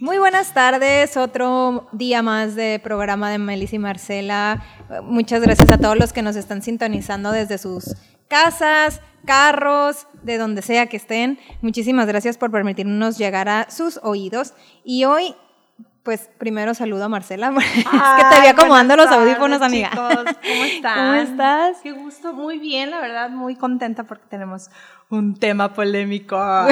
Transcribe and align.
Muy 0.00 0.16
buenas 0.16 0.54
tardes, 0.54 1.18
otro 1.18 1.86
día 1.92 2.22
más 2.22 2.54
de 2.54 2.80
programa 2.82 3.30
de 3.30 3.36
Melissa 3.36 3.76
y 3.76 3.78
Marcela. 3.78 4.64
Muchas 5.02 5.42
gracias 5.42 5.70
a 5.70 5.76
todos 5.76 5.98
los 5.98 6.14
que 6.14 6.22
nos 6.22 6.36
están 6.36 6.62
sintonizando 6.62 7.30
desde 7.30 7.58
sus 7.58 7.94
casas, 8.28 9.02
carros, 9.26 10.06
de 10.22 10.38
donde 10.38 10.62
sea 10.62 10.86
que 10.86 10.96
estén. 10.96 11.38
Muchísimas 11.60 12.06
gracias 12.06 12.38
por 12.38 12.50
permitirnos 12.50 13.18
llegar 13.18 13.50
a 13.50 13.70
sus 13.70 14.00
oídos. 14.02 14.54
Y 14.82 15.04
hoy 15.04 15.34
pues 16.04 16.28
primero 16.38 16.74
saludo 16.74 17.04
a 17.04 17.08
Marcela. 17.08 17.52
es 17.58 17.84
que 17.84 18.34
te 18.34 18.40
vi 18.42 18.46
acomodando 18.46 18.94
los 18.94 19.08
audífonos, 19.08 19.62
amiga. 19.62 19.90
¿cómo 19.94 20.10
estás? 20.64 20.96
¿Cómo 20.96 21.14
estás? 21.14 21.78
Qué 21.82 21.92
gusto, 21.92 22.34
muy 22.34 22.58
bien, 22.58 22.90
la 22.90 23.00
verdad, 23.00 23.30
muy 23.30 23.56
contenta 23.56 24.04
porque 24.04 24.24
tenemos 24.28 24.68
un 25.08 25.38
tema 25.38 25.72
polémico. 25.72 26.36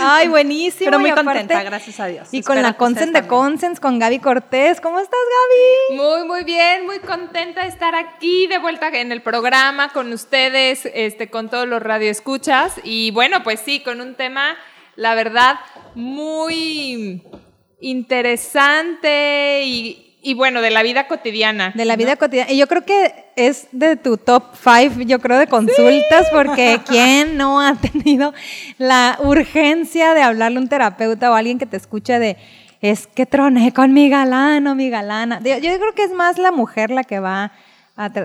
Ay, 0.00 0.28
buenísimo. 0.28 0.86
Pero 0.86 0.98
muy 0.98 1.12
contenta, 1.12 1.62
gracias 1.62 2.00
a 2.00 2.06
Dios. 2.06 2.28
Y 2.32 2.42
con 2.42 2.60
la 2.60 2.72
Consent 2.74 3.14
de 3.14 3.28
Consens, 3.28 3.78
con 3.78 4.00
Gaby 4.00 4.18
Cortés. 4.18 4.80
¿Cómo 4.80 4.98
estás, 4.98 5.20
Gaby? 5.90 6.00
Muy, 6.00 6.26
muy 6.26 6.44
bien, 6.44 6.86
muy 6.86 6.98
contenta 6.98 7.62
de 7.62 7.68
estar 7.68 7.94
aquí 7.94 8.48
de 8.48 8.58
vuelta 8.58 8.88
en 8.88 9.12
el 9.12 9.22
programa 9.22 9.90
con 9.90 10.12
ustedes, 10.12 10.88
este, 10.92 11.30
con 11.30 11.48
todos 11.48 11.68
los 11.68 11.80
radioescuchas. 11.82 12.80
Y 12.82 13.12
bueno, 13.12 13.44
pues 13.44 13.60
sí, 13.60 13.80
con 13.80 14.00
un 14.00 14.16
tema 14.16 14.56
la 14.98 15.14
verdad, 15.14 15.54
muy 15.94 17.22
interesante 17.80 19.62
y, 19.64 20.34
bueno, 20.34 20.60
de 20.60 20.70
la 20.70 20.82
vida 20.82 21.06
cotidiana. 21.06 21.72
De 21.76 21.84
la 21.84 21.94
vida 21.94 22.16
cotidiana. 22.16 22.50
Y 22.50 22.58
yo 22.58 22.66
creo 22.66 22.84
que 22.84 23.26
es 23.36 23.68
de 23.70 23.94
tu 23.94 24.16
top 24.16 24.56
five, 24.56 25.06
yo 25.06 25.20
creo, 25.20 25.38
de 25.38 25.46
consultas, 25.46 26.26
porque 26.32 26.80
¿quién 26.84 27.36
no 27.36 27.60
ha 27.60 27.76
tenido 27.76 28.34
la 28.78 29.16
urgencia 29.20 30.14
de 30.14 30.22
hablarle 30.22 30.58
a 30.58 30.62
un 30.62 30.68
terapeuta 30.68 31.30
o 31.30 31.34
alguien 31.34 31.60
que 31.60 31.66
te 31.66 31.76
escuche 31.76 32.18
de 32.18 32.36
es 32.80 33.06
que 33.06 33.24
troné 33.24 33.72
con 33.72 33.92
mi 33.92 34.08
galano, 34.08 34.74
mi 34.74 34.90
galana? 34.90 35.40
Yo, 35.44 35.58
yo 35.58 35.78
creo 35.78 35.94
que 35.94 36.02
es 36.02 36.12
más 36.12 36.38
la 36.38 36.50
mujer 36.50 36.90
la 36.90 37.04
que 37.04 37.20
va 37.20 37.52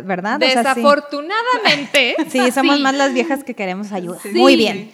¿verdad? 0.03 0.39
Desafortunadamente. 0.39 2.15
sí. 2.29 2.51
somos 2.51 2.79
más 2.79 2.93
las 2.95 3.13
viejas 3.13 3.43
que 3.43 3.55
queremos 3.55 3.91
ayuda. 3.91 4.19
Muy 4.33 4.55
bien. 4.55 4.91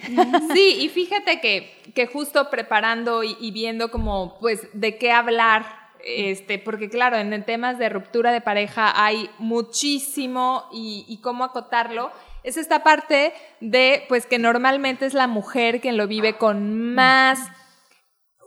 Sí, 0.53 0.77
y 0.81 0.89
fíjate 0.89 1.41
que, 1.41 1.73
que 1.93 2.07
justo 2.07 2.49
preparando 2.49 3.23
y, 3.23 3.51
viendo 3.51 3.91
como, 3.91 4.37
pues, 4.39 4.67
de 4.73 4.97
qué 4.97 5.11
hablar, 5.11 5.65
este, 6.05 6.59
porque 6.59 6.89
claro, 6.89 7.17
en 7.17 7.43
temas 7.43 7.77
de 7.77 7.89
ruptura 7.89 8.31
de 8.31 8.41
pareja 8.41 8.93
hay 9.03 9.29
muchísimo 9.37 10.65
y, 10.71 11.05
y 11.07 11.17
cómo 11.17 11.43
acotarlo. 11.43 12.11
Es 12.43 12.55
esta 12.55 12.83
parte 12.83 13.33
de, 13.59 14.05
pues, 14.07 14.25
que 14.25 14.39
normalmente 14.39 15.05
es 15.05 15.13
la 15.13 15.27
mujer 15.27 15.81
quien 15.81 15.97
lo 15.97 16.07
vive 16.07 16.37
con 16.37 16.93
más 16.93 17.39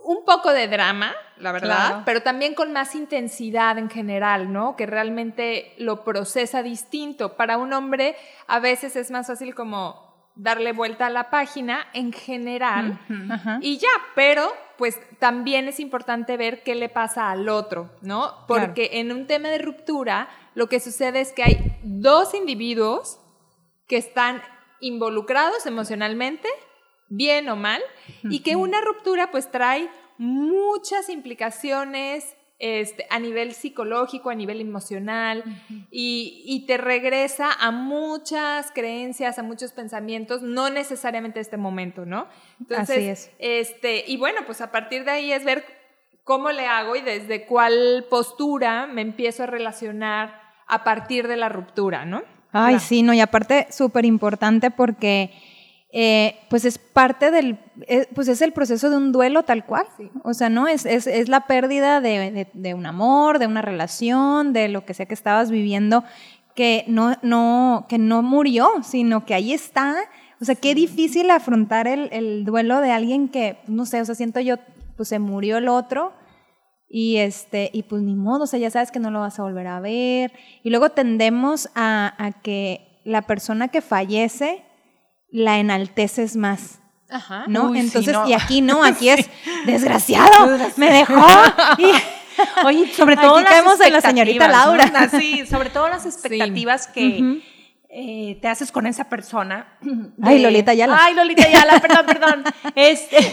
un 0.05 0.25
poco 0.25 0.53
de 0.53 0.69
drama, 0.69 1.13
la 1.37 1.53
verdad, 1.53 2.03
pero 2.05 2.23
también 2.23 2.55
con 2.55 2.73
más 2.73 2.95
intensidad 2.95 3.79
en 3.79 3.91
general, 3.91 4.53
¿no? 4.53 4.77
Que 4.77 4.87
realmente 4.87 5.75
lo 5.79 6.05
procesa 6.05 6.63
distinto. 6.63 7.37
Para 7.37 7.59
un 7.59 7.73
hombre 7.73 8.17
a 8.47 8.59
veces 8.59 8.97
es 8.97 9.11
más 9.11 9.27
fácil 9.27 9.55
como 9.55 10.13
darle 10.35 10.73
vuelta 10.73 11.07
a 11.07 11.11
la 11.11 11.31
página 11.31 11.87
en 11.93 12.13
general 12.13 12.99
y 13.61 13.79
ya, 13.79 13.91
pero 14.15 14.51
pues 14.79 14.99
también 15.19 15.69
es 15.69 15.79
importante 15.79 16.37
ver 16.37 16.63
qué 16.63 16.75
le 16.75 16.89
pasa 16.89 17.31
al 17.31 17.49
otro, 17.49 17.91
¿no? 18.01 18.47
Porque 18.49 18.91
en 18.95 19.13
un 19.13 19.27
tema 19.27 19.49
de 19.49 19.59
ruptura 19.59 20.29
lo 20.55 20.69
que 20.69 20.81
sucede 20.81 21.21
es 21.21 21.33
que 21.33 21.43
hay 21.43 21.79
dos 21.83 22.35
individuos 22.35 23.19
que 23.87 23.97
están 23.97 24.43
involucrados 24.81 25.67
emocionalmente 25.67 26.49
bien 27.13 27.49
o 27.49 27.57
mal, 27.57 27.83
y 28.25 28.41
que 28.41 28.57
una 28.57 28.81
ruptura 28.81 29.31
pues 29.31 29.51
trae 29.51 29.89
muchas 30.19 31.09
implicaciones 31.09 32.37
este, 32.59 33.07
a 33.11 33.19
nivel 33.19 33.53
psicológico, 33.53 34.31
a 34.31 34.35
nivel 34.35 34.61
emocional, 34.61 35.43
y, 35.91 36.65
te 36.67 36.77
regresa 36.79 37.51
a 37.53 37.71
muchas 37.73 38.71
creencias, 38.71 39.39
a 39.39 39.43
muchos 39.43 39.73
pensamientos, 39.73 40.43
no 40.43 40.71
necesariamente 40.71 41.41
este 41.41 41.57
momento, 41.57 42.07
¿no? 42.07 42.29
Entonces, 42.61 42.97
Así 42.97 43.09
es. 43.09 43.31
Este, 43.39 44.05
y 44.07 44.17
bueno, 44.17 44.43
pues 44.47 44.61
a 44.61 44.71
partir 44.71 45.05
de 45.05 45.11
ahí 45.11 45.33
es 45.33 45.45
ver 45.45 45.65
cómo 46.23 46.53
le 46.53 46.67
hago 46.67 46.95
y 46.95 47.01
desde 47.01 47.47
cuál 47.47 48.07
postura 48.09 48.87
me 48.87 49.03
empiezo 49.03 49.43
a 49.43 49.47
relacionar 49.47 50.41
a 50.69 50.85
partir 50.85 51.27
de 51.27 51.37
la 51.37 51.49
ruptura, 51.49 52.05
¿no? 52.05 52.23
Ay, 52.53 52.79
sí, 52.79 53.03
no, 53.03 53.13
y 53.13 53.21
aparte 53.21 53.67
súper 53.71 54.05
importante 54.05 54.71
porque 54.71 55.33
eh, 55.95 56.37
pues 56.49 56.65
es 56.65 56.79
parte 56.79 57.31
del, 57.31 57.59
eh, 57.87 58.09
pues 58.15 58.27
es 58.29 58.41
el 58.41 58.53
proceso 58.55 58.89
de 58.89 58.97
un 58.97 59.13
duelo 59.13 59.43
tal 59.43 59.67
cual. 59.67 59.87
O 60.25 60.33
sea, 60.33 60.49
¿no? 60.49 60.67
Es, 60.67 60.87
es, 60.87 61.07
es 61.07 61.29
la 61.29 61.47
pérdida 61.47 62.01
de, 62.01 62.49
de, 62.51 62.75
un 62.75 62.87
amor, 62.87 63.39
de 63.39 63.47
una 63.47 63.61
relación, 63.61 64.55
de 64.55 64.69
lo 64.69 64.87
que 64.87 64.95
sea 64.95 65.05
que 65.05 65.13
estabas 65.13 65.51
viviendo, 65.51 66.03
que 66.55 66.85
no, 66.89 67.19
no, 67.21 67.85
que 67.91 67.99
no 67.99 68.23
murió, 68.23 68.71
sino 68.83 69.27
que 69.27 69.35
ahí 69.35 69.53
está. 69.53 69.97
O 70.41 70.47
sea, 70.47 70.55
qué 70.55 70.75
difícil 70.75 71.31
afrontar 71.31 71.87
el, 71.87 72.09
el 72.11 72.47
duelo 72.47 72.81
de 72.81 72.91
alguien 72.91 73.29
que, 73.29 73.59
no 73.67 73.85
sé, 73.85 74.01
o 74.01 74.05
sea, 74.07 74.15
siento 74.15 74.41
yo, 74.41 74.57
pues 74.97 75.11
se 75.11 75.19
murió 75.19 75.59
el 75.59 75.69
otro 75.69 76.15
y 76.89 77.19
este 77.19 77.71
y 77.73 77.85
pues 77.85 78.03
ni 78.03 78.15
modo, 78.15 78.45
o 78.45 78.47
sea, 78.47 78.59
ya 78.59 78.71
sabes 78.71 78.91
que 78.91 78.99
no 78.99 79.11
lo 79.11 79.21
vas 79.21 79.39
a 79.39 79.43
volver 79.43 79.67
a 79.67 79.81
ver 79.81 80.33
y 80.63 80.69
luego 80.69 80.91
tendemos 80.91 81.71
a, 81.75 82.15
a 82.19 82.33
que 82.43 83.01
la 83.05 83.23
persona 83.23 83.69
que 83.69 83.81
fallece 83.81 84.63
la 85.33 85.59
enalteces 85.59 86.37
más. 86.37 86.79
Ajá. 87.11 87.45
¿No? 87.49 87.75
Entonces, 87.75 88.17
y 88.27 88.33
aquí 88.35 88.61
no, 88.61 88.85
aquí 88.85 89.09
es 89.09 89.29
desgraciado, 89.67 90.59
me 90.77 90.91
dejó. 90.91 91.27
Oye, 92.65 92.93
sobre 92.95 93.17
todo 93.17 93.37
aquí 93.37 93.45
caemos 93.45 93.81
en 93.81 93.93
la 93.93 94.01
señorita 94.01 94.49
Laura. 94.49 95.11
Sí, 95.11 95.45
sobre 95.47 95.69
todo 95.69 95.89
las 95.89 96.07
expectativas 96.07 96.87
que 96.87 97.43
eh, 97.91 98.39
te 98.41 98.49
haces 98.49 98.73
con 98.73 98.87
esa 98.87 99.11
persona. 99.11 99.67
Ay, 100.23 100.39
Lolita 100.39 100.73
Yala. 100.73 100.99
Ay, 100.99 101.15
Lolita 101.15 101.47
Yala, 101.47 101.79
perdón, 101.79 102.07
perdón. 102.07 102.45
Este, 102.75 103.31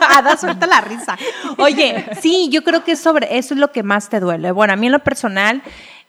Ada, 0.00 0.36
suelta 0.36 0.66
la 0.66 0.80
risa. 0.80 1.16
Oye, 1.58 2.06
sí, 2.20 2.48
yo 2.50 2.64
creo 2.64 2.82
que 2.82 2.96
sobre 2.96 3.38
eso 3.38 3.54
es 3.54 3.60
lo 3.60 3.70
que 3.70 3.84
más 3.84 4.08
te 4.08 4.18
duele. 4.18 4.50
Bueno, 4.50 4.72
a 4.72 4.76
mí 4.76 4.86
en 4.86 4.92
lo 4.92 5.04
personal, 5.04 5.62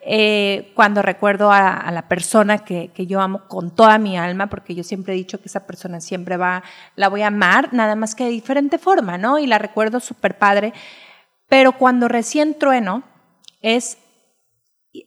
eh, 0.03 0.72
cuando 0.75 1.03
recuerdo 1.03 1.51
a, 1.51 1.91
la 1.91 2.07
persona 2.07 2.59
que, 2.59 2.91
yo 3.06 3.22
amo 3.22 3.47
con 3.47 3.75
toda 3.75 3.97
mi 4.00 4.17
alma, 4.17 4.47
porque 4.47 4.73
yo 4.73 4.84
siempre 4.84 5.13
he 5.13 5.17
dicho 5.17 5.39
que 5.39 5.47
esa 5.47 5.67
persona 5.67 6.01
siempre 6.01 6.38
va, 6.38 6.63
la 6.95 7.07
voy 7.07 7.22
a 7.22 7.28
amar, 7.28 7.73
nada 7.73 7.95
más 7.95 8.16
que 8.16 8.23
de 8.23 8.31
diferente 8.31 8.79
forma, 8.79 9.17
¿no? 9.17 9.38
Y 9.38 9.45
la 9.45 9.59
recuerdo 9.59 10.00
súper 10.00 10.38
padre. 10.38 10.73
Pero 11.47 11.73
cuando 11.73 12.07
recién 12.07 12.57
trueno, 12.57 13.03
es 13.62 13.97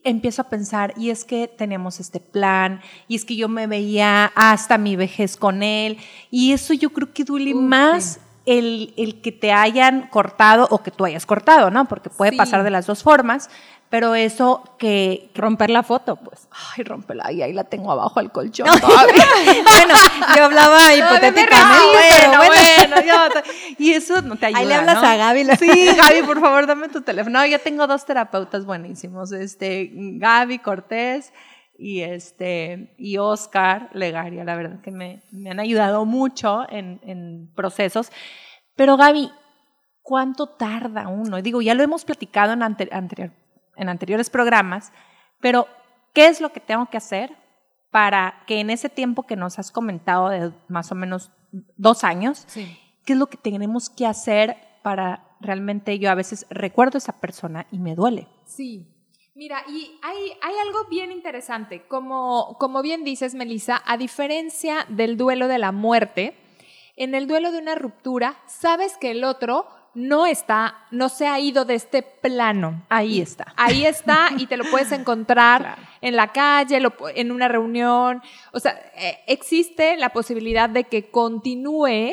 empiezo 0.03 0.41
a 0.41 0.49
pensar, 0.49 0.93
y 0.97 1.11
es 1.11 1.25
que 1.25 1.47
tenemos 1.47 1.99
este 1.99 2.19
plan, 2.19 2.81
y 3.07 3.15
es 3.15 3.25
que 3.25 3.35
yo 3.35 3.47
me 3.47 3.67
veía 3.67 4.31
hasta 4.33 4.77
mi 4.77 4.95
vejez 4.95 5.37
con 5.37 5.61
él, 5.61 5.97
y 6.31 6.53
eso 6.53 6.73
yo 6.73 6.89
creo 6.91 7.13
que 7.13 7.23
duele 7.23 7.53
más 7.53 8.19
el, 8.45 8.93
el, 8.97 9.21
que 9.21 9.31
te 9.31 9.51
hayan 9.51 10.07
cortado 10.07 10.67
o 10.71 10.81
que 10.81 10.91
tú 10.91 11.05
hayas 11.05 11.25
cortado, 11.25 11.69
¿no? 11.69 11.85
Porque 11.85 12.09
puede 12.09 12.35
pasar 12.35 12.63
de 12.63 12.69
las 12.69 12.85
dos 12.85 13.03
formas, 13.03 13.49
pero 13.89 14.15
eso 14.15 14.63
que, 14.79 15.31
Romper 15.35 15.69
la 15.69 15.83
foto, 15.83 16.15
pues. 16.15 16.47
Ay, 16.51 16.83
rompela, 16.83 17.31
y 17.31 17.41
ahí 17.41 17.53
la 17.53 17.65
tengo 17.65 17.91
abajo 17.91 18.19
al 18.19 18.31
colchón. 18.31 18.67
bueno, 18.81 19.95
yo 20.35 20.45
hablaba 20.45 20.93
hipotéticamente, 20.93 21.99
pero 22.19 22.37
bueno. 22.37 23.01
yo, 23.05 23.41
y 23.77 23.93
eso 23.93 24.21
no 24.21 24.37
te 24.37 24.47
ayuda, 24.47 24.59
Ahí 24.59 24.65
le 24.65 24.75
hablas 24.75 25.03
a 25.03 25.15
Gaby. 25.15 25.45
Sí, 25.57 25.89
Gaby, 25.95 26.23
por 26.23 26.39
favor, 26.39 26.65
dame 26.65 26.89
tu 26.89 27.01
teléfono. 27.01 27.39
No, 27.39 27.45
yo 27.45 27.59
tengo 27.59 27.85
dos 27.85 28.05
terapeutas 28.05 28.65
buenísimos, 28.65 29.31
este, 29.31 29.91
Gaby 29.93 30.59
Cortés 30.59 31.31
y 31.77 32.01
este 32.01 32.95
y 32.97 33.17
Oscar 33.17 33.89
Legaria, 33.93 34.45
la 34.45 34.55
verdad 34.55 34.81
que 34.81 34.91
me, 34.91 35.21
me 35.31 35.51
han 35.51 35.59
ayudado 35.59 36.05
mucho 36.05 36.65
en, 36.69 36.99
en 37.03 37.51
procesos. 37.53 38.11
Pero 38.75 38.97
Gaby, 38.97 39.31
¿cuánto 40.01 40.47
tarda 40.47 41.07
uno? 41.07 41.41
Digo, 41.41 41.61
ya 41.61 41.75
lo 41.75 41.83
hemos 41.83 42.03
platicado 42.03 42.53
en 42.53 42.63
anterior 42.63 43.31
en 43.77 43.89
anteriores 43.89 44.29
programas, 44.29 44.91
pero 45.39 45.67
¿qué 46.13 46.27
es 46.27 46.41
lo 46.41 46.51
que 46.51 46.59
tengo 46.59 46.87
que 46.87 46.97
hacer 46.97 47.35
para 47.91 48.43
que 48.47 48.59
en 48.59 48.69
ese 48.69 48.89
tiempo 48.89 49.23
que 49.23 49.35
nos 49.35 49.59
has 49.59 49.71
comentado 49.71 50.29
de 50.29 50.51
más 50.67 50.91
o 50.91 50.95
menos 50.95 51.31
dos 51.77 52.03
años, 52.03 52.45
qué 53.05 53.13
es 53.13 53.19
lo 53.19 53.27
que 53.27 53.37
tenemos 53.37 53.89
que 53.89 54.05
hacer 54.05 54.57
para 54.83 55.25
realmente 55.39 55.97
yo 55.99 56.09
a 56.11 56.15
veces 56.15 56.45
recuerdo 56.49 56.97
a 56.97 56.99
esa 56.99 57.19
persona 57.19 57.67
y 57.71 57.79
me 57.79 57.95
duele? 57.95 58.27
Sí. 58.45 58.91
Mira, 59.33 59.63
y 59.67 59.99
hay, 60.01 60.17
hay 60.41 60.55
algo 60.65 60.85
bien 60.89 61.11
interesante. 61.11 61.85
Como, 61.87 62.55
como 62.57 62.81
bien 62.81 63.03
dices, 63.03 63.35
Melissa, 63.35 63.81
a 63.85 63.97
diferencia 63.97 64.85
del 64.87 65.17
duelo 65.17 65.49
de 65.49 65.57
la 65.57 65.73
muerte, 65.73 66.37
en 66.95 67.13
el 67.15 67.27
duelo 67.27 67.51
de 67.51 67.59
una 67.59 67.75
ruptura, 67.75 68.37
sabes 68.47 68.95
que 68.97 69.11
el 69.11 69.25
otro 69.25 69.67
no 69.95 70.25
está, 70.25 70.75
no 70.91 71.09
se 71.09 71.25
ha 71.25 71.39
ido 71.39 71.65
de 71.65 71.75
este 71.75 72.03
plano. 72.03 72.85
Ahí 72.89 73.19
está. 73.21 73.53
Ahí 73.57 73.85
está 73.85 74.29
y 74.37 74.45
te 74.45 74.57
lo 74.57 74.65
puedes 74.65 74.91
encontrar 74.91 75.61
Claro. 75.61 75.81
en 76.01 76.15
la 76.15 76.31
calle, 76.33 76.79
lo 76.79 76.93
en 77.15 77.31
una 77.31 77.47
reunión. 77.47 78.21
O 78.53 78.59
sea, 78.59 78.73
eh, 78.95 79.19
existe 79.27 79.97
la 79.97 80.09
posibilidad 80.09 80.69
de 80.69 80.83
que 80.83 81.09
continúe 81.09 82.11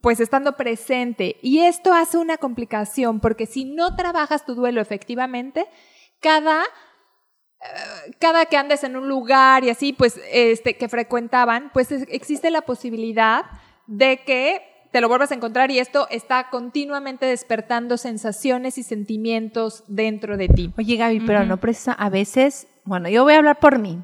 pues 0.00 0.18
estando 0.18 0.56
presente. 0.56 1.36
Y 1.42 1.60
esto 1.60 1.92
hace 1.92 2.18
una 2.18 2.38
complicación 2.38 3.20
porque 3.20 3.46
si 3.46 3.64
no 3.64 3.94
trabajas 3.94 4.44
tu 4.44 4.54
duelo 4.56 4.80
efectivamente, 4.80 5.66
cada 6.20 6.62
eh, 7.60 8.10
cada 8.18 8.46
que 8.46 8.56
andes 8.56 8.82
en 8.82 8.96
un 8.96 9.08
lugar 9.08 9.62
y 9.62 9.70
así, 9.70 9.92
pues, 9.92 10.18
este, 10.32 10.76
que 10.76 10.88
frecuentaban, 10.88 11.70
pues 11.72 11.92
es- 11.92 12.06
existe 12.10 12.50
la 12.50 12.62
posibilidad 12.62 13.44
de 13.86 14.24
que 14.24 14.62
te 14.92 15.00
lo 15.00 15.08
vuelvas 15.08 15.32
a 15.32 15.34
encontrar 15.34 15.70
y 15.70 15.78
esto 15.78 16.06
está 16.10 16.50
continuamente 16.50 17.26
despertando 17.26 17.96
sensaciones 17.96 18.78
y 18.78 18.82
sentimientos 18.82 19.84
dentro 19.88 20.36
de 20.36 20.48
ti. 20.48 20.72
Oye, 20.78 20.96
Gaby, 20.96 21.20
pero 21.20 21.44
no 21.44 21.56
precisa, 21.56 21.92
a 21.92 22.10
veces, 22.10 22.68
bueno, 22.84 23.08
yo 23.08 23.24
voy 23.24 23.34
a 23.34 23.38
hablar 23.38 23.58
por 23.58 23.78
mí, 23.78 23.98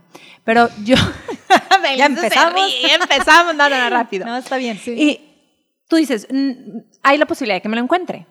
pero 0.44 0.68
yo... 0.84 0.96
Ya 1.96 2.06
empezamos. 2.06 2.60
Ya 2.82 2.96
empezamos, 2.96 3.54
no, 3.54 3.68
no, 3.68 3.78
no, 3.78 3.90
rápido. 3.90 4.26
No, 4.26 4.36
está 4.36 4.56
bien. 4.56 4.78
Y 4.86 5.20
tú 5.88 5.96
dices, 5.96 6.26
"Mm, 6.30 6.80
hay 7.02 7.16
la 7.18 7.26
posibilidad 7.26 7.56
de 7.56 7.62
que 7.62 7.68
me 7.68 7.76
lo 7.76 7.82
encuentre, 7.82 8.26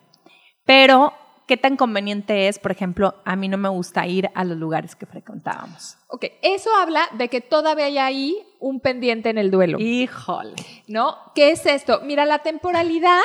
pero 0.66 1.14
¿qué 1.48 1.58
tan 1.58 1.78
conveniente 1.78 2.48
es, 2.48 2.60
por 2.60 2.72
ejemplo, 2.72 3.16
a 3.26 3.36
mí 3.36 3.48
no 3.48 3.58
me 3.58 3.70
gusta 3.70 4.06
ir 4.06 4.30
a 4.36 4.44
los 4.44 4.58
lugares 4.58 4.96
que 4.96 5.06
frecuentábamos? 5.06 5.98
Ok, 6.08 6.26
eso 6.42 6.70
habla 6.76 7.08
de 7.18 7.30
que 7.30 7.42
todavía 7.42 7.86
hay 7.86 7.98
ahí 7.98 8.48
un 8.60 8.80
pendiente 8.80 9.30
en 9.30 9.38
el 9.38 9.50
duelo. 9.50 9.80
Híjole. 9.80 10.56
¿no? 10.88 11.18
¿Qué 11.34 11.52
es 11.52 11.66
esto? 11.66 12.02
Mira, 12.04 12.26
la 12.26 12.40
temporalidad, 12.40 13.22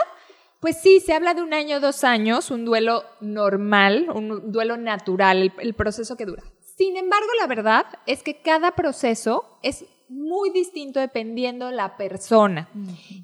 pues 0.61 0.81
sí, 0.81 1.01
se 1.01 1.13
habla 1.13 1.35
de 1.35 1.43
un 1.43 1.53
año, 1.53 1.81
dos 1.81 2.05
años, 2.05 2.51
un 2.51 2.65
duelo 2.65 3.05
normal, 3.21 4.09
un 4.15 4.53
duelo 4.53 4.77
natural, 4.77 5.43
el, 5.43 5.53
el 5.59 5.75
proceso 5.75 6.17
que 6.17 6.27
dura. 6.27 6.43
Sin 6.77 6.97
embargo, 6.97 7.29
la 7.41 7.47
verdad 7.47 7.87
es 8.07 8.23
que 8.23 8.41
cada 8.41 8.73
proceso 8.73 9.59
es 9.63 9.85
muy 10.13 10.51
distinto 10.51 11.01
dependiendo 11.01 11.71
la 11.71 11.97
persona 11.97 12.69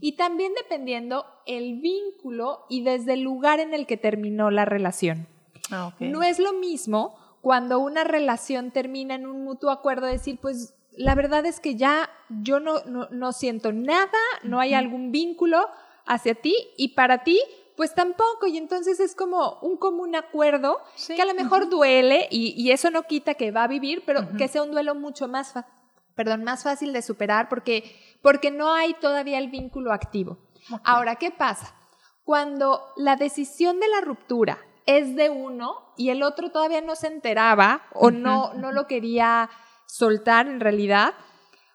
y 0.00 0.12
también 0.12 0.52
dependiendo 0.54 1.26
el 1.46 1.80
vínculo 1.80 2.64
y 2.68 2.82
desde 2.82 3.14
el 3.14 3.20
lugar 3.22 3.60
en 3.60 3.74
el 3.74 3.86
que 3.86 3.96
terminó 3.96 4.50
la 4.50 4.64
relación. 4.64 5.26
Ah. 5.70 5.92
No 6.00 6.22
es 6.22 6.38
lo 6.38 6.52
mismo 6.54 7.14
cuando 7.40 7.78
una 7.78 8.04
relación 8.04 8.70
termina 8.70 9.14
en 9.14 9.26
un 9.26 9.44
mutuo 9.44 9.70
acuerdo 9.70 10.06
de 10.06 10.12
decir, 10.12 10.38
pues 10.40 10.74
la 10.92 11.14
verdad 11.14 11.46
es 11.46 11.60
que 11.60 11.76
ya 11.76 12.08
yo 12.42 12.58
no, 12.60 12.82
no, 12.86 13.08
no 13.10 13.32
siento 13.32 13.72
nada, 13.72 14.10
no 14.42 14.58
hay 14.60 14.74
algún 14.74 15.12
vínculo 15.12 15.66
hacia 16.06 16.34
ti 16.34 16.54
y 16.76 16.88
para 16.94 17.22
ti, 17.22 17.38
pues 17.76 17.94
tampoco. 17.94 18.46
Y 18.48 18.56
entonces 18.58 18.98
es 18.98 19.14
como 19.14 19.58
un 19.62 19.76
común 19.76 20.16
acuerdo 20.16 20.78
Sí. 20.96 21.14
que 21.14 21.22
a 21.22 21.26
lo 21.26 21.34
mejor 21.34 21.68
duele 21.68 22.26
y, 22.30 22.54
y 22.60 22.72
eso 22.72 22.90
no 22.90 23.04
quita 23.04 23.34
que 23.34 23.52
va 23.52 23.64
a 23.64 23.68
vivir, 23.68 24.02
pero 24.04 24.26
que 24.36 24.48
sea 24.48 24.62
un 24.64 24.72
duelo 24.72 24.94
mucho 24.96 25.28
más, 25.28 25.54
perdón, 26.18 26.42
más 26.42 26.64
fácil 26.64 26.92
de 26.92 27.00
superar 27.00 27.48
porque, 27.48 27.94
porque 28.22 28.50
no 28.50 28.74
hay 28.74 28.92
todavía 28.94 29.38
el 29.38 29.50
vínculo 29.50 29.92
activo. 29.92 30.40
Ahora, 30.82 31.14
¿qué 31.14 31.30
pasa? 31.30 31.76
Cuando 32.24 32.82
la 32.96 33.14
decisión 33.14 33.78
de 33.78 33.86
la 33.86 34.00
ruptura 34.00 34.58
es 34.84 35.14
de 35.14 35.30
uno 35.30 35.92
y 35.96 36.10
el 36.10 36.24
otro 36.24 36.50
todavía 36.50 36.80
no 36.80 36.96
se 36.96 37.06
enteraba 37.06 37.82
o 37.92 38.10
no, 38.10 38.52
no 38.54 38.72
lo 38.72 38.88
quería 38.88 39.48
soltar 39.86 40.48
en 40.48 40.58
realidad, 40.58 41.14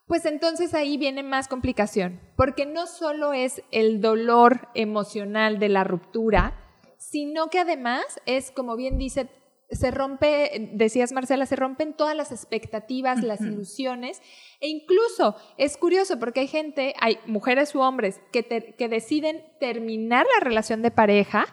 pues 0.07 0.25
entonces 0.25 0.73
ahí 0.73 0.97
viene 0.97 1.23
más 1.23 1.47
complicación, 1.47 2.19
porque 2.35 2.65
no 2.65 2.85
solo 2.85 3.31
es 3.31 3.63
el 3.71 4.01
dolor 4.01 4.67
emocional 4.75 5.57
de 5.57 5.69
la 5.69 5.85
ruptura, 5.85 6.59
sino 6.97 7.47
que 7.47 7.59
además 7.59 8.03
es, 8.25 8.51
como 8.51 8.75
bien 8.75 8.97
dice, 8.97 9.29
se 9.69 9.89
rompe, 9.92 10.69
decías 10.74 11.12
Marcela, 11.13 11.45
se 11.45 11.56
rompen 11.56 11.94
todas 11.94 12.15
las 12.15 12.31
expectativas, 12.31 13.24
las 13.24 13.42
ilusiones, 13.42 14.21
e 14.60 14.68
incluso 14.68 15.36
es 15.57 15.77
curioso 15.77 16.19
porque 16.19 16.42
hay 16.42 16.48
gente, 16.48 16.94
hay 17.00 17.18
mujeres 17.25 17.74
u 17.74 17.80
hombres 17.80 18.19
que, 18.31 18.44
te- 18.44 18.75
que 18.75 18.88
deciden 18.89 19.44
terminar 19.60 20.25
la 20.36 20.39
relación 20.44 20.81
de 20.81 20.92
pareja 20.92 21.45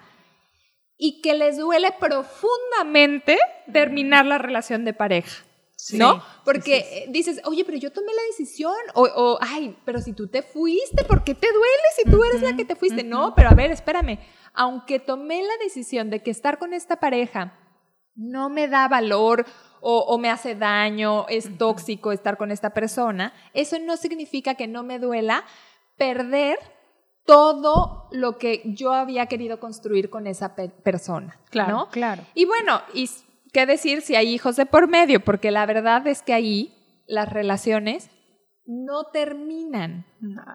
y 0.99 1.23
que 1.23 1.33
les 1.35 1.57
duele 1.57 1.93
profundamente 1.99 3.39
terminar 3.73 4.27
la 4.27 4.39
relación 4.39 4.85
de 4.85 4.93
pareja. 4.93 5.45
¿No? 5.95 6.23
Porque 6.45 7.07
dices, 7.09 7.41
oye, 7.47 7.65
pero 7.65 7.79
yo 7.79 7.91
tomé 7.91 8.12
la 8.12 8.23
decisión. 8.31 8.75
O, 8.93 9.05
o, 9.05 9.39
ay, 9.41 9.75
pero 9.87 9.99
si 10.03 10.12
tú 10.12 10.29
te 10.29 10.43
fuiste, 10.43 11.05
¿por 11.05 11.25
qué 11.25 11.35
te 11.35 11.51
duele 11.51 11.83
si 11.97 12.11
tú 12.11 12.23
eres 12.23 12.43
la 12.43 12.55
que 12.55 12.67
te 12.67 12.77
fuiste? 12.77 13.03
No, 13.03 13.35
pero 13.35 13.49
a 13.49 13.55
ver, 13.55 13.71
espérame. 13.71 14.19
Aunque 14.53 14.99
tomé 15.01 15.43
la 15.43 15.57
decisión 15.65 16.11
de 16.11 16.23
que 16.23 16.31
estar 16.31 16.59
con 16.59 16.75
esta 16.75 17.01
pareja 17.01 17.59
no 18.20 18.50
me 18.50 18.69
da 18.69 18.87
valor 18.88 19.46
o, 19.81 19.99
o 20.00 20.19
me 20.19 20.28
hace 20.28 20.55
daño, 20.55 21.26
es 21.28 21.56
tóxico 21.56 22.12
estar 22.12 22.37
con 22.37 22.50
esta 22.50 22.70
persona, 22.70 23.32
eso 23.55 23.78
no 23.78 23.96
significa 23.96 24.55
que 24.55 24.67
no 24.69 24.82
me 24.82 24.99
duela 24.99 25.44
perder 25.96 26.58
todo 27.25 28.08
lo 28.11 28.38
que 28.38 28.62
yo 28.64 28.93
había 28.93 29.26
querido 29.26 29.61
construir 29.61 30.11
con 30.11 30.26
esa 30.26 30.55
pe- 30.55 30.69
persona. 30.69 31.38
Claro, 31.50 31.76
¿no? 31.76 31.88
claro. 31.88 32.22
Y 32.34 32.44
bueno, 32.44 32.81
y 32.94 33.08
qué 33.52 33.67
decir 33.67 34.02
si 34.02 34.17
hay 34.17 34.28
hijos 34.34 34.56
de 34.56 34.66
por 34.66 34.88
medio, 34.88 35.20
porque 35.25 35.50
la 35.50 35.64
verdad 35.66 36.06
es 36.06 36.23
que 36.23 36.32
ahí 36.34 36.75
las 37.06 37.32
relaciones 37.32 38.11
no 38.66 39.05
terminan. 39.12 40.06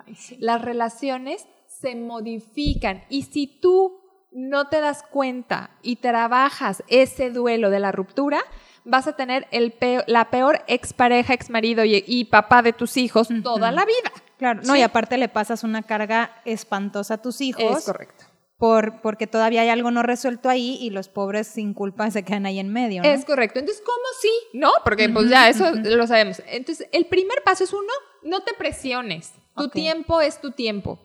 Ay, 0.06 0.16
sí. 0.16 0.38
Las 0.40 0.62
relaciones 0.62 1.48
se 1.68 1.96
modifican 1.96 3.04
y 3.10 3.24
si 3.24 3.48
tú 3.48 4.00
no 4.38 4.68
te 4.68 4.82
das 4.82 5.02
cuenta 5.04 5.72
y 5.82 5.96
trabajas 5.96 6.84
ese 6.88 7.30
duelo 7.32 7.70
de 7.70 7.80
la 7.80 7.94
ruptura, 7.94 8.40
vas 8.84 9.08
a 9.08 9.16
tener 9.16 9.48
el 9.52 9.72
peo- 9.72 10.04
la 10.08 10.30
peor 10.30 10.62
expareja, 10.68 11.34
exmarido 11.34 11.86
y, 11.86 12.04
y 12.06 12.26
papá 12.26 12.62
de 12.62 12.74
tus 12.74 12.98
hijos 12.98 13.30
toda 13.44 13.72
la 13.72 13.86
vida. 13.86 14.12
Claro, 14.38 14.62
no, 14.66 14.74
Sí. 14.74 14.80
y 14.80 14.84
aparte 14.84 15.18
le 15.18 15.30
pasas 15.30 15.64
una 15.64 15.84
carga 15.84 16.42
espantosa 16.44 17.14
a 17.14 17.22
tus 17.22 17.40
hijos. 17.40 17.80
Es 17.80 17.86
correcto. 17.86 18.26
Por, 18.58 19.02
porque 19.02 19.26
todavía 19.26 19.62
hay 19.62 19.70
algo 19.70 19.90
no 19.92 20.04
resuelto 20.04 20.50
ahí 20.50 20.78
y 20.82 20.90
los 20.90 21.08
pobres 21.08 21.48
sin 21.48 21.74
culpa 21.74 22.12
se 22.12 22.24
quedan 22.24 22.46
ahí 22.46 22.60
en 22.60 22.72
medio. 22.72 23.04
¿no? 23.04 23.10
Es 23.10 23.24
correcto. 23.26 23.60
Entonces, 23.60 23.82
¿cómo 23.86 23.98
sí? 24.22 24.30
¿No? 24.54 24.72
Porque 24.84 25.08
pues 25.10 25.30
ya 25.30 25.48
eso 25.50 25.72
lo 25.72 26.08
sabemos. 26.08 26.42
Entonces, 26.48 26.88
el 26.92 27.06
primer 27.06 27.42
paso 27.44 27.64
es 27.64 27.72
uno, 27.74 27.92
no 28.24 28.42
te 28.44 28.54
presiones. 28.54 29.34
Tu 29.56 29.70
tiempo 29.70 30.20
es 30.22 30.40
tu 30.42 30.52
tiempo. 30.52 31.00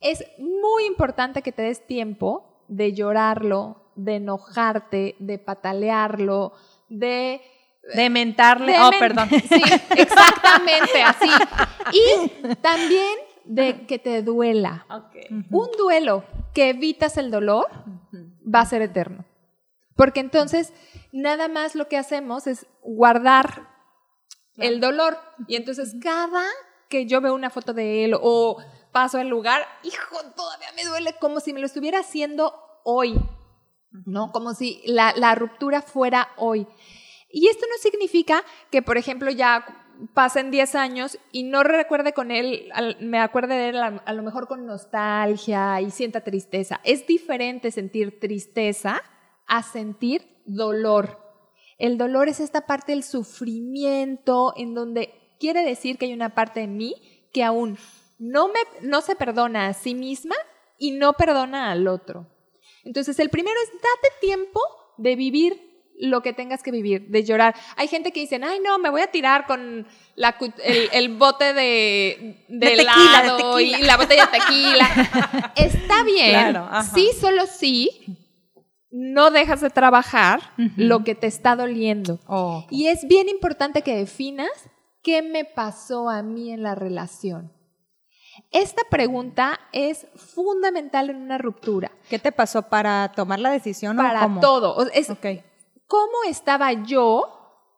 Es 0.00 0.24
muy 0.38 0.84
importante 0.86 1.42
que 1.42 1.50
te 1.52 1.62
des 1.62 1.84
tiempo 1.86 2.47
de 2.68 2.92
llorarlo, 2.92 3.92
de 3.96 4.16
enojarte, 4.16 5.16
de 5.18 5.38
patalearlo, 5.38 6.52
de... 6.88 7.40
De 7.94 8.10
mentarle. 8.10 8.72
de 8.72 8.78
oh, 8.80 8.90
men- 8.90 9.00
perdón. 9.00 9.28
Sí, 9.30 9.62
exactamente, 9.96 11.02
así. 11.02 11.28
Y 11.92 12.54
también 12.56 13.18
de 13.44 13.86
que 13.86 13.98
te 13.98 14.22
duela. 14.22 14.86
Un 15.50 15.68
duelo 15.78 16.24
que 16.54 16.68
evitas 16.68 17.16
el 17.16 17.30
dolor 17.30 17.66
va 18.44 18.60
a 18.60 18.66
ser 18.66 18.82
eterno. 18.82 19.24
Porque 19.96 20.20
entonces 20.20 20.72
nada 21.12 21.48
más 21.48 21.74
lo 21.74 21.88
que 21.88 21.96
hacemos 21.96 22.46
es 22.46 22.66
guardar 22.82 23.68
el 24.58 24.80
dolor. 24.80 25.16
Y 25.46 25.56
entonces 25.56 25.96
cada 26.00 26.44
que 26.88 27.06
yo 27.06 27.20
veo 27.20 27.34
una 27.34 27.50
foto 27.50 27.72
de 27.72 28.04
él 28.04 28.14
o 28.20 28.58
paso 28.92 29.18
el 29.18 29.28
lugar, 29.28 29.66
hijo, 29.82 30.16
todavía 30.36 30.68
me 30.76 30.84
duele 30.84 31.14
como 31.20 31.40
si 31.40 31.52
me 31.52 31.60
lo 31.60 31.66
estuviera 31.66 32.00
haciendo 32.00 32.54
hoy. 32.84 33.14
¿No? 34.04 34.32
Como 34.32 34.52
si 34.54 34.82
la, 34.84 35.14
la 35.16 35.34
ruptura 35.34 35.80
fuera 35.80 36.28
hoy. 36.36 36.66
Y 37.30 37.48
esto 37.48 37.66
no 37.68 37.76
significa 37.80 38.44
que, 38.70 38.82
por 38.82 38.98
ejemplo, 38.98 39.30
ya 39.30 39.64
pasen 40.14 40.50
10 40.50 40.74
años 40.74 41.18
y 41.32 41.42
no 41.42 41.62
recuerde 41.62 42.12
con 42.12 42.30
él, 42.30 42.70
me 43.00 43.18
acuerde 43.18 43.54
de 43.54 43.68
él 43.70 43.78
a, 43.78 43.86
a 43.86 44.12
lo 44.12 44.22
mejor 44.22 44.46
con 44.46 44.66
nostalgia 44.66 45.80
y 45.80 45.90
sienta 45.90 46.22
tristeza. 46.22 46.80
Es 46.84 47.06
diferente 47.06 47.70
sentir 47.70 48.20
tristeza 48.20 49.02
a 49.46 49.62
sentir 49.62 50.42
dolor. 50.46 51.18
El 51.78 51.98
dolor 51.98 52.28
es 52.28 52.40
esta 52.40 52.66
parte 52.66 52.92
del 52.92 53.02
sufrimiento 53.02 54.52
en 54.56 54.74
donde 54.74 55.14
quiere 55.38 55.64
decir 55.64 55.98
que 55.98 56.06
hay 56.06 56.12
una 56.12 56.34
parte 56.34 56.60
de 56.60 56.66
mí 56.66 56.94
que 57.32 57.44
aún 57.44 57.78
no, 58.18 58.48
me, 58.48 58.60
no 58.82 59.00
se 59.00 59.16
perdona 59.16 59.68
a 59.68 59.74
sí 59.74 59.94
misma 59.94 60.34
y 60.78 60.92
no 60.92 61.14
perdona 61.14 61.70
al 61.70 61.88
otro. 61.88 62.26
Entonces, 62.84 63.18
el 63.18 63.30
primero 63.30 63.56
es 63.62 63.72
date 63.72 64.14
tiempo 64.20 64.60
de 64.96 65.16
vivir 65.16 65.68
lo 66.00 66.22
que 66.22 66.32
tengas 66.32 66.62
que 66.62 66.70
vivir, 66.70 67.08
de 67.08 67.24
llorar. 67.24 67.54
Hay 67.76 67.88
gente 67.88 68.12
que 68.12 68.20
dice, 68.20 68.40
ay, 68.42 68.60
no, 68.60 68.78
me 68.78 68.88
voy 68.88 69.00
a 69.00 69.08
tirar 69.08 69.46
con 69.46 69.86
la, 70.14 70.36
el, 70.62 70.88
el 70.92 71.16
bote 71.16 71.52
de, 71.52 72.44
de, 72.48 72.66
De 72.66 72.76
tequila, 72.76 72.92
helado 73.22 73.60
y 73.60 73.76
la 73.82 73.96
botella 73.96 74.26
de 74.26 74.38
tequila. 74.38 75.52
Está 75.56 76.04
bien. 76.04 76.30
Claro, 76.30 76.68
sí, 76.94 77.10
solo 77.20 77.46
sí, 77.46 77.90
no 78.90 79.30
dejas 79.30 79.60
de 79.60 79.70
trabajar 79.70 80.40
lo 80.76 81.04
que 81.04 81.14
te 81.14 81.26
está 81.26 81.56
doliendo. 81.56 82.20
Oh, 82.26 82.66
Y 82.70 82.86
es 82.86 83.06
bien 83.06 83.28
importante 83.28 83.82
que 83.82 83.96
definas 83.96 84.50
qué 85.02 85.22
me 85.22 85.44
pasó 85.44 86.08
a 86.08 86.22
mí 86.22 86.52
en 86.52 86.62
la 86.62 86.74
relación. 86.74 87.52
Esta 88.50 88.82
pregunta 88.90 89.60
es 89.72 90.06
fundamental 90.16 91.10
en 91.10 91.16
una 91.16 91.38
ruptura. 91.38 91.90
¿Qué 92.08 92.18
te 92.18 92.32
pasó 92.32 92.62
para 92.62 93.12
tomar 93.14 93.38
la 93.40 93.50
decisión 93.50 93.98
o 93.98 94.02
Para 94.02 94.20
cómo? 94.20 94.40
todo. 94.40 94.76
O 94.76 94.86
es. 94.92 95.08
¿Cómo 95.86 96.12
estaba 96.28 96.72
yo 96.72 97.34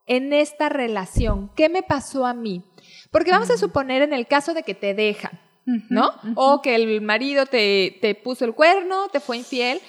en 0.06 0.32
esta 0.32 0.68
relación? 0.68 1.50
¿Qué 1.54 1.68
me 1.68 1.82
pasó 1.82 2.26
a 2.26 2.34
mí? 2.34 2.64
Porque 3.10 3.30
vamos 3.30 3.50
a 3.50 3.56
suponer 3.56 4.02
en 4.02 4.12
el 4.12 4.26
caso 4.26 4.54
de 4.54 4.62
que 4.62 4.74
te 4.74 4.94
dejan, 4.94 5.40
¿no? 5.88 6.12
O 6.34 6.60
que 6.62 6.74
el 6.74 7.00
marido 7.00 7.46
te, 7.46 7.98
te 8.00 8.14
puso 8.14 8.44
el 8.44 8.54
cuerno, 8.54 9.08
te 9.08 9.20
fue 9.20 9.36
infiel 9.36 9.80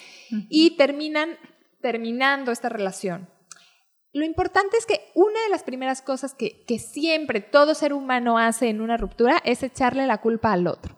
y 0.50 0.78
terminan 0.78 1.38
terminando 1.82 2.52
esta 2.52 2.70
relación. 2.70 3.28
Lo 4.14 4.26
importante 4.26 4.78
es 4.78 4.86
que 4.86 5.12
una 5.16 5.42
de 5.44 5.50
las 5.50 5.64
primeras 5.64 6.02
cosas 6.02 6.34
que, 6.34 6.64
que 6.66 6.80
siempre 6.80 7.40
todo 7.40 7.76
ser 7.76 7.94
humano 7.94 8.38
hace 8.38 8.70
en 8.70 8.82
una 8.82 8.98
ruptura 8.98 9.42
es 9.46 9.64
echarle 9.64 10.06
la 10.06 10.20
culpa 10.20 10.52
al 10.52 10.68
otro. 10.68 10.96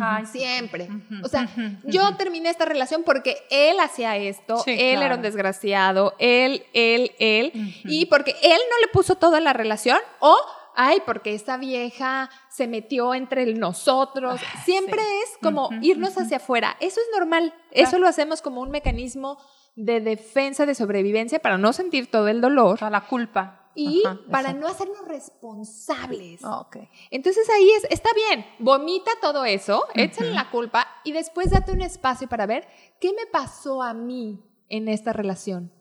Ay, 0.00 0.24
Siempre. 0.26 0.88
O 1.22 1.28
sea, 1.28 1.48
yo 1.84 2.16
terminé 2.16 2.48
esta 2.48 2.64
relación 2.64 3.02
porque 3.02 3.36
él 3.50 3.78
hacía 3.78 4.16
esto, 4.16 4.58
Sí, 4.58 4.70
él 4.70 5.02
era 5.02 5.16
un 5.16 5.22
desgraciado, 5.22 6.14
él, 6.18 6.64
él, 6.72 7.12
él, 7.18 7.52
y 7.84 8.06
porque 8.06 8.34
él 8.42 8.58
no 8.70 8.80
le 8.80 8.88
puso 8.92 9.16
todo 9.16 9.36
en 9.36 9.44
la 9.44 9.52
relación, 9.52 9.98
o, 10.20 10.34
ay, 10.74 11.02
porque 11.04 11.34
esta 11.34 11.58
vieja 11.58 12.30
se 12.48 12.68
metió 12.68 13.14
entre 13.14 13.52
nosotros. 13.52 14.40
Siempre 14.64 15.02
es 15.24 15.36
como 15.42 15.68
irnos 15.82 16.16
hacia 16.16 16.38
afuera. 16.38 16.76
Eso 16.80 17.00
es 17.00 17.18
normal. 17.18 17.52
Eso 17.70 17.98
lo 17.98 18.08
hacemos 18.08 18.40
como 18.40 18.62
un 18.62 18.70
mecanismo 18.70 19.38
de 19.74 20.00
defensa, 20.00 20.66
de 20.66 20.74
sobrevivencia, 20.74 21.38
para 21.40 21.58
no 21.58 21.72
sentir 21.72 22.10
todo 22.10 22.28
el 22.28 22.40
dolor 22.40 22.78
toda 22.78 22.90
la 22.90 23.06
culpa. 23.06 23.70
y 23.74 24.02
Ajá, 24.04 24.18
para 24.30 24.50
exacto. 24.50 24.60
no 24.60 24.66
hacernos 24.68 25.08
responsables. 25.08 26.44
Ok. 26.44 26.76
Entonces 27.10 27.48
ahí 27.48 27.70
es, 27.70 27.86
está 27.90 28.10
bien, 28.14 28.44
vomita 28.58 29.10
todo 29.20 29.44
eso, 29.44 29.84
échale 29.94 30.32
la 30.32 30.50
culpa 30.50 30.86
y 31.04 31.12
después 31.12 31.50
date 31.50 31.72
un 31.72 31.80
espacio 31.80 32.28
para 32.28 32.46
ver 32.46 32.66
qué 33.00 33.12
me 33.12 33.26
pasó 33.26 33.82
a 33.82 33.94
mí 33.94 34.44
en 34.68 34.88
esta 34.88 35.12
relación. 35.12 35.72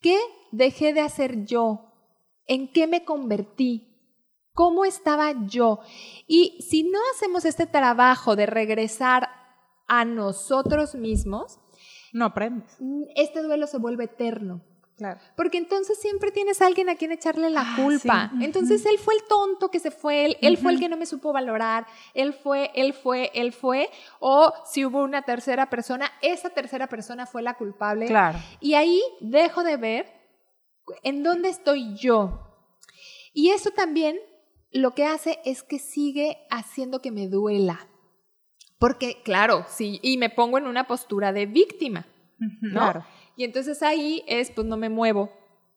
¿Qué 0.00 0.18
dejé 0.52 0.92
de 0.94 1.00
hacer 1.00 1.44
yo? 1.44 1.92
¿En 2.46 2.72
qué 2.72 2.86
me 2.86 3.04
convertí? 3.04 3.90
¿Cómo 4.52 4.84
estaba 4.84 5.32
yo? 5.46 5.80
Y 6.26 6.62
si 6.62 6.84
no 6.84 6.98
hacemos 7.14 7.44
este 7.44 7.66
trabajo 7.66 8.36
de 8.36 8.46
regresar 8.46 9.28
a 9.88 10.04
nosotros 10.04 10.94
mismos, 10.94 11.58
No 12.14 12.24
aprendes. 12.24 12.74
mm, 12.78 13.02
este 13.16 13.42
duelo 13.42 13.66
se 13.66 13.76
vuelve 13.76 14.04
eterno. 14.04 14.62
Claro. 14.96 15.18
Porque 15.36 15.58
entonces 15.58 15.98
siempre 16.00 16.30
tienes 16.30 16.62
a 16.62 16.66
alguien 16.66 16.88
a 16.88 16.94
quien 16.94 17.10
echarle 17.10 17.50
la 17.50 17.62
Ah, 17.62 17.76
culpa. 17.76 18.30
sí. 18.38 18.44
Entonces 18.44 18.86
él 18.86 18.96
fue 18.98 19.14
el 19.14 19.24
tonto 19.24 19.68
que 19.68 19.80
se 19.80 19.90
fue, 19.90 20.24
él, 20.24 20.36
él 20.40 20.56
fue 20.56 20.70
el 20.70 20.78
que 20.78 20.88
no 20.88 20.96
me 20.96 21.04
supo 21.04 21.32
valorar, 21.32 21.84
él 22.14 22.32
fue, 22.32 22.70
él 22.76 22.92
fue, 22.94 23.32
él 23.34 23.52
fue. 23.52 23.90
O 24.20 24.52
si 24.64 24.86
hubo 24.86 25.02
una 25.02 25.22
tercera 25.22 25.68
persona, 25.68 26.08
esa 26.22 26.50
tercera 26.50 26.86
persona 26.86 27.26
fue 27.26 27.42
la 27.42 27.54
culpable. 27.54 28.06
Claro. 28.06 28.38
Y 28.60 28.74
ahí 28.74 29.02
dejo 29.20 29.64
de 29.64 29.76
ver 29.76 30.06
en 31.02 31.24
dónde 31.24 31.48
estoy 31.48 31.96
yo. 31.96 32.40
Y 33.32 33.50
eso 33.50 33.72
también 33.72 34.16
lo 34.70 34.94
que 34.94 35.06
hace 35.06 35.40
es 35.44 35.64
que 35.64 35.80
sigue 35.80 36.38
haciendo 36.50 37.00
que 37.00 37.10
me 37.10 37.26
duela. 37.26 37.88
Porque, 38.78 39.22
claro, 39.22 39.64
sí, 39.68 40.00
y 40.02 40.18
me 40.18 40.30
pongo 40.30 40.58
en 40.58 40.66
una 40.66 40.86
postura 40.86 41.32
de 41.32 41.46
víctima. 41.46 42.06
¿no? 42.38 42.70
Claro. 42.72 43.04
Y 43.36 43.44
entonces 43.44 43.82
ahí 43.82 44.22
es, 44.26 44.50
pues 44.50 44.66
no 44.66 44.76
me 44.76 44.88
muevo. 44.88 45.30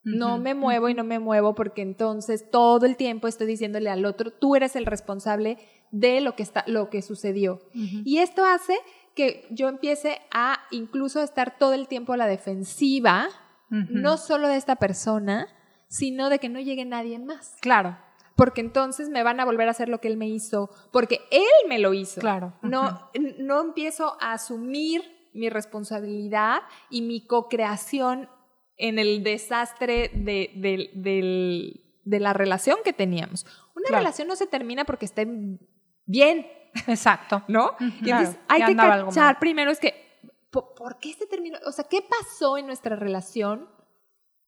No 0.03 0.37
me 0.37 0.53
muevo 0.53 0.87
y 0.87 0.93
no 0.93 1.03
me 1.03 1.19
muevo 1.19 1.53
porque 1.53 1.81
entonces 1.81 2.49
todo 2.49 2.85
el 2.85 2.95
tiempo 2.95 3.27
estoy 3.27 3.45
diciéndole 3.45 3.89
al 3.89 4.05
otro, 4.05 4.31
tú 4.31 4.55
eres 4.55 4.77
el 4.77 4.85
responsable 4.85 5.57
de 5.91 6.21
lo 6.21 6.33
que, 6.35 6.43
está, 6.43 6.63
lo 6.65 6.89
que 6.89 7.01
sucedió. 7.01 7.59
Y 7.73 8.19
esto 8.19 8.45
hace 8.45 8.77
que 9.15 9.45
yo 9.49 9.67
empiece 9.67 10.21
a 10.31 10.59
incluso 10.71 11.21
estar 11.21 11.57
todo 11.57 11.73
el 11.73 11.89
tiempo 11.89 12.13
a 12.13 12.17
la 12.17 12.27
defensiva, 12.27 13.27
no 13.69 14.15
solo 14.15 14.47
de 14.47 14.55
esta 14.55 14.77
persona, 14.77 15.47
sino 15.89 16.29
de 16.29 16.39
que 16.39 16.47
no 16.47 16.61
llegue 16.61 16.85
nadie 16.85 17.19
más. 17.19 17.57
Claro. 17.59 17.97
Porque 18.37 18.61
entonces 18.61 19.09
me 19.09 19.23
van 19.23 19.39
a 19.41 19.45
volver 19.45 19.67
a 19.67 19.71
hacer 19.71 19.89
lo 19.89 19.99
que 19.99 20.07
él 20.07 20.15
me 20.15 20.29
hizo, 20.29 20.69
porque 20.93 21.19
él 21.31 21.43
me 21.67 21.79
lo 21.79 21.93
hizo. 21.93 22.21
Claro. 22.21 22.53
No, 22.61 23.09
no 23.39 23.59
empiezo 23.61 24.15
a 24.21 24.31
asumir 24.33 25.01
mi 25.33 25.49
responsabilidad 25.49 26.61
y 26.89 27.01
mi 27.01 27.25
co-creación 27.27 28.29
en 28.77 28.99
el 28.99 29.23
desastre 29.23 30.09
de, 30.13 30.51
de- 30.55 31.83
de 32.05 32.19
la 32.21 32.31
relación 32.31 32.77
que 32.85 32.93
teníamos. 32.93 33.45
Una 33.75 33.87
Claro. 33.87 34.01
relación 34.03 34.27
no 34.29 34.35
se 34.37 34.47
termina 34.47 34.85
porque 34.85 35.05
esté 35.05 35.27
bien, 36.05 36.47
Exacto. 36.87 37.43
¿no? 37.47 37.71
Y 37.79 38.03
Claro, 38.03 38.19
entonces 38.23 38.37
hay 38.47 38.59
ya 38.61 38.67
que 38.67 38.75
cachar 38.75 39.39
primero 39.39 39.71
es 39.71 39.79
que, 39.79 39.93
¿por, 40.51 40.73
por 40.75 40.99
qué 40.99 41.11
se 41.13 41.25
terminó? 41.25 41.57
O 41.65 41.71
sea, 41.71 41.85
¿qué 41.89 41.99
pasó 42.01 42.57
en 42.57 42.67
nuestra 42.67 42.95
relación 42.95 43.67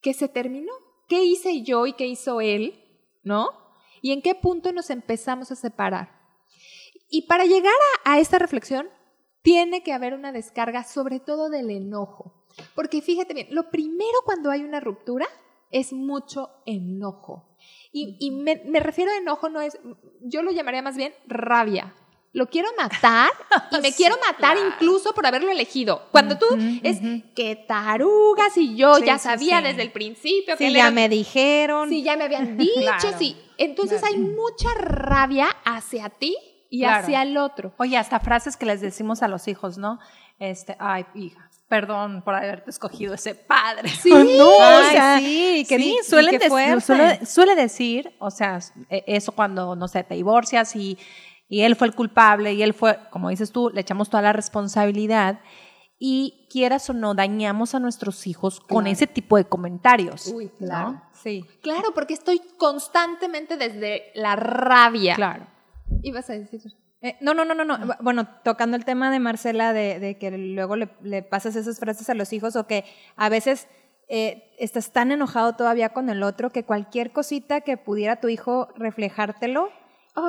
que 0.01 0.13
se 0.13 0.27
terminó? 0.29 0.71
¿Qué 1.07 1.23
hice 1.23 1.63
yo 1.63 1.85
y 1.87 1.93
qué 1.93 2.05
hizo 2.07 2.39
él? 2.39 2.85
¿No? 3.23 3.49
¿Y 4.01 4.11
en 4.11 4.21
qué 4.21 4.35
punto 4.35 4.71
nos 4.71 4.89
empezamos 4.89 5.51
a 5.51 5.55
separar? 5.55 6.19
Y 7.09 7.23
para 7.27 7.45
llegar 7.45 7.73
a, 8.05 8.19
esta 8.19 8.37
reflexión, 8.37 8.87
tiene 9.41 9.83
que 9.83 9.93
haber 9.93 10.13
una 10.13 10.31
descarga, 10.31 10.83
sobre 10.83 11.19
todo 11.19 11.49
del 11.49 11.69
enojo. 11.71 12.45
Porque 12.75 13.01
fíjate 13.01 13.33
bien, 13.33 13.47
lo 13.51 13.69
primero 13.69 14.19
cuando 14.25 14.51
hay 14.51 14.63
una 14.63 14.79
ruptura 14.79 15.27
es 15.71 15.93
mucho 15.93 16.49
enojo. 16.65 17.57
Y, 17.91 18.17
y 18.19 18.31
me, 18.31 18.61
me 18.65 18.79
refiero 18.79 19.11
a 19.11 19.17
enojo, 19.17 19.49
no 19.49 19.61
es, 19.61 19.77
yo 20.21 20.43
lo 20.43 20.51
llamaría 20.51 20.81
más 20.81 20.97
bien 20.97 21.13
rabia. 21.27 21.95
Lo 22.31 22.47
quiero 22.47 22.69
matar 22.77 23.29
y 23.71 23.81
me 23.81 23.91
Sí, 23.91 23.97
quiero 23.97 24.15
matar 24.17 24.55
claro. 24.55 24.67
incluso 24.67 25.13
por 25.13 25.25
haberlo 25.25 25.49
elegido. 25.51 26.03
Cuando 26.11 26.37
tú 26.37 26.45
es 26.83 26.99
que 27.35 27.55
tarugas 27.67 28.55
y 28.57 28.75
yo 28.75 28.95
Sí, 28.97 29.05
ya 29.05 29.17
sabía 29.17 29.57
sí. 29.59 29.63
desde 29.63 29.81
el 29.81 29.91
principio 29.91 30.55
que 30.55 30.63
Sí, 30.63 30.65
él 30.65 30.73
ya 30.75 30.81
era- 30.87 30.91
me 30.91 31.09
dijeron. 31.09 31.89
Sí, 31.89 32.03
ya 32.03 32.15
me 32.17 32.25
habían 32.25 32.55
dicho, 32.57 32.81
Claro. 32.81 33.17
sí. 33.17 33.35
Entonces 33.57 34.03
hay 34.03 34.17
mucha 34.17 34.69
rabia 34.79 35.47
hacia 35.65 36.09
ti 36.09 36.35
y 36.69 36.83
hacia 36.83 37.23
el 37.23 37.35
otro. 37.37 37.73
Oye, 37.77 37.97
hasta 37.97 38.19
frases 38.19 38.55
que 38.57 38.65
les 38.67 38.79
decimos 38.79 39.23
a 39.23 39.27
los 39.27 39.47
hijos, 39.47 39.77
¿no? 39.79 39.99
Este, 40.37 40.75
ay, 40.79 41.05
hija, 41.15 41.49
perdón 41.67 42.21
por 42.23 42.35
haberte 42.35 42.69
escogido 42.69 43.15
ese 43.15 43.33
padre. 43.35 43.89
Sí. 43.89 44.11
no, 44.37 44.49
o 44.49 44.61
Ay, 44.61 44.91
sea, 44.91 45.17
sí, 45.19 45.65
qué 45.67 45.77
sí, 45.77 45.97
suelen 46.07 46.39
suele, 46.79 47.25
suele 47.25 47.55
decir, 47.55 48.13
o 48.19 48.29
sea, 48.29 48.59
e- 48.89 49.03
eso 49.07 49.31
cuando, 49.31 49.75
no 49.75 49.87
sé, 49.87 50.03
te 50.03 50.13
divorcias 50.13 50.75
y, 50.75 50.97
y 51.49 51.61
él 51.63 51.75
fue 51.75 51.87
el 51.87 51.95
culpable 51.95 52.53
y 52.53 52.63
él 52.63 52.73
fue, 52.73 52.97
como 53.11 53.29
dices 53.29 53.51
tú, 53.51 53.69
le 53.73 53.81
echamos 53.81 54.09
toda 54.09 54.21
la 54.23 54.31
responsabilidad 54.33 55.39
y 55.97 56.47
quieras 56.49 56.89
o 56.89 56.93
no, 56.93 57.13
dañamos 57.13 57.75
a 57.75 57.79
nuestros 57.79 58.25
hijos 58.27 58.61
con 58.61 58.87
ese 58.87 59.05
tipo 59.07 59.35
de 59.35 59.43
comentarios. 59.45 60.27
Uy, 60.27 60.45
¿no? 60.59 60.67
claro. 60.67 61.01
Sí. 61.11 61.43
Claro, 61.61 61.91
porque 61.93 62.13
estoy 62.13 62.39
constantemente 62.57 63.57
desde 63.57 64.11
la 64.15 64.37
rabia. 64.37 65.15
Claro. 65.15 65.47
Ibas 66.03 66.29
a 66.29 66.33
decir. 66.33 66.61
Eh, 67.01 67.17
no, 67.19 67.33
no, 67.33 67.43
no, 67.43 67.53
no, 67.53 67.65
no. 67.65 67.77
Bu- 67.79 67.97
Bueno, 68.01 68.27
tocando 68.45 68.77
el 68.77 68.85
tema 68.85 69.11
de 69.11 69.19
Marcela, 69.19 69.73
de, 69.73 69.99
de 69.99 70.17
que 70.17 70.31
luego 70.31 70.75
le, 70.77 70.89
le 71.01 71.21
pasas 71.23 71.55
esas 71.57 71.79
frases 71.79 72.09
a 72.09 72.13
los 72.13 72.31
hijos 72.31 72.55
o 72.55 72.67
que 72.67 72.85
a 73.17 73.27
veces 73.27 73.67
eh, 74.07 74.53
estás 74.57 74.91
tan 74.93 75.11
enojado 75.11 75.55
todavía 75.55 75.89
con 75.89 76.09
el 76.09 76.23
otro 76.23 76.51
que 76.51 76.63
cualquier 76.63 77.11
cosita 77.11 77.61
que 77.61 77.75
pudiera 77.77 78.21
tu 78.21 78.27
hijo 78.29 78.69
reflejártelo, 78.75 79.69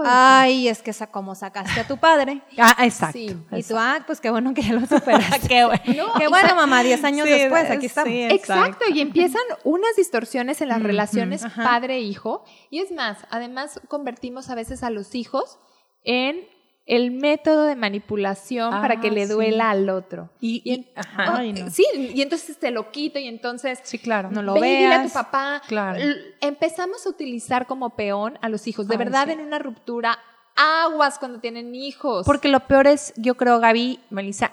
ay, 0.05 0.69
es 0.69 0.83
que 0.83 0.93
como 1.11 1.35
sacaste 1.35 1.81
a 1.81 1.87
tu 1.87 1.97
padre. 1.97 2.43
Ah, 2.59 2.85
exacto. 2.85 3.19
Sí. 3.19 3.37
Y 3.53 3.63
tú, 3.63 3.77
ah, 3.79 4.03
pues 4.07 4.21
qué 4.21 4.31
bueno 4.31 4.53
que 4.55 4.63
ya 4.63 4.73
lo 4.73 4.87
superaste. 4.87 5.49
Qué 5.49 5.65
bueno. 5.65 6.13
qué 6.19 6.29
bueno, 6.29 6.55
mamá, 6.55 6.83
10 6.83 7.05
años 7.05 7.27
Sí, 7.27 7.33
después, 7.33 7.71
aquí 7.71 7.87
estamos. 7.87 8.13
Exacto, 8.13 8.85
y 8.93 9.01
empiezan 9.01 9.43
unas 9.65 9.97
distorsiones 9.97 10.61
en 10.61 10.69
las 10.69 10.83
relaciones 10.83 11.45
padre-hijo. 11.57 12.45
Y 12.71 12.81
es 12.81 12.93
más, 12.93 13.19
además 13.31 13.81
convertimos 13.89 14.51
a 14.51 14.55
veces 14.55 14.83
a 14.83 14.91
los 14.91 15.15
hijos 15.15 15.59
en 16.05 16.47
el 16.87 17.11
método 17.13 17.65
de 17.65 17.77
manipulación 17.77 18.75
Ah, 18.75 18.81
para 18.81 19.01
que 19.01 19.11
le 19.11 19.27
sí. 19.27 19.33
duela 19.33 19.71
al 19.71 19.89
otro. 19.91 20.31
Y, 20.41 20.63
Y 20.65 20.71
y- 20.71 20.75
en- 20.75 20.87
ajá. 20.97 21.37
Ay, 21.39 21.53
no. 21.53 21.71
Sí, 21.71 21.85
y 22.15 22.21
entonces 22.23 22.59
te 22.59 22.71
lo 22.71 22.91
quito 22.91 23.19
y 23.19 23.27
entonces 23.29 23.81
Sí, 23.85 23.99
claro. 23.99 24.31
No 24.31 24.43
lo 24.43 24.55
Ve 24.55 24.61
y 24.73 24.77
dile 24.79 24.87
a 24.95 24.97
tu 24.97 25.01
veas. 25.03 25.13
papá. 25.13 25.63
Claro. 25.69 26.01
Empezamos 26.41 27.07
a 27.07 27.11
utilizar 27.11 27.67
como 27.67 27.91
peón 27.91 28.39
a 28.43 28.49
los 28.49 28.67
hijos. 28.67 28.89
De 28.89 28.95
Ay, 28.95 28.99
verdad, 28.99 29.27
sí. 29.27 29.33
en 29.33 29.41
una 29.41 29.59
ruptura, 29.59 30.19
aguas 30.57 31.19
cuando 31.19 31.39
tienen 31.41 31.75
hijos. 31.75 32.27
Porque 32.27 32.49
lo 32.49 32.61
peor 32.67 32.87
es, 32.87 33.13
yo 33.17 33.37
creo, 33.37 33.61
Gaby, 33.61 34.01
Melissa 34.11 34.51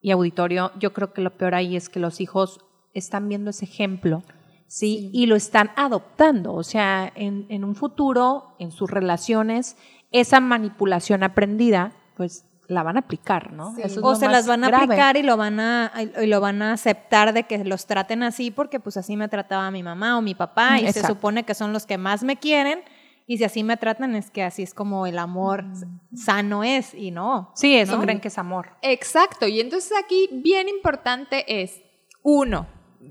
y 0.00 0.10
auditorio, 0.12 0.72
yo 0.78 0.92
creo 0.92 1.12
que 1.12 1.20
lo 1.20 1.36
peor 1.36 1.54
ahí 1.54 1.76
es 1.76 1.88
que 1.88 2.00
los 2.00 2.20
hijos 2.20 2.60
están 2.94 3.28
viendo 3.28 3.50
ese 3.50 3.64
ejemplo 3.64 4.22
¿sí? 4.66 5.10
Y 5.12 5.26
lo 5.26 5.36
están 5.36 5.70
adoptando. 5.76 6.54
O 6.54 6.62
sea, 6.62 7.12
en, 7.14 7.44
en 7.50 7.62
un 7.62 7.74
futuro, 7.74 8.54
en 8.58 8.70
sus 8.70 8.90
relaciones, 8.90 9.76
esa 10.12 10.40
manipulación 10.40 11.22
aprendida, 11.22 11.92
pues 12.16 12.44
la 12.68 12.82
van 12.82 12.96
a 12.96 13.00
aplicar, 13.00 13.52
¿no? 13.52 13.74
Sí. 13.74 13.82
Eso 13.82 14.00
es 14.00 14.04
o 14.06 14.14
se 14.14 14.28
las 14.28 14.46
van 14.46 14.64
a 14.64 14.68
grave. 14.68 14.84
aplicar 14.84 15.16
y 15.16 15.22
lo 15.22 15.36
van 15.36 15.60
a 15.60 15.92
y 16.22 16.26
lo 16.26 16.40
van 16.40 16.62
a 16.62 16.72
aceptar 16.72 17.32
de 17.34 17.42
que 17.42 17.64
los 17.64 17.86
traten 17.86 18.22
así 18.22 18.50
porque 18.50 18.80
pues 18.80 18.96
así 18.96 19.16
me 19.16 19.28
trataba 19.28 19.70
mi 19.70 19.82
mamá 19.82 20.16
o 20.16 20.22
mi 20.22 20.34
papá 20.34 20.76
Mm, 20.80 20.86
y 20.86 20.92
se 20.92 21.04
supone 21.06 21.42
que 21.44 21.54
son 21.54 21.72
los 21.72 21.84
que 21.86 21.98
más 21.98 22.22
me 22.22 22.36
quieren 22.36 22.82
y 23.26 23.38
si 23.38 23.44
así 23.44 23.62
me 23.62 23.76
tratan 23.76 24.14
es 24.16 24.30
que 24.30 24.42
así 24.42 24.62
es 24.62 24.72
como 24.74 25.06
el 25.06 25.18
amor 25.18 25.64
s- 25.72 25.86
sano 26.14 26.64
es 26.64 26.94
y 26.94 27.10
no. 27.10 27.50
Sí, 27.54 27.76
eso 27.76 27.96
¿no? 27.96 28.02
creen 28.02 28.20
que 28.20 28.28
es 28.28 28.38
amor. 28.38 28.70
Exacto, 28.80 29.46
y 29.46 29.60
entonces 29.60 29.92
aquí 30.02 30.28
bien 30.32 30.68
importante 30.68 31.62
es, 31.62 31.82
uno, 32.22 32.66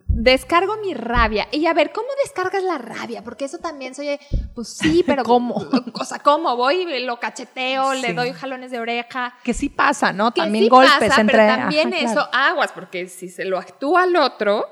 descargo 0.08 0.78
mi 0.78 0.94
rabia. 0.94 1.48
Y 1.52 1.66
a 1.66 1.74
ver, 1.74 1.92
¿cómo 1.92 2.08
descargas 2.24 2.64
la 2.64 2.78
rabia? 2.78 3.24
Porque 3.24 3.46
eso 3.46 3.58
también 3.60 3.94
soy, 3.96 4.20
pues 4.56 4.70
sí, 4.70 5.04
pero 5.08 5.24
¿Cómo? 5.24 5.56
O 5.94 6.06
sea, 6.06 6.20
¿cómo? 6.20 6.56
Voy, 6.56 7.00
lo 7.06 7.20
cacheteo, 7.20 7.94
le 7.94 8.14
doy 8.14 8.34
jalones 8.34 8.72
de 8.72 8.80
oreja. 8.80 9.36
Que 9.44 9.54
sí 9.54 9.70
pasa, 9.70 10.14
¿no? 10.14 10.34
Que 10.34 10.42
También 10.42 10.66
sí 10.66 10.70
golpes 10.70 11.10
pasa, 11.10 11.22
entre... 11.22 11.38
Pero 11.38 11.56
también 11.56 11.94
Ajá, 11.94 12.04
eso, 12.04 12.14
claro. 12.14 12.30
aguas, 12.34 12.72
porque 12.72 13.08
si 13.08 13.30
se 13.30 13.46
lo 13.46 13.58
actúa 13.58 14.04
al 14.04 14.16
otro, 14.16 14.68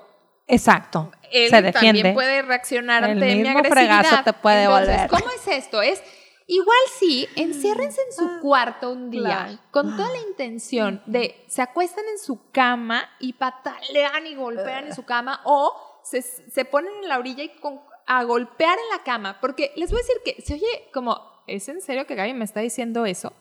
Exacto. 0.47 1.11
él 1.31 1.49
se 1.49 1.61
defiende. 1.61 1.99
también 2.01 2.13
puede 2.15 2.41
reaccionar 2.41 3.03
El 3.03 3.11
ante 3.11 3.35
mi 3.35 3.47
agresividad. 3.47 3.69
fregazo 3.71 4.23
te 4.23 4.33
puede 4.33 4.63
Entonces, 4.63 4.87
volver. 4.95 5.09
¿cómo 5.09 5.25
es 5.31 5.47
esto? 5.47 5.81
Es 5.81 6.01
igual 6.49 6.77
sí, 6.99 7.27
enciérrense 7.35 8.01
en 8.01 8.13
su 8.13 8.41
cuarto 8.41 8.91
un 8.91 9.09
día 9.09 9.21
Claro. 9.21 9.59
con 9.71 9.95
toda 9.95 10.09
la 10.09 10.19
intención 10.27 11.01
de 11.05 11.45
se 11.47 11.61
acuestan 11.61 12.03
en 12.11 12.19
su 12.19 12.49
cama 12.51 13.07
y 13.19 13.33
patalean 13.33 14.25
y 14.27 14.35
golpean 14.35 14.87
en 14.87 14.95
su 14.95 15.03
cama 15.05 15.41
o 15.45 15.73
se, 16.03 16.21
se 16.21 16.65
ponen 16.65 16.91
en 17.03 17.07
la 17.09 17.19
orilla 17.19 17.43
y 17.43 17.49
con- 17.59 17.79
a 18.07 18.23
golpear 18.23 18.77
en 18.79 18.89
la 18.97 19.03
cama, 19.03 19.37
porque 19.39 19.71
les 19.75 19.91
voy 19.91 19.99
a 19.99 20.03
decir 20.03 20.15
que 20.25 20.41
se 20.41 20.55
oye 20.55 20.89
como 20.93 21.29
¿Es 21.47 21.67
en 21.67 21.81
serio 21.81 22.05
que 22.05 22.13
Gaby 22.13 22.33
me 22.35 22.45
está 22.45 22.59
diciendo 22.59 23.07
eso? 23.07 23.33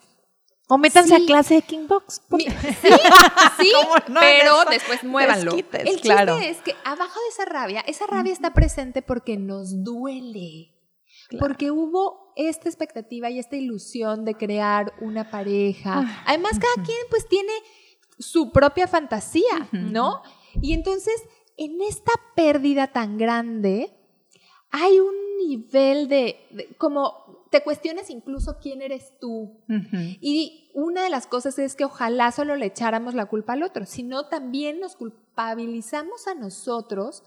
O 0.67 0.79
métanse 0.79 1.15
Sí. 1.17 1.23
a 1.23 1.27
clase 1.27 1.55
de 1.57 1.63
Kingbox. 1.63 2.23
Sí, 2.31 2.47
sí, 3.59 3.73
¿Cómo 3.75 3.95
no? 4.09 4.21
pero 4.21 4.65
después 4.71 5.05
muévanlo. 5.05 5.53
desquites, 5.53 5.85
El 5.87 6.01
claro. 6.01 6.37
chiste 6.39 6.51
es 6.51 6.63
que 6.63 6.75
abajo 6.85 7.21
de 7.21 7.29
esa 7.29 7.45
rabia, 7.45 7.81
esa 7.87 8.07
rabia 8.07 8.33
está 8.33 8.53
presente 8.55 9.03
porque 9.03 9.37
nos 9.37 9.83
duele. 9.85 10.75
Porque 11.39 11.71
hubo 11.71 12.28
esta 12.39 12.69
expectativa 12.69 13.29
y 13.31 13.39
esta 13.39 13.57
ilusión 13.57 14.25
de 14.25 14.35
crear 14.35 14.95
una 15.01 15.31
pareja. 15.31 15.99
Ah, 16.01 16.23
Además, 16.27 16.53
cada 16.59 16.87
quien 16.87 16.97
pues 17.11 17.29
tiene 17.29 17.53
su 18.19 18.51
propia 18.53 18.87
fantasía, 18.89 19.69
¿no? 19.73 20.23
Y 20.63 20.73
entonces, 20.73 21.15
en 21.57 21.81
esta 21.83 22.13
pérdida 22.35 22.87
tan 22.89 23.19
grande, 23.19 23.93
hay 24.71 24.99
un 25.01 25.15
nivel 25.47 26.09
de, 26.09 26.47
de- 26.51 26.75
como 26.79 27.45
te 27.51 27.63
cuestionas 27.63 28.11
incluso 28.11 28.59
quién 28.61 28.83
eres 28.83 29.19
tú, 29.21 29.61
y 30.21 30.71
una 30.75 31.03
de 31.03 31.11
las 31.11 31.27
cosas 31.27 31.59
es 31.59 31.75
que 31.75 31.85
ojalá 31.87 32.31
solo 32.31 32.55
le 32.57 32.67
echáramos 32.67 33.15
la 33.15 33.27
culpa 33.27 33.55
al 33.55 33.63
otro, 33.63 33.87
sino 33.87 34.29
también 34.29 34.81
nos 34.81 34.97
culpabilizamos 34.97 36.27
a 36.29 36.35
nosotros. 36.35 37.23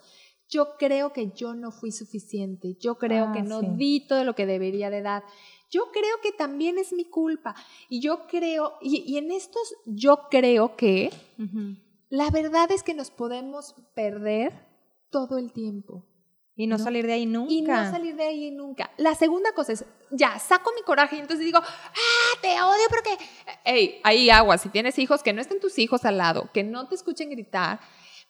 Yo 0.52 0.76
creo 0.78 1.14
que 1.14 1.32
yo 1.32 1.56
no 1.56 1.72
fui 1.72 1.92
suficiente, 1.92 2.76
yo 2.80 3.00
creo 3.00 3.28
Ah, 3.30 3.32
que 3.32 3.42
no 3.42 3.62
sí. 3.62 3.68
di 3.78 4.08
todo 4.08 4.24
lo 4.26 4.36
que 4.36 4.46
debería 4.46 4.90
de 4.92 5.02
dar. 5.02 5.24
Yo 5.72 5.86
creo 5.94 6.18
que 6.22 6.34
también 6.34 6.78
es 6.78 6.92
mi 6.92 7.06
culpa. 7.06 7.56
Y 7.90 8.02
yo 8.02 8.28
creo, 8.28 8.74
y, 8.82 9.02
y 9.12 9.18
en 9.18 9.32
estos 9.32 9.74
yo 9.86 10.28
creo 10.30 10.76
que 10.76 11.10
la 12.10 12.30
verdad 12.30 12.70
es 12.72 12.84
que 12.84 12.94
nos 12.94 13.10
podemos 13.10 13.74
perder 13.96 14.52
todo 15.10 15.38
el 15.38 15.52
tiempo 15.54 16.06
Y 16.58 16.68
no, 16.68 16.78
No. 16.78 16.84
salir 16.84 17.08
de 17.08 17.14
ahí 17.14 17.26
nunca. 17.26 17.54
y 17.54 17.62
no 17.62 17.90
salir 17.90 18.16
de 18.18 18.24
ahí 18.24 18.52
nunca. 18.52 18.92
La 18.98 19.16
segunda 19.16 19.54
cosa 19.54 19.72
es, 19.72 19.86
ya, 20.12 20.38
saco 20.38 20.72
mi 20.76 20.82
coraje 20.84 21.16
y 21.16 21.20
entonces 21.20 21.46
digo, 21.46 21.60
ah, 21.64 22.40
te 22.42 22.50
odio 22.62 22.84
porque... 22.90 23.18
Ey, 23.64 24.00
ahí 24.04 24.30
agua, 24.30 24.58
si 24.58 24.68
tienes 24.70 25.00
hijos, 25.00 25.24
que 25.24 25.32
no 25.32 25.40
estén 25.42 25.62
tus 25.62 25.80
hijos 25.80 26.04
al 26.04 26.18
lado, 26.18 26.50
que 26.54 26.64
no 26.64 26.88
te 26.90 26.96
escuchen 26.96 27.30
gritar, 27.30 27.80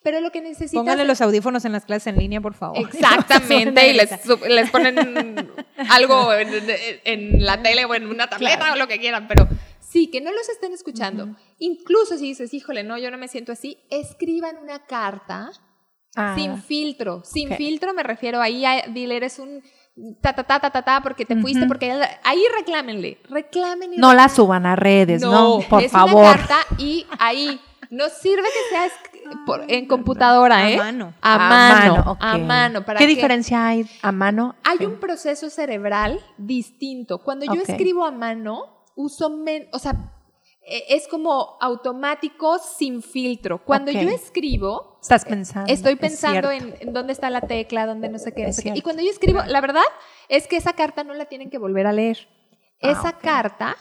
pero 0.03 0.19
lo 0.21 0.31
que 0.31 0.41
necesitas... 0.41 0.73
Pónganle 0.73 1.05
los 1.05 1.21
audífonos 1.21 1.63
en 1.65 1.71
las 1.73 1.85
clases 1.85 2.07
en 2.07 2.17
línea, 2.17 2.41
por 2.41 2.53
favor. 2.53 2.77
Exactamente, 2.79 3.87
y 3.89 3.93
les, 3.93 4.09
les 4.47 4.69
ponen 4.71 5.51
algo 5.89 6.33
en, 6.33 6.49
en- 6.53 6.65
en 7.03 7.45
la 7.45 7.61
tele 7.61 7.85
o 7.85 7.93
en 7.95 8.07
una 8.07 8.27
tableta 8.27 8.73
o 8.73 8.75
lo 8.75 8.87
que 8.87 8.99
quieran, 8.99 9.27
pero 9.27 9.47
sí, 9.79 10.07
que 10.09 10.21
no 10.21 10.31
los 10.31 10.47
estén 10.49 10.73
escuchando. 10.73 11.35
Incluso 11.59 12.17
si 12.17 12.25
dices, 12.25 12.53
híjole, 12.53 12.83
no, 12.83 12.97
yo 12.97 13.11
no 13.11 13.17
me 13.17 13.27
siento 13.27 13.51
así, 13.51 13.77
escriban 13.89 14.57
una 14.57 14.85
carta 14.85 15.51
Ah, 16.17 16.35
sin 16.37 16.61
filtro. 16.61 17.21
Sin 17.23 17.49
ok. 17.53 17.57
filtro 17.57 17.93
me 17.93 18.03
refiero 18.03 18.41
ahí 18.41 18.65
a 18.65 18.83
dile, 18.89 19.15
eres 19.15 19.39
un 19.39 19.63
ta 20.21 20.33
ta 20.35 20.43
ta 20.43 20.59
ta 20.59 20.69
ta, 20.69 20.81
ta 20.81 20.99
porque 21.01 21.23
te 21.23 21.37
fuiste, 21.37 21.65
porque 21.67 21.89
ahí 22.23 22.43
reclámenle, 22.57 23.17
reclamen 23.29 23.93
y 23.93 23.97
no 23.97 24.13
la 24.13 24.27
suban 24.27 24.65
a 24.65 24.75
redes, 24.75 25.21
no, 25.21 25.59
por 25.69 25.83
es 25.83 25.89
favor. 25.89 26.25
Una 26.25 26.35
carta 26.35 26.57
y 26.77 27.05
ahí 27.17 27.61
no 27.91 28.09
sirve 28.09 28.43
que 28.43 28.75
sea 28.75 28.85
por- 29.45 29.65
en 29.67 29.87
computadora, 29.87 30.57
A 30.57 30.69
¿eh? 30.71 30.77
mano. 30.77 31.13
A 31.21 31.37
mano, 31.37 32.17
a 32.19 32.37
mano. 32.37 32.85
¿para 32.85 32.99
¿Qué 32.99 33.05
que- 33.07 33.15
diferencia 33.15 33.65
hay 33.67 33.85
a 34.01 34.11
mano? 34.11 34.55
Hay 34.63 34.85
un 34.85 34.99
proceso 34.99 35.49
cerebral 35.49 36.19
distinto. 36.37 37.19
Cuando 37.19 37.45
yo 37.45 37.61
escribo 37.61 38.05
a 38.05 38.11
mano, 38.11 38.85
uso 38.95 39.29
men, 39.29 39.67
o 39.73 39.79
sea, 39.79 39.93
eh, 40.63 40.83
es 40.89 41.07
como 41.07 41.57
automático 41.59 42.59
sin 42.59 43.01
filtro. 43.01 43.63
Cuando 43.63 43.91
yo 43.91 44.09
escribo, 44.09 44.99
Estás 45.01 45.25
pensando. 45.25 45.73
Estoy 45.73 45.93
es 45.93 45.99
pensando 45.99 46.51
en, 46.51 46.75
en 46.79 46.93
dónde 46.93 47.13
está 47.13 47.29
la 47.31 47.41
tecla, 47.41 47.87
dónde 47.87 48.07
no 48.09 48.19
sé 48.19 48.33
qué. 48.33 48.45
no 48.45 48.53
sé 48.53 48.61
qué. 48.63 48.73
Y 48.75 48.81
cuando 48.81 49.01
yo 49.01 49.09
escribo, 49.09 49.41
la 49.47 49.59
verdad 49.59 49.81
es 50.29 50.47
que 50.47 50.57
esa 50.57 50.73
carta 50.73 51.03
no 51.03 51.13
la 51.15 51.25
tienen 51.25 51.49
que 51.49 51.57
volver 51.57 51.87
a 51.87 51.91
leer. 51.91 52.27
Ah, 52.83 52.91
esa 52.91 53.13
carta, 53.13 53.75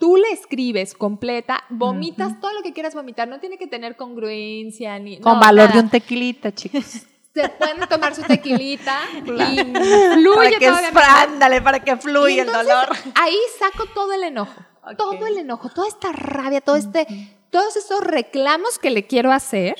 tú 0.00 0.16
la 0.16 0.28
escribes 0.30 0.94
completa, 0.94 1.62
vomitas 1.68 2.40
todo 2.40 2.52
lo 2.54 2.62
que 2.62 2.72
quieras 2.72 2.94
vomitar. 2.94 3.28
No 3.28 3.38
tiene 3.38 3.58
que 3.58 3.68
tener 3.68 3.94
congruencia 3.94 4.98
ni. 4.98 5.20
Con 5.20 5.34
no, 5.34 5.40
valor 5.40 5.68
nada. 5.68 5.74
de 5.74 5.84
un 5.84 5.90
tequilita, 5.90 6.52
chicos. 6.52 6.84
Se 7.34 7.48
pueden 7.48 7.78
tomar 7.88 8.12
su 8.16 8.22
tequilita 8.22 9.02
y 9.16 9.20
para 9.22 10.14
fluye 10.14 10.58
que, 10.58 10.66
todavía 10.66 10.90
más. 10.90 11.28
ándale, 11.28 11.62
para 11.62 11.78
que 11.78 11.92
Y 11.92 11.96
fluya 11.96 12.42
el 12.42 12.50
dolor. 12.50 12.88
Ahí 13.14 13.36
saco 13.56 13.86
todo 13.94 14.12
el 14.14 14.24
enojo. 14.24 14.60
Todo 14.96 15.26
el 15.26 15.38
enojo, 15.38 15.68
toda 15.68 15.86
esta 15.86 16.10
rabia, 16.10 16.60
todo 16.60 16.74
este, 16.74 17.06
todos 17.50 17.76
estos 17.76 18.00
reclamos 18.00 18.80
que 18.80 18.90
le 18.90 19.06
quiero 19.06 19.30
hacer 19.30 19.76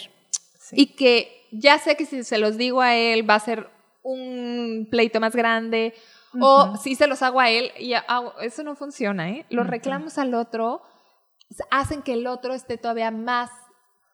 y 0.70 0.94
que 0.94 1.48
ya 1.50 1.78
sé 1.78 1.96
que 1.96 2.06
si 2.06 2.22
se 2.22 2.38
los 2.38 2.56
digo 2.56 2.82
a 2.82 2.94
él 2.94 3.28
va 3.28 3.34
a 3.34 3.40
ser 3.40 3.68
un 4.02 4.86
pleito 4.88 5.18
más 5.18 5.34
grande 5.34 5.94
o 6.40 6.76
si 6.76 6.94
se 6.94 7.06
los 7.06 7.22
hago 7.22 7.40
a 7.40 7.50
él 7.50 7.72
y 7.78 7.94
a- 7.94 8.04
a- 8.06 8.34
eso 8.42 8.62
no 8.62 8.76
funciona, 8.76 9.30
¿eh? 9.30 9.46
Los 9.50 9.66
reclamos 9.66 10.18
al 10.18 10.34
otro 10.34 10.82
hacen 11.70 12.02
que 12.02 12.12
el 12.12 12.26
otro 12.26 12.54
esté 12.54 12.78
todavía 12.78 13.10
más 13.10 13.50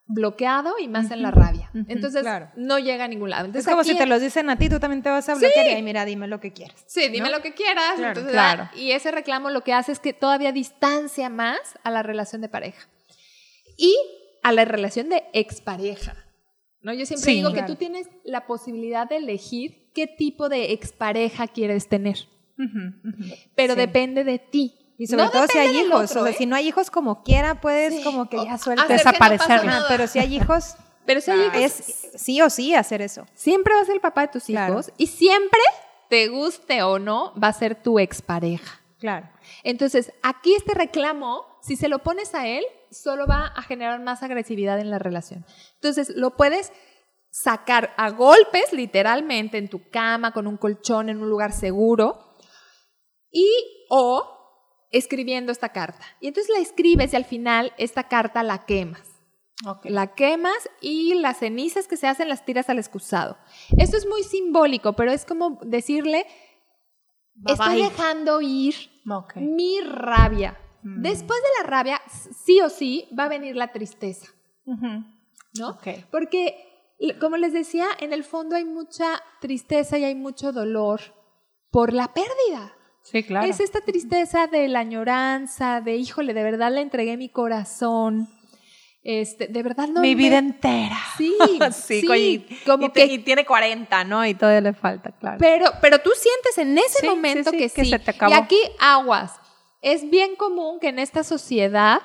bloqueado 0.09 0.75
y 0.79 0.87
más 0.87 1.11
en 1.11 1.21
la 1.21 1.33
rabia. 1.33 1.69
Entonces 1.89 2.23
claro. 2.23 2.49
no 2.57 2.79
llega 2.79 3.05
a 3.05 3.09
ningún 3.09 3.29
lado. 3.31 3.43
Es 3.43 3.49
Entonces, 3.49 3.69
como 3.69 3.81
aquí 3.81 3.91
si 3.91 3.99
te 3.99 4.07
los 4.07 4.21
dicen 4.21 4.49
a 4.49 4.57
ti, 4.57 4.69
tú 4.69 4.79
también 4.79 5.03
te 5.03 5.11
vas 5.11 5.29
a 5.29 5.35
bloquear 5.35 5.67
y 5.67 5.71
ahí, 5.71 5.83
mira, 5.83 6.05
dime 6.05 6.29
lo 6.29 6.39
que 6.39 6.53
quieras. 6.53 6.83
Sí, 6.87 7.09
dime 7.09 7.29
¿no? 7.29 7.37
lo 7.37 7.43
que 7.43 7.55
quieras. 7.55 7.95
Claro, 7.97 8.09
entonces, 8.09 8.33
claro. 8.33 8.69
ah, 8.73 8.77
Y 8.77 8.93
ese 8.93 9.11
reclamo 9.11 9.51
lo 9.51 9.63
que 9.63 9.73
hace 9.73 9.91
es 9.91 9.99
que 9.99 10.13
todavía 10.13 10.53
distancia 10.53 11.29
más 11.29 11.59
a 11.83 11.91
la 11.91 12.05
relación 12.05 12.41
de 12.41 12.49
pareja. 12.49 12.89
Y 13.77 13.95
a 14.45 14.53
la 14.53 14.65
relación 14.65 15.09
de 15.09 15.25
expareja. 15.33 16.15
¿no? 16.83 16.95
Yo 16.95 17.05
siempre 17.05 17.25
Sí, 17.25 17.37
digo 17.39 17.51
claro. 17.51 17.67
que 17.67 17.73
tú 17.73 17.77
tienes 17.77 18.09
la 18.23 18.47
posibilidad 18.47 19.09
de 19.09 19.17
elegir 19.17 19.86
qué 19.97 20.07
tipo 20.07 20.49
de 20.49 20.73
expareja 20.73 21.49
quieres 21.49 21.89
tener. 21.89 22.29
Pero 23.55 23.75
Sí. 23.75 23.81
depende 23.81 24.23
de 24.25 24.39
ti. 24.39 24.75
Y 24.99 25.07
sobre 25.09 25.25
No 25.25 25.31
todo 25.31 25.47
si 25.49 25.59
hay 25.59 25.77
hijos. 25.79 26.11
otro, 26.11 26.21
o 26.23 26.25
sea, 26.25 26.33
¿eh? 26.33 26.37
si 26.39 26.47
no 26.47 26.55
hay 26.57 26.69
hijos 26.69 26.91
como 26.91 27.23
quiera, 27.23 27.61
puedes 27.61 27.95
Sí. 27.97 28.03
como 28.05 28.29
que 28.29 28.37
ya 28.45 28.57
suelta. 28.59 28.87
que 28.87 28.93
no 28.95 28.99
Desaparecer. 28.99 29.65
nada. 29.65 29.87
pero 29.89 30.07
si 30.07 30.19
hay 30.19 30.35
hijos, 30.37 30.77
Pero 31.05 31.21
si 31.21 31.31
hay 31.31 31.41
hijos, 31.41 31.57
es 31.57 32.11
sí 32.17 32.41
o 32.43 32.49
sí 32.51 32.75
hacer 32.75 33.01
eso. 33.03 33.27
siempre 33.35 33.75
va 33.75 33.81
a 33.81 33.85
ser 33.85 33.95
el 33.97 34.01
papá 34.01 34.23
de 34.23 34.29
tus 34.29 34.45
Claro. 34.45 34.73
hijos 34.75 34.93
y 34.99 35.07
siempre, 35.09 35.61
te 36.09 36.29
guste 36.29 36.83
o 36.83 36.99
no, 36.99 37.33
va 37.43 37.49
a 37.49 37.53
ser 37.53 37.75
tu 37.75 37.99
expareja. 37.99 38.81
Claro. 38.99 39.29
Entonces, 39.65 40.13
aquí 40.23 40.55
este 40.55 40.73
reclamo, 40.75 41.45
si 41.63 41.77
se 41.77 41.89
lo 41.89 41.99
pones 42.01 42.35
a 42.35 42.47
él, 42.47 42.65
solo 42.91 43.27
va 43.27 43.47
a 43.55 43.63
generar 43.63 44.01
más 44.01 44.23
agresividad 44.23 44.81
en 44.81 44.91
la 44.91 44.99
relación. 44.99 45.45
Entonces, 45.75 46.11
lo 46.17 46.37
puedes 46.37 46.73
sacar 47.43 47.93
a 47.99 48.11
golpes, 48.11 48.73
literalmente, 48.73 49.59
en 49.59 49.69
tu 49.69 49.91
cama, 49.91 50.33
con 50.33 50.47
un 50.47 50.57
colchón, 50.57 51.11
en 51.11 51.21
un 51.21 51.29
lugar 51.29 51.53
seguro, 51.53 52.19
y 53.31 53.47
o 53.91 54.27
escribiendo 54.91 55.53
esta 55.53 55.69
carta. 55.69 56.05
Y 56.21 56.29
entonces 56.29 56.51
la 56.55 56.63
escribes 56.63 57.13
y 57.13 57.17
al 57.17 57.27
final 57.27 57.75
esta 57.77 58.05
carta 58.05 58.43
la 58.43 58.65
quemas. 58.65 59.03
La 59.85 60.15
quemas 60.15 60.71
y 60.81 61.15
las 61.15 61.39
cenizas 61.39 61.87
que 61.87 61.97
se 61.97 62.07
hacen 62.07 62.29
las 62.29 62.45
tiras 62.45 62.71
al 62.71 62.79
excusado. 62.79 63.37
Esto 63.77 63.97
es 63.97 64.07
muy 64.07 64.23
simbólico, 64.23 64.95
pero 64.95 65.13
es 65.13 65.27
como 65.27 65.59
decirle, 65.63 66.27
estoy 67.47 67.77
bye. 67.77 67.85
dejando 67.85 68.41
ir 68.41 68.75
mi 69.35 69.81
rabia. 69.83 70.59
Después 70.83 71.39
de 71.41 71.63
la 71.63 71.69
rabia, 71.69 72.01
sí 72.45 72.61
o 72.61 72.71
sí, 72.71 73.09
va 73.19 73.25
a 73.25 73.29
venir 73.29 73.57
la 73.57 73.73
tristeza, 73.73 74.29
¿no? 74.65 75.79
Porque 76.11 76.66
como 77.21 77.37
les 77.37 77.53
decía, 77.53 77.89
en 78.01 78.13
el 78.13 78.25
fondo 78.25 78.57
hay 78.57 78.65
mucha 78.65 79.23
tristeza 79.41 79.99
y 79.99 80.05
hay 80.05 80.15
mucho 80.15 80.53
dolor 80.53 81.01
por 81.71 81.93
la 81.93 82.13
pérdida. 82.15 82.75
Sí, 83.03 83.23
claro. 83.23 83.47
Es 83.47 83.61
esta 83.61 83.81
tristeza 83.81 84.47
de 84.47 84.67
la 84.69 84.81
añoranza, 84.81 85.81
de 85.81 85.97
híjole, 85.97 86.35
de 86.35 86.43
verdad 86.43 86.73
le 86.73 86.81
entregué 86.81 87.17
mi 87.17 87.29
corazón. 87.29 88.29
Este, 89.05 89.47
de 89.47 89.63
verdad 89.63 89.87
no. 89.87 90.01
Mi 90.01 90.17
me- 90.17 90.23
vida 90.23 90.39
entera. 90.39 90.97
Sí, 91.17 91.33
sí, 91.73 92.01
sí, 92.01 92.47
como 92.67 92.87
y, 92.87 92.89
te- 92.89 93.07
que- 93.07 93.13
y 93.15 93.19
tiene 93.19 93.45
40, 93.47 94.03
¿no? 94.05 94.27
Y 94.27 94.35
todavía 94.35 94.61
le 94.61 94.73
falta, 94.73 95.13
claro. 95.13 95.37
Pero, 95.39 95.71
pero 95.81 96.01
tú 96.01 96.11
sientes 96.17 96.59
en 96.59 96.77
ese 96.79 97.01
Sí, 97.01 97.07
momento 97.07 97.51
sí, 97.53 97.59
sí, 97.59 97.63
que 97.69 97.71
que 97.71 97.85
sí. 97.85 97.91
se 97.91 97.99
te 98.01 98.11
acabó. 98.11 98.33
Y 98.33 98.35
aquí 98.35 98.59
aguas. 98.81 99.33
Es 99.83 100.11
bien 100.11 100.35
común 100.35 100.81
que 100.81 100.89
en 100.89 100.99
esta 100.99 101.23
sociedad 101.23 102.01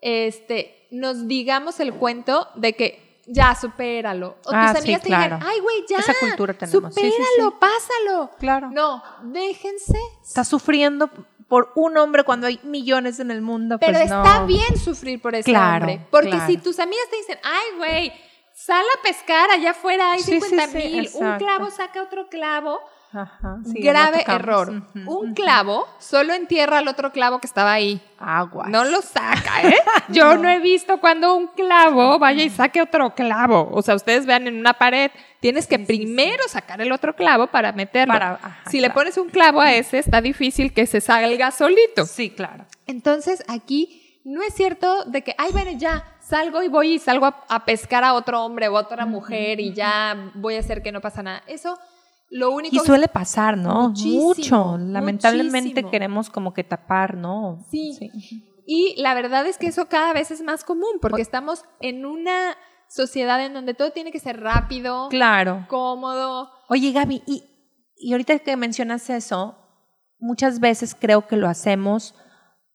este, 0.00 0.88
nos 0.90 1.28
digamos 1.28 1.78
el 1.80 1.94
cuento 1.94 2.48
de 2.56 2.72
que 2.74 3.03
ya, 3.26 3.54
supéralo. 3.54 4.36
O 4.44 4.50
Ah, 4.52 4.72
tus 4.72 4.82
sí, 4.82 4.88
amigas 4.88 5.02
te 5.02 5.08
digan, 5.08 5.40
ay, 5.42 5.60
güey, 5.60 5.84
ya. 5.88 5.98
Esa 5.98 6.14
cultura 6.20 6.54
tenemos. 6.54 6.94
Sí, 6.94 7.00
sí, 7.00 7.10
Supéralo, 7.10 7.50
sí. 7.50 7.56
pásalo. 7.60 8.30
Claro. 8.38 8.70
No, 8.70 9.02
déjense. 9.22 9.98
Está 10.22 10.44
sufriendo 10.44 11.10
por 11.48 11.72
un 11.74 11.96
hombre 11.98 12.24
cuando 12.24 12.46
hay 12.46 12.58
millones 12.62 13.20
en 13.20 13.30
el 13.30 13.42
mundo. 13.42 13.78
Pero 13.78 13.92
pues 13.92 14.04
está 14.04 14.40
no. 14.40 14.46
bien 14.46 14.78
sufrir 14.78 15.20
por 15.20 15.34
ese 15.34 15.50
Claro, 15.50 15.86
hombre. 15.86 16.06
Porque 16.10 16.30
claro. 16.30 16.46
si 16.46 16.56
tus 16.58 16.78
amigas 16.78 17.04
te 17.10 17.16
dicen, 17.16 17.38
ay, 17.42 17.76
güey, 17.76 18.12
sal 18.54 18.84
a 18.98 19.02
pescar, 19.02 19.50
allá 19.50 19.72
afuera 19.72 20.12
hay 20.12 20.20
Sí, 20.20 20.40
sí, 20.40 20.48
50 20.48 20.66
sí, 20.68 20.76
mil, 20.88 21.10
un 21.14 21.36
clavo 21.38 21.70
saca 21.70 22.02
otro 22.02 22.28
clavo. 22.28 22.80
Ajá, 23.14 23.58
sí, 23.64 23.80
grave 23.80 24.24
error. 24.26 24.82
Un 25.06 25.34
clavo 25.34 25.86
solo 25.98 26.32
entierra 26.34 26.78
al 26.78 26.88
otro 26.88 27.12
clavo 27.12 27.38
que 27.38 27.46
estaba 27.46 27.72
ahí. 27.72 28.00
Aguas. 28.18 28.68
No 28.68 28.84
lo 28.84 29.00
saca, 29.02 29.62
¿eh? 29.62 29.76
Yo 30.08 30.36
no. 30.36 30.48
he 30.48 30.58
visto 30.58 30.98
cuando 30.98 31.34
un 31.36 31.46
clavo 31.48 32.18
vaya 32.18 32.42
y 32.42 32.50
saque 32.50 32.82
otro 32.82 33.14
clavo. 33.14 33.68
O 33.72 33.82
sea, 33.82 33.94
ustedes 33.94 34.26
vean 34.26 34.48
en 34.48 34.56
una 34.58 34.74
pared, 34.74 35.10
tienes 35.40 35.66
que 35.66 35.78
primero 35.78 36.42
sacar 36.48 36.80
el 36.80 36.90
otro 36.90 37.14
clavo 37.14 37.46
para 37.46 37.72
meterlo. 37.72 38.14
Para- 38.14 38.32
ajá, 38.42 38.70
si 38.70 38.80
le 38.80 38.90
pones 38.90 39.16
un 39.16 39.28
clavo 39.28 39.60
a 39.60 39.72
ese, 39.72 39.98
está 39.98 40.20
difícil 40.20 40.72
que 40.72 40.86
se 40.86 41.00
salga 41.00 41.50
solito. 41.50 42.06
Sí, 42.06 42.30
claro. 42.30 42.64
Entonces, 42.86 43.44
aquí 43.48 44.20
no 44.24 44.42
es 44.42 44.54
cierto 44.54 45.04
de 45.04 45.22
que, 45.22 45.34
ay, 45.38 45.52
bueno, 45.52 45.70
ya 45.76 46.02
salgo 46.20 46.62
y 46.62 46.68
voy 46.68 46.94
y 46.94 46.98
salgo 46.98 47.26
a, 47.26 47.44
a 47.48 47.64
pescar 47.64 48.02
a 48.04 48.14
otro 48.14 48.42
hombre 48.42 48.68
o 48.68 48.76
a 48.76 48.80
otra 48.80 49.04
mujer 49.06 49.60
y 49.60 49.72
ya 49.74 50.32
voy 50.34 50.56
a 50.56 50.60
hacer 50.60 50.82
que 50.82 50.90
no 50.92 51.00
pasa 51.00 51.22
nada. 51.22 51.42
Eso, 51.46 51.78
lo 52.36 52.50
único 52.50 52.74
Y 52.74 52.80
suele 52.80 53.06
pasar, 53.06 53.56
¿no? 53.56 53.90
Mucho. 53.90 54.76
Lamentablemente 54.76 55.68
muchísimo. 55.68 55.90
queremos 55.90 56.30
como 56.30 56.52
que 56.52 56.64
tapar, 56.64 57.16
¿no? 57.16 57.64
Sí. 57.70 57.96
Y 58.66 59.00
la 59.00 59.14
verdad 59.14 59.46
es 59.46 59.56
que 59.56 59.68
eso 59.68 59.86
cada 59.88 60.12
vez 60.12 60.32
es 60.32 60.42
más 60.42 60.64
común 60.64 60.98
porque 61.00 61.22
estamos 61.22 61.64
en 61.80 62.04
una 62.04 62.56
sociedad 62.88 63.44
en 63.44 63.54
donde 63.54 63.74
todo 63.74 63.92
tiene 63.92 64.10
que 64.10 64.18
ser 64.18 64.40
rápido, 64.40 65.08
Claro. 65.10 65.64
cómodo. 65.68 66.50
Oye, 66.68 66.90
Gaby, 66.90 67.22
y, 67.26 67.44
y 67.96 68.12
ahorita 68.12 68.38
que 68.40 68.56
mencionas 68.56 69.08
eso, 69.10 69.56
muchas 70.18 70.58
veces 70.58 70.96
creo 70.98 71.28
que 71.28 71.36
lo 71.36 71.48
hacemos 71.48 72.16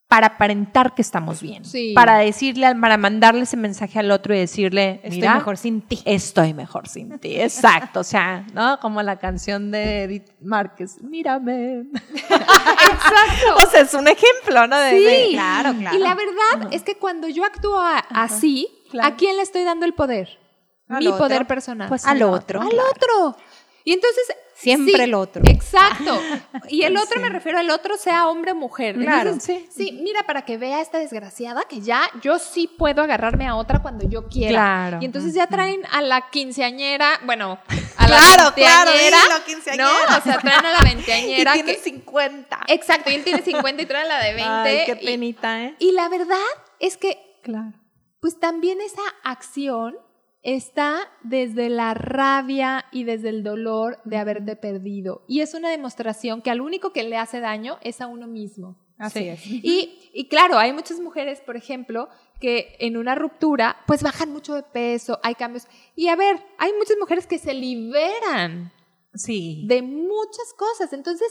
para 0.09 0.25
aparentar 0.25 0.95
que 0.95 1.03
estamos 1.03 1.39
bien. 1.39 1.63
Sí. 1.63 1.93
Para 1.93 2.17
decirle, 2.17 2.75
para 2.75 2.97
mandarle 2.97 3.43
ese 3.43 3.55
mensaje 3.57 3.99
al 3.99 4.09
otro 4.09 4.33
y 4.33 4.39
decirle, 4.39 4.99
Estoy 5.03 5.19
mira, 5.21 5.35
mejor 5.35 5.55
sin 5.55 5.81
ti. 5.83 6.01
Estoy 6.03 6.53
mejor 6.55 6.87
sin 6.87 7.19
ti. 7.19 7.35
Exacto. 7.39 7.99
O 7.99 8.03
sea, 8.03 8.43
¿no? 8.53 8.79
Como 8.79 9.03
la 9.03 9.19
canción 9.19 9.69
de 9.69 10.03
Edith 10.05 10.31
Márquez, 10.41 11.01
mírame. 11.03 11.83
Exacto. 12.29 13.55
O 13.63 13.69
sea, 13.69 13.81
es 13.81 13.93
un 13.93 14.07
ejemplo, 14.07 14.67
¿no? 14.67 14.77
De- 14.79 14.99
de- 14.99 15.25
Sí. 15.27 15.31
Claro, 15.33 15.73
claro. 15.77 15.95
Y 15.97 15.99
la 16.01 16.15
verdad 16.15 16.69
es 16.73 16.83
que 16.83 16.95
cuando 16.97 17.27
yo 17.27 17.45
actúo 17.45 17.79
así, 18.09 18.67
claro. 18.89 19.13
¿a 19.13 19.15
quién 19.15 19.37
le 19.37 19.43
estoy 19.43 19.63
dando 19.63 19.85
el 19.85 19.93
poder? 19.93 20.39
Al 20.87 20.99
Mi 20.99 21.07
otro. 21.07 21.19
poder 21.19 21.45
personal. 21.45 21.87
Pues 21.87 22.05
Al 22.05 22.17
al 22.17 22.23
otro. 22.23 22.61
al 22.61 22.67
otro. 22.67 23.37
Y 23.83 23.93
entonces. 23.93 24.25
Siempre 24.59 24.93
sí, 24.95 25.01
el 25.01 25.13
otro. 25.13 25.41
Exacto. 25.45 26.19
Y 26.69 26.83
el 26.83 26.97
otro 26.97 27.19
me 27.21 27.29
refiero 27.29 27.57
al 27.59 27.69
otro, 27.69 27.97
sea 27.97 28.27
hombre 28.27 28.51
o 28.51 28.55
mujer. 28.55 28.95
Claro, 28.95 29.29
Entonces, 29.31 29.63
sí. 29.71 29.85
sí, 29.87 29.99
mira, 30.03 30.23
para 30.23 30.43
que 30.43 30.57
vea 30.57 30.81
esta 30.81 30.97
desgraciada 30.99 31.63
que 31.67 31.81
ya 31.81 32.01
yo 32.21 32.37
sí 32.37 32.67
puedo 32.77 33.01
agarrarme 33.01 33.47
a 33.47 33.55
otra 33.55 33.81
cuando 33.81 34.07
yo 34.07 34.27
quiera. 34.27 34.51
Claro. 34.51 34.97
Y 35.01 35.05
entonces 35.05 35.33
ya 35.33 35.47
traen 35.47 35.81
a 35.91 36.01
la 36.01 36.29
quinceañera, 36.29 37.19
bueno, 37.25 37.59
a 37.97 38.07
la 38.07 38.17
Claro, 38.17 38.53
claro, 38.55 38.91
veinteañera, 38.91 39.17
dilo, 39.23 39.45
quinceañera. 39.45 39.85
No, 40.09 40.17
o 40.17 40.21
sea, 40.21 40.37
traen 40.39 40.65
a 40.65 40.71
la 40.71 40.79
Y 40.91 40.95
veinteañera. 40.95 41.53
tiene 41.53 41.75
que- 41.75 41.81
50. 41.81 42.59
Exacto, 42.67 43.09
y 43.09 43.15
él 43.15 43.23
tiene 43.23 43.41
50 43.41 43.81
y 43.81 43.85
trae 43.85 44.07
la 44.07 44.19
de 44.23 44.33
20. 44.33 44.43
Ay, 44.51 44.81
qué 44.85 44.97
y- 45.01 45.05
penita, 45.05 45.63
¿eh? 45.63 45.75
y 45.79 45.91
la 45.93 46.09
verdad 46.09 46.37
es 46.79 46.97
que 46.97 47.17
Claro. 47.43 47.73
pues 48.19 48.39
también 48.39 48.79
esa 48.81 49.01
acción 49.23 49.95
está 50.41 50.99
desde 51.23 51.69
la 51.69 51.93
rabia 51.93 52.85
y 52.91 53.03
desde 53.03 53.29
el 53.29 53.43
dolor 53.43 53.99
de 54.05 54.17
haberte 54.17 54.55
perdido. 54.55 55.23
Y 55.27 55.41
es 55.41 55.53
una 55.53 55.69
demostración 55.69 56.41
que 56.41 56.49
al 56.51 56.61
único 56.61 56.93
que 56.93 57.03
le 57.03 57.17
hace 57.17 57.39
daño 57.39 57.77
es 57.81 58.01
a 58.01 58.07
uno 58.07 58.27
mismo. 58.27 58.77
Así 58.97 59.27
es. 59.29 59.45
Y, 59.45 60.09
y 60.13 60.27
claro, 60.27 60.57
hay 60.57 60.73
muchas 60.73 60.99
mujeres, 60.99 61.39
por 61.41 61.55
ejemplo, 61.55 62.09
que 62.41 62.75
en 62.79 62.97
una 62.97 63.15
ruptura 63.15 63.77
pues 63.87 64.03
bajan 64.03 64.31
mucho 64.31 64.53
de 64.55 64.63
peso, 64.63 65.19
hay 65.23 65.35
cambios. 65.35 65.67
Y 65.95 66.07
a 66.07 66.15
ver, 66.15 66.41
hay 66.57 66.71
muchas 66.77 66.97
mujeres 66.99 67.25
que 67.27 67.37
se 67.37 67.53
liberan 67.53 68.71
Sí. 69.13 69.63
de 69.67 69.81
muchas 69.81 70.53
cosas. 70.57 70.93
Entonces, 70.93 71.27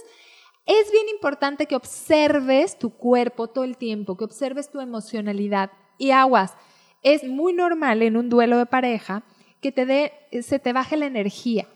es 0.67 0.91
bien 0.93 1.09
importante 1.11 1.67
que 1.67 1.77
observes 1.77 2.79
tu 2.79 2.91
cuerpo 2.91 3.49
todo 3.49 3.65
el 3.65 3.77
tiempo, 3.77 4.17
que 4.17 4.25
observes 4.25 4.71
tu 4.71 4.81
emocionalidad. 4.81 5.71
Y 5.99 6.11
aguas, 6.11 6.55
es 7.03 7.25
muy 7.25 7.53
normal 7.53 8.03
en 8.03 8.17
un 8.17 8.29
duelo 8.29 8.59
de 8.59 8.67
pareja 8.67 9.23
que 9.61 9.73
te 9.73 9.87
dé, 9.87 10.13
se 10.43 10.59
te 10.59 10.73
baje 10.73 10.97
la 10.97 11.07
energía, 11.07 11.67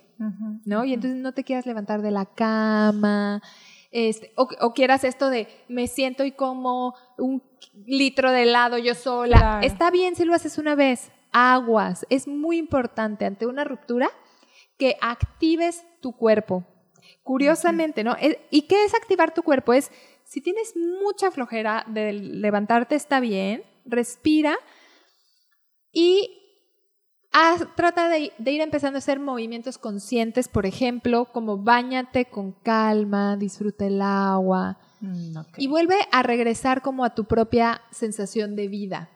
¿no? 0.64 0.84
Y 0.84 0.92
entonces 0.94 1.18
no 1.20 1.32
te 1.32 1.42
quieras 1.44 1.66
levantar 1.66 2.00
de 2.02 2.10
la 2.12 2.26
cama, 2.26 3.42
este, 3.90 4.32
o, 4.36 4.48
o 4.60 4.72
quieras 4.72 5.04
esto 5.04 5.28
de 5.30 5.48
me 5.68 5.86
siento 5.86 6.24
y 6.24 6.32
como 6.32 6.94
un 7.18 7.42
litro 7.86 8.30
de 8.30 8.42
helado 8.44 8.78
yo 8.78 8.94
sola. 8.94 9.36
Claro. 9.36 9.66
Está 9.66 9.90
bien 9.90 10.14
si 10.16 10.24
lo 10.24 10.34
haces 10.34 10.58
una 10.58 10.74
vez. 10.74 11.10
Aguas, 11.32 12.06
es 12.10 12.28
muy 12.28 12.58
importante 12.58 13.24
ante 13.24 13.46
una 13.46 13.64
ruptura 13.64 14.10
que 14.78 14.96
actives 15.00 15.84
tu 16.00 16.12
cuerpo. 16.12 16.64
Curiosamente, 17.22 18.04
¿no? 18.04 18.16
Es- 18.20 18.36
¿Y 18.50 18.62
qué 18.62 18.84
es 18.84 18.94
activar 18.94 19.32
tu 19.34 19.42
cuerpo? 19.42 19.72
Es, 19.72 19.90
si 20.24 20.40
tienes 20.40 20.74
mucha 20.76 21.30
flojera 21.30 21.84
de 21.88 22.12
levantarte, 22.12 22.94
está 22.94 23.20
bien, 23.20 23.62
respira 23.84 24.56
y 25.92 26.38
trata 27.76 28.08
de, 28.08 28.32
de 28.38 28.52
ir 28.52 28.60
empezando 28.60 28.96
a 28.96 28.98
hacer 28.98 29.20
movimientos 29.20 29.78
conscientes, 29.78 30.48
por 30.48 30.66
ejemplo, 30.66 31.26
como 31.32 31.58
bañate 31.58 32.26
con 32.26 32.52
calma, 32.52 33.36
disfruta 33.36 33.86
el 33.86 34.02
agua 34.02 34.78
Mm, 35.02 35.36
y 35.58 35.66
vuelve 35.66 35.96
a 36.12 36.22
regresar 36.22 36.80
como 36.80 37.04
a 37.04 37.12
tu 37.14 37.24
propia 37.24 37.82
sensación 37.90 38.54
de 38.54 38.68
vida. 38.68 39.10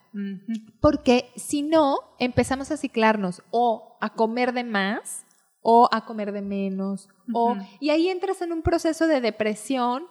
Porque 0.81 1.29
si 1.35 1.61
no, 1.61 1.99
empezamos 2.17 2.71
a 2.71 2.77
ciclarnos 2.77 3.43
o 3.51 3.97
a 4.01 4.13
comer 4.13 4.51
de 4.51 4.63
más 4.63 5.25
o 5.61 5.87
a 5.91 6.05
comer 6.05 6.31
de 6.31 6.41
menos. 6.41 7.07
o, 7.33 7.55
y 7.79 7.91
ahí 7.91 8.09
entras 8.09 8.41
en 8.41 8.51
un 8.51 8.63
proceso 8.63 9.05
de 9.05 9.21
depresión 9.21 10.07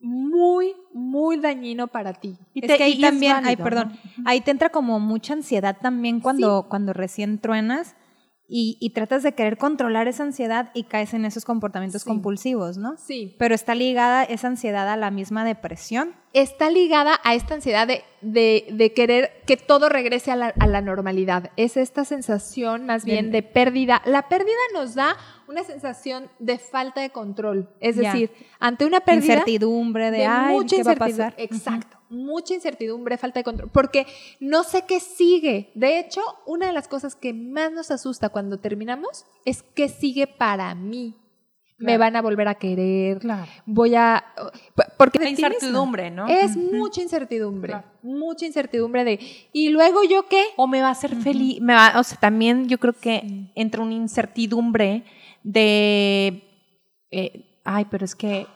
muy, 0.00 0.74
muy 0.92 1.38
dañino 1.38 1.88
para 1.88 2.12
ti. 2.12 2.36
Y 2.54 2.60
es 2.64 2.66
te- 2.70 2.76
que 2.76 2.84
ahí 2.84 2.92
y 2.92 3.00
también, 3.00 3.36
ay, 3.44 3.56
perdón, 3.56 3.92
¿no? 4.18 4.24
ahí 4.28 4.40
te 4.40 4.50
entra 4.50 4.68
como 4.70 5.00
mucha 5.00 5.32
ansiedad 5.34 5.76
también 5.80 6.20
cuando, 6.20 6.66
cuando 6.68 6.92
recién 6.92 7.38
truenas 7.38 7.96
y, 8.48 8.76
y 8.80 8.90
tratas 8.90 9.22
de 9.24 9.32
querer 9.34 9.58
controlar 9.58 10.06
esa 10.06 10.22
ansiedad 10.22 10.70
y 10.72 10.84
caes 10.84 11.14
en 11.14 11.24
esos 11.24 11.44
comportamientos 11.44 12.02
Sí. 12.02 12.08
compulsivos, 12.08 12.76
¿no? 12.76 12.96
Sí. 12.96 13.34
Pero 13.38 13.54
está 13.54 13.74
ligada 13.74 14.22
esa 14.22 14.46
ansiedad 14.46 14.88
a 14.88 14.96
la 14.96 15.10
misma 15.10 15.44
depresión. 15.44 16.14
Está 16.32 16.70
ligada 16.70 17.18
a 17.24 17.34
esta 17.34 17.54
ansiedad 17.54 17.86
de, 17.88 18.04
de- 18.20 18.66
de 18.70 18.92
querer 18.92 19.30
que 19.46 19.56
todo 19.56 19.88
regrese 19.88 20.30
a 20.30 20.36
la, 20.36 20.54
a 20.60 20.66
la 20.66 20.80
normalidad. 20.80 21.50
Es 21.56 21.76
esta 21.76 22.04
sensación 22.04 22.86
más 22.86 23.04
bien 23.04 23.30
de 23.32 23.42
pérdida. 23.42 24.00
La 24.04 24.28
pérdida 24.28 24.52
nos 24.74 24.94
da 24.94 25.16
una 25.48 25.64
sensación 25.64 26.28
de 26.38 26.58
falta 26.58 27.00
de 27.00 27.10
control. 27.10 27.68
Es 27.80 27.96
Ya. 27.96 28.12
decir, 28.12 28.30
ante 28.60 28.84
una 28.86 29.00
pérdida... 29.00 29.32
Incertidumbre 29.34 30.10
de, 30.10 30.26
ay, 30.26 30.54
mucha 30.54 30.76
¿qué 30.76 30.82
va 30.82 30.92
a 30.92 30.96
pasar? 30.96 31.34
Exacto. 31.38 31.95
Mucha 32.08 32.54
incertidumbre, 32.54 33.18
falta 33.18 33.40
de 33.40 33.44
control. 33.44 33.70
Porque 33.70 34.06
no 34.40 34.62
sé 34.62 34.84
qué 34.86 35.00
sigue. 35.00 35.70
De 35.74 35.98
hecho, 35.98 36.20
una 36.46 36.66
de 36.66 36.72
las 36.72 36.88
cosas 36.88 37.14
que 37.16 37.32
más 37.32 37.72
nos 37.72 37.90
asusta 37.90 38.28
cuando 38.28 38.58
terminamos 38.58 39.26
es 39.44 39.62
qué 39.62 39.88
sigue 39.88 40.26
para 40.26 40.74
mí. 40.74 41.14
Me 41.78 41.98
van 41.98 42.16
a 42.16 42.22
volver 42.22 42.48
a 42.48 42.54
querer. 42.54 43.18
Claro. 43.18 43.50
Voy 43.66 43.94
a. 43.94 44.24
Porque 44.96 45.18
La 45.18 45.28
incertidumbre, 45.28 46.10
¿no? 46.10 46.26
Es 46.26 46.56
mucha 46.56 47.02
incertidumbre. 47.02 47.72
Claro. 47.72 47.86
Mucha 48.02 48.46
incertidumbre 48.46 49.04
de. 49.04 49.20
¿Y 49.52 49.68
luego 49.68 50.02
yo 50.02 50.26
qué? 50.26 50.42
O 50.56 50.66
me 50.66 50.80
va 50.80 50.88
a 50.88 50.92
hacer 50.92 51.14
feliz. 51.16 51.60
Me 51.60 51.74
va, 51.74 51.92
o 51.98 52.02
sea, 52.02 52.16
también 52.18 52.66
yo 52.68 52.78
creo 52.78 52.94
que 52.94 53.50
entra 53.54 53.82
una 53.82 53.92
incertidumbre 53.92 55.04
de, 55.42 56.42
eh, 57.10 57.60
ay, 57.64 57.86
pero 57.90 58.04
es 58.04 58.14
que 58.14 58.46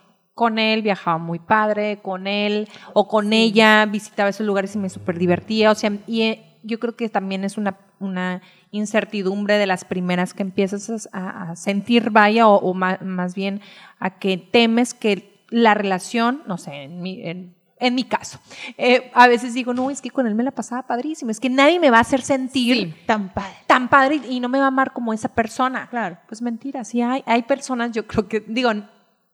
con 0.40 0.58
él 0.58 0.80
viajaba 0.80 1.18
muy 1.18 1.38
padre, 1.38 1.98
con 2.00 2.26
él 2.26 2.66
o 2.94 3.06
con 3.08 3.34
ella 3.34 3.84
visitaba 3.84 4.30
esos 4.30 4.46
lugares 4.46 4.74
y 4.74 4.78
me 4.78 4.88
súper 4.88 5.18
divertía. 5.18 5.70
O 5.70 5.74
sea, 5.74 5.92
y 6.06 6.22
eh, 6.22 6.42
yo 6.62 6.78
creo 6.80 6.96
que 6.96 7.10
también 7.10 7.44
es 7.44 7.58
una 7.58 7.76
una 7.98 8.40
incertidumbre 8.70 9.58
de 9.58 9.66
las 9.66 9.84
primeras 9.84 10.32
que 10.32 10.42
empiezas 10.42 11.10
a, 11.12 11.50
a 11.50 11.56
sentir, 11.56 12.08
vaya, 12.08 12.48
o, 12.48 12.54
o 12.56 12.72
ma- 12.72 12.98
más, 13.02 13.34
bien 13.34 13.60
a 13.98 14.18
que 14.18 14.38
temes 14.38 14.94
que 14.94 15.44
la 15.50 15.74
relación, 15.74 16.42
no 16.46 16.56
sé, 16.56 16.84
en 16.84 17.02
mi, 17.02 17.20
en, 17.22 17.54
en 17.78 17.94
mi 17.94 18.04
caso, 18.04 18.38
eh, 18.78 19.10
a 19.12 19.28
veces 19.28 19.52
digo, 19.52 19.74
no, 19.74 19.90
es 19.90 20.00
que 20.00 20.08
con 20.08 20.26
él 20.26 20.34
me 20.34 20.42
la 20.44 20.50
pasaba 20.52 20.86
padrísimo, 20.86 21.30
es 21.30 21.40
que 21.40 21.50
nadie 21.50 21.78
me 21.78 21.90
va 21.90 21.98
a 21.98 22.00
hacer 22.00 22.22
sentir 22.22 22.94
Tan 23.04 23.28
padre. 23.34 23.52
tan 23.66 23.88
padre 23.90 24.20
y 24.30 24.40
no 24.40 24.48
me 24.48 24.58
va 24.58 24.64
a 24.64 24.68
amar 24.68 24.94
como 24.94 25.12
esa 25.12 25.28
persona. 25.28 25.88
Claro. 25.90 26.16
Pues 26.26 26.40
mentira, 26.40 26.82
sí 26.84 27.02
hay, 27.02 27.22
hay 27.26 27.42
personas, 27.42 27.92
yo 27.92 28.06
creo 28.06 28.26
que, 28.28 28.40
digo, 28.48 28.70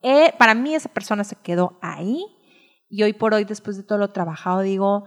eh, 0.01 0.33
para 0.37 0.53
mí 0.53 0.75
esa 0.75 0.89
persona 0.89 1.23
se 1.23 1.35
quedó 1.35 1.77
ahí 1.81 2.25
y 2.89 3.03
hoy 3.03 3.13
por 3.13 3.33
hoy, 3.33 3.43
después 3.43 3.77
de 3.77 3.83
todo 3.83 3.97
lo 3.97 4.09
trabajado, 4.11 4.61
digo, 4.61 5.05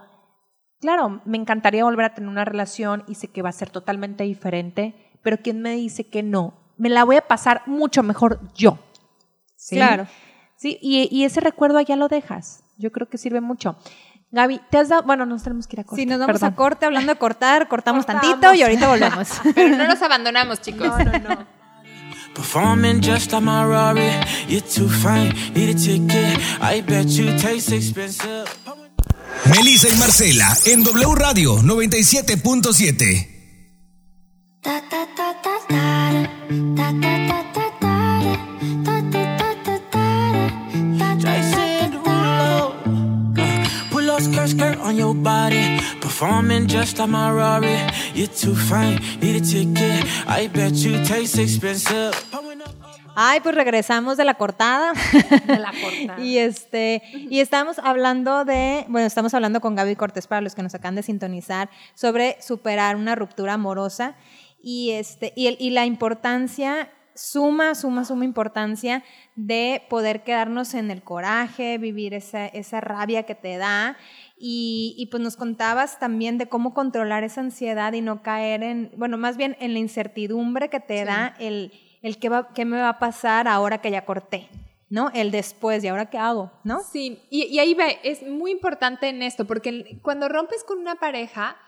claro, 0.80 1.22
me 1.24 1.38
encantaría 1.38 1.84
volver 1.84 2.06
a 2.06 2.14
tener 2.14 2.28
una 2.28 2.44
relación 2.44 3.04
y 3.06 3.14
sé 3.14 3.28
que 3.28 3.42
va 3.42 3.48
a 3.48 3.52
ser 3.52 3.70
totalmente 3.70 4.24
diferente, 4.24 5.18
pero 5.22 5.38
¿quién 5.38 5.62
me 5.62 5.74
dice 5.74 6.08
que 6.08 6.22
no? 6.22 6.54
Me 6.76 6.88
la 6.88 7.04
voy 7.04 7.16
a 7.16 7.26
pasar 7.28 7.62
mucho 7.66 8.02
mejor 8.02 8.40
yo. 8.54 8.78
¿sí? 9.56 9.76
Claro. 9.76 10.06
Sí, 10.56 10.78
y, 10.82 11.08
y 11.10 11.24
ese 11.24 11.40
recuerdo 11.40 11.78
allá 11.78 11.96
lo 11.96 12.08
dejas. 12.08 12.64
Yo 12.76 12.92
creo 12.92 13.08
que 13.08 13.18
sirve 13.18 13.40
mucho. 13.40 13.76
Gaby, 14.32 14.60
¿te 14.70 14.78
has 14.78 14.88
dado? 14.88 15.02
Bueno, 15.02 15.26
nos 15.26 15.42
tenemos 15.42 15.66
que 15.66 15.76
ir 15.76 15.80
a 15.80 15.84
corte. 15.84 16.00
Si 16.02 16.06
nos 16.06 16.18
vamos 16.18 16.34
perdón. 16.34 16.52
a 16.52 16.56
corte, 16.56 16.86
hablando 16.86 17.12
de 17.12 17.18
cortar, 17.18 17.66
cortamos, 17.68 18.06
Cortamos. 18.06 18.30
tantito 18.30 18.54
y 18.54 18.62
ahorita 18.62 18.88
volvemos. 18.88 19.40
Pero 19.54 19.76
no 19.76 19.86
los 19.86 20.00
abandonamos, 20.02 20.60
chicos. 20.60 20.86
No, 20.86 20.98
no, 21.04 21.18
no. 21.18 21.46
Performing 22.34 23.00
just 23.00 23.32
like 23.32 23.42
my 23.42 23.64
Rari. 23.64 24.10
You're 24.48 24.60
too 24.62 24.88
fine, 24.88 25.32
need 25.54 25.70
a 25.70 25.78
ticket. 25.78 26.38
I 26.60 26.80
bet 26.82 27.06
you 27.08 27.36
taste 27.38 27.72
expensive. 27.72 28.48
Melissa 29.46 29.88
y 29.88 29.96
Marcela 29.96 30.56
en 30.66 30.84
W 30.84 31.14
Radio 31.14 31.60
97.7. 31.62 33.26
Pull 43.90 44.10
up 44.10 44.20
skirt, 44.20 44.48
skirt 44.48 44.78
on 44.78 44.96
your 44.96 45.14
body. 45.14 45.80
Performing 46.24 46.66
just 46.68 46.98
like 46.98 47.08
my 47.08 47.30
Rari. 47.32 47.78
You're 48.14 48.26
too 48.28 48.54
fine, 48.54 49.00
need 49.22 49.36
a 49.36 49.40
ticket. 49.40 50.04
I 50.28 50.48
bet 50.48 50.74
you 50.74 51.02
taste 51.02 51.38
expensive. 51.38 52.12
Pulling 52.30 52.60
up- 52.60 52.68
Ay, 53.16 53.40
pues 53.40 53.54
regresamos 53.54 54.18
de 54.18 54.24
la 54.26 54.34
cortada. 54.34 54.92
De 55.46 55.58
la 55.58 55.72
cortada. 55.72 56.20
y 56.22 56.36
este, 56.36 57.00
y 57.14 57.40
estamos 57.40 57.78
hablando 57.78 58.44
de, 58.44 58.84
bueno, 58.88 59.06
estamos 59.06 59.32
hablando 59.32 59.62
con 59.62 59.74
Gaby 59.74 59.96
Cortés 59.96 60.26
para 60.26 60.42
los 60.42 60.54
que 60.54 60.62
nos 60.62 60.74
acaban 60.74 60.94
de 60.94 61.02
sintonizar 61.02 61.70
sobre 61.94 62.36
superar 62.42 62.96
una 62.96 63.14
ruptura 63.14 63.54
amorosa 63.54 64.14
y 64.62 64.90
este, 64.90 65.32
y, 65.36 65.46
el- 65.46 65.56
y 65.58 65.70
la 65.70 65.86
importancia 65.86 66.90
suma, 67.14 67.74
suma, 67.74 68.04
suma 68.04 68.24
importancia 68.26 69.02
de 69.36 69.82
poder 69.88 70.22
quedarnos 70.22 70.74
en 70.74 70.90
el 70.90 71.02
coraje, 71.02 71.78
vivir 71.78 72.12
esa, 72.14 72.46
esa 72.46 72.80
rabia 72.82 73.22
que 73.24 73.34
te 73.34 73.56
da. 73.56 73.96
Y, 74.42 74.94
y 74.96 75.06
pues 75.06 75.22
nos 75.22 75.36
contabas 75.36 75.98
también 75.98 76.38
de 76.38 76.48
cómo 76.48 76.72
controlar 76.72 77.24
esa 77.24 77.42
ansiedad 77.42 77.92
y 77.92 78.00
no 78.00 78.22
caer 78.22 78.62
en, 78.62 78.90
bueno, 78.96 79.18
más 79.18 79.36
bien 79.36 79.54
en 79.60 79.74
la 79.74 79.80
incertidumbre 79.80 80.70
que 80.70 80.80
te 80.80 81.04
da 81.04 81.36
el, 81.38 81.72
el 82.00 82.18
qué, 82.18 82.30
va, 82.30 82.48
qué 82.54 82.64
me 82.64 82.78
va 82.78 82.88
a 82.88 82.98
pasar 82.98 83.48
ahora 83.48 83.82
que 83.82 83.90
ya 83.90 84.06
corté, 84.06 84.48
¿no? 84.88 85.10
El 85.12 85.30
después, 85.30 85.84
¿y 85.84 85.88
ahora 85.88 86.06
qué 86.06 86.16
hago? 86.16 86.50
¿No? 86.64 86.80
Sí, 86.80 87.20
y, 87.28 87.44
y 87.44 87.58
ahí 87.58 87.74
ve, 87.74 87.98
es 88.02 88.22
muy 88.26 88.50
importante 88.50 89.10
en 89.10 89.20
esto, 89.20 89.46
porque 89.46 90.00
cuando 90.00 90.26
rompes 90.30 90.64
con 90.64 90.78
una 90.78 90.94
pareja, 90.94 91.58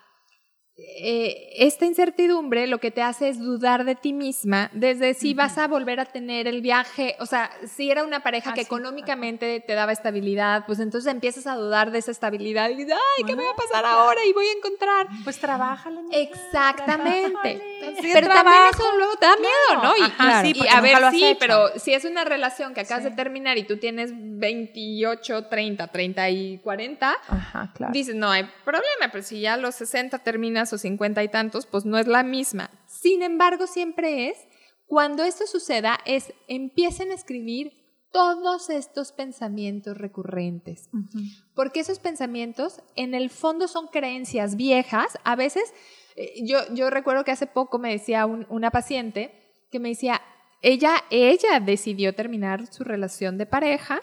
eh, 0.79 1.53
esta 1.59 1.85
incertidumbre 1.85 2.67
lo 2.67 2.79
que 2.79 2.91
te 2.91 3.03
hace 3.03 3.29
es 3.29 3.39
dudar 3.39 3.85
de 3.85 3.95
ti 3.95 4.15
misma, 4.15 4.71
desde 4.73 5.13
si 5.13 5.35
vas 5.35 5.59
a 5.59 5.69
volver 5.69 6.01
a 6.01 6.07
tener 6.07 6.49
el 6.49 6.63
viaje, 6.63 7.15
o 7.21 7.27
sea, 7.27 7.51
si 7.67 7.91
era 7.91 8.05
una 8.05 8.21
pareja 8.21 8.55
que 8.55 8.63
económicamente 8.63 9.61
te 9.61 9.75
daba 9.75 9.93
estabilidad, 9.93 10.65
pues 10.65 10.81
entonces 10.81 11.13
empiezas 11.13 11.47
a 11.47 11.57
dudar 11.57 11.91
de 11.91 11.99
esa 11.99 12.11
estabilidad 12.11 12.71
y 12.71 12.77
dices, 12.77 12.95
ay, 12.95 13.25
¿qué 13.25 13.37
me 13.37 13.45
va 13.45 13.51
a 13.51 13.57
pasar 13.57 13.85
ahora? 13.85 14.25
Y 14.25 14.33
voy 14.33 14.47
a 14.47 14.53
encontrar. 14.53 15.09
Pues 15.25 15.39
trabájale. 15.39 16.01
Exactamente. 16.11 17.61
Pero 18.01 18.29
también 18.29 18.63
eso 18.73 18.97
luego 18.97 19.17
te 19.17 19.27
da 19.27 19.37
miedo, 19.37 19.83
¿no? 19.83 19.97
Y, 19.97 20.03
Ajá, 20.03 20.43
sí, 20.43 20.53
y 20.55 20.69
a 20.69 20.81
ver, 20.81 20.97
sí, 21.11 21.37
pero 21.39 21.69
si 21.79 21.93
es 21.93 22.07
una 22.07 22.25
relación 22.25 22.73
que 22.73 22.81
acabas 22.81 23.05
de 23.05 23.11
terminar 23.11 23.59
y 23.59 23.65
tú 23.65 23.77
tienes 23.77 24.11
28, 24.15 25.49
30, 25.49 25.87
30 25.89 26.31
y 26.31 26.59
40, 26.59 27.15
Ajá, 27.29 27.71
claro. 27.75 27.93
dices, 27.93 28.15
no 28.15 28.31
hay 28.31 28.45
problema, 28.65 29.11
pero 29.11 29.23
si 29.23 29.41
ya 29.41 29.55
a 29.55 29.57
los 29.59 29.75
60 29.75 30.19
terminas 30.21 30.62
o 30.73 30.77
50 30.79 31.23
y 31.25 31.29
tantos, 31.29 31.65
pues 31.65 31.87
no 31.87 31.97
es 31.99 32.07
la 32.07 32.23
misma. 32.23 32.71
Sin 32.87 33.23
embargo, 33.23 33.67
siempre 33.67 34.29
es, 34.29 34.37
cuando 34.87 35.25
esto 35.25 35.47
suceda, 35.47 35.99
es 36.05 36.35
empiecen 36.49 37.11
a 37.11 37.15
escribir 37.15 37.73
todos 38.13 38.69
estos 38.69 39.11
pensamientos 39.13 39.97
recurrentes. 39.97 40.91
Porque 41.55 41.81
esos 41.81 41.99
pensamientos, 41.99 42.83
en 42.95 43.15
el 43.15 43.31
fondo, 43.31 43.69
son 43.69 43.87
creencias 43.87 44.57
viejas. 44.57 45.19
A 45.25 45.35
veces, 45.35 45.73
eh, 46.17 46.35
yo, 46.45 46.59
yo 46.75 46.91
recuerdo 46.91 47.25
que 47.25 47.31
hace 47.31 47.47
poco 47.47 47.79
me 47.79 47.91
decía 47.91 48.27
un- 48.27 48.47
una 48.51 48.71
paciente 48.71 49.33
que 49.71 49.79
me 49.81 49.89
decía, 49.89 50.21
ella, 50.61 50.97
ella 51.11 51.59
decidió 51.59 52.15
terminar 52.15 52.67
su 52.71 52.85
relación 52.85 53.39
de 53.39 53.47
pareja 53.47 54.03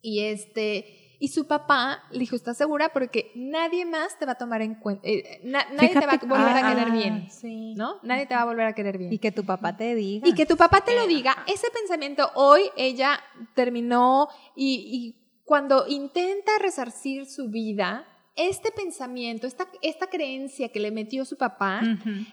y 0.00 0.20
este... 0.24 0.96
Y 1.22 1.28
su 1.28 1.46
papá 1.46 2.02
le 2.10 2.18
dijo, 2.20 2.34
¿estás 2.34 2.56
segura? 2.56 2.88
Porque 2.94 3.30
nadie 3.36 3.84
más 3.84 4.18
te 4.18 4.24
va 4.26 4.32
a 4.32 4.38
tomar 4.38 4.62
en 4.62 4.74
cuenta. 4.74 5.02
eh, 5.06 5.40
na- 5.44 5.66
nadie 5.74 5.90
te 5.90 6.06
va 6.06 6.14
a 6.14 6.16
volver 6.18 6.56
a 6.56 6.66
Ah, 6.66 6.74
querer 6.74 6.90
bien. 6.92 7.30
sí. 7.30 7.74
¿No? 7.76 7.96
Nadie 8.02 8.24
te 8.26 8.34
va 8.34 8.40
a 8.40 8.44
volver 8.46 8.66
a 8.66 8.72
querer 8.72 8.96
bien. 8.96 9.12
Y 9.12 9.18
que 9.18 9.30
tu 9.30 9.44
papá 9.44 9.76
te 9.76 9.94
diga. 9.94 10.26
Y 10.26 10.32
que 10.34 10.46
tu 10.46 10.56
papá 10.56 10.80
te 10.80 10.96
lo 10.96 11.06
diga, 11.06 11.44
ese 11.46 11.68
pensamiento 11.70 12.30
hoy 12.34 12.62
ella 12.76 13.20
terminó 13.54 14.28
y, 14.56 14.88
y 14.90 15.20
cuando 15.44 15.86
intenta 15.88 16.52
resarcir 16.60 17.26
su 17.26 17.48
vida, 17.50 18.06
este 18.36 18.70
pensamiento, 18.72 19.46
esta, 19.46 19.68
esta 19.82 20.06
creencia 20.06 20.70
que 20.70 20.80
le 20.80 20.90
metió 20.90 21.26
su 21.26 21.36
papá, 21.36 21.82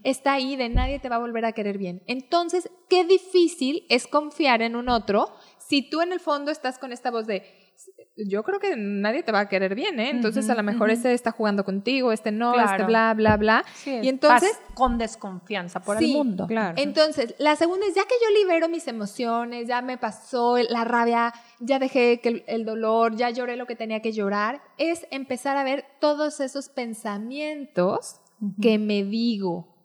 está 0.03 0.33
ahí 0.33 0.55
de 0.55 0.69
nadie 0.69 0.99
te 0.99 1.09
va 1.09 1.17
a 1.17 1.19
volver 1.19 1.43
a 1.43 1.51
querer 1.51 1.77
bien. 1.77 2.01
Entonces, 2.07 2.69
qué 2.87 3.03
difícil 3.03 3.85
es 3.89 4.07
confiar 4.07 4.61
en 4.61 4.75
un 4.77 4.87
otro 4.87 5.27
si 5.57 5.81
tú 5.89 5.99
en 6.01 6.13
el 6.13 6.21
fondo 6.21 6.51
estás 6.51 6.79
con 6.79 6.93
esta 6.93 7.11
voz 7.11 7.27
de, 7.27 7.43
yo 8.17 8.43
creo 8.43 8.59
que 8.59 8.75
nadie 8.75 9.21
te 9.21 9.31
va 9.31 9.41
a 9.41 9.49
querer 9.49 9.75
bien, 9.75 9.99
¿eh? 9.99 10.09
Entonces 10.09 10.49
a 10.49 10.55
lo 10.55 10.63
mejor 10.63 10.89
este 10.89 11.13
está 11.13 11.31
jugando 11.31 11.63
contigo, 11.63 12.11
este 12.11 12.31
no, 12.31 12.59
este 12.59 12.83
bla, 12.83 13.13
bla, 13.13 13.37
bla. 13.37 13.65
Sí, 13.75 13.99
y 14.01 14.09
entonces... 14.09 14.51
vas 14.53 14.75
con 14.75 14.97
desconfianza 14.97 15.81
por 15.81 15.97
Sí, 15.97 16.11
el 16.11 16.17
mundo. 16.17 16.47
Claro. 16.47 16.75
Entonces, 16.77 17.35
la 17.37 17.55
segunda 17.55 17.85
es 17.85 17.95
ya 17.95 18.03
que 18.03 18.15
yo 18.23 18.39
libero 18.39 18.69
mis 18.69 18.87
emociones, 18.87 19.67
ya 19.67 19.81
me 19.81 19.97
pasó 19.97 20.57
la 20.57 20.83
rabia, 20.83 21.33
ya 21.59 21.79
dejé 21.79 22.19
que 22.19 22.29
el, 22.29 22.43
el 22.47 22.65
dolor, 22.65 23.15
ya 23.15 23.29
lloré 23.29 23.55
lo 23.55 23.67
que 23.67 23.75
tenía 23.75 24.01
que 24.01 24.11
llorar, 24.11 24.61
es 24.77 25.05
empezar 25.11 25.57
a 25.57 25.63
ver 25.63 25.85
todos 25.99 26.39
esos 26.39 26.69
pensamientos 26.69 28.21
que 28.61 28.79
me 28.79 29.03
digo. 29.03 29.75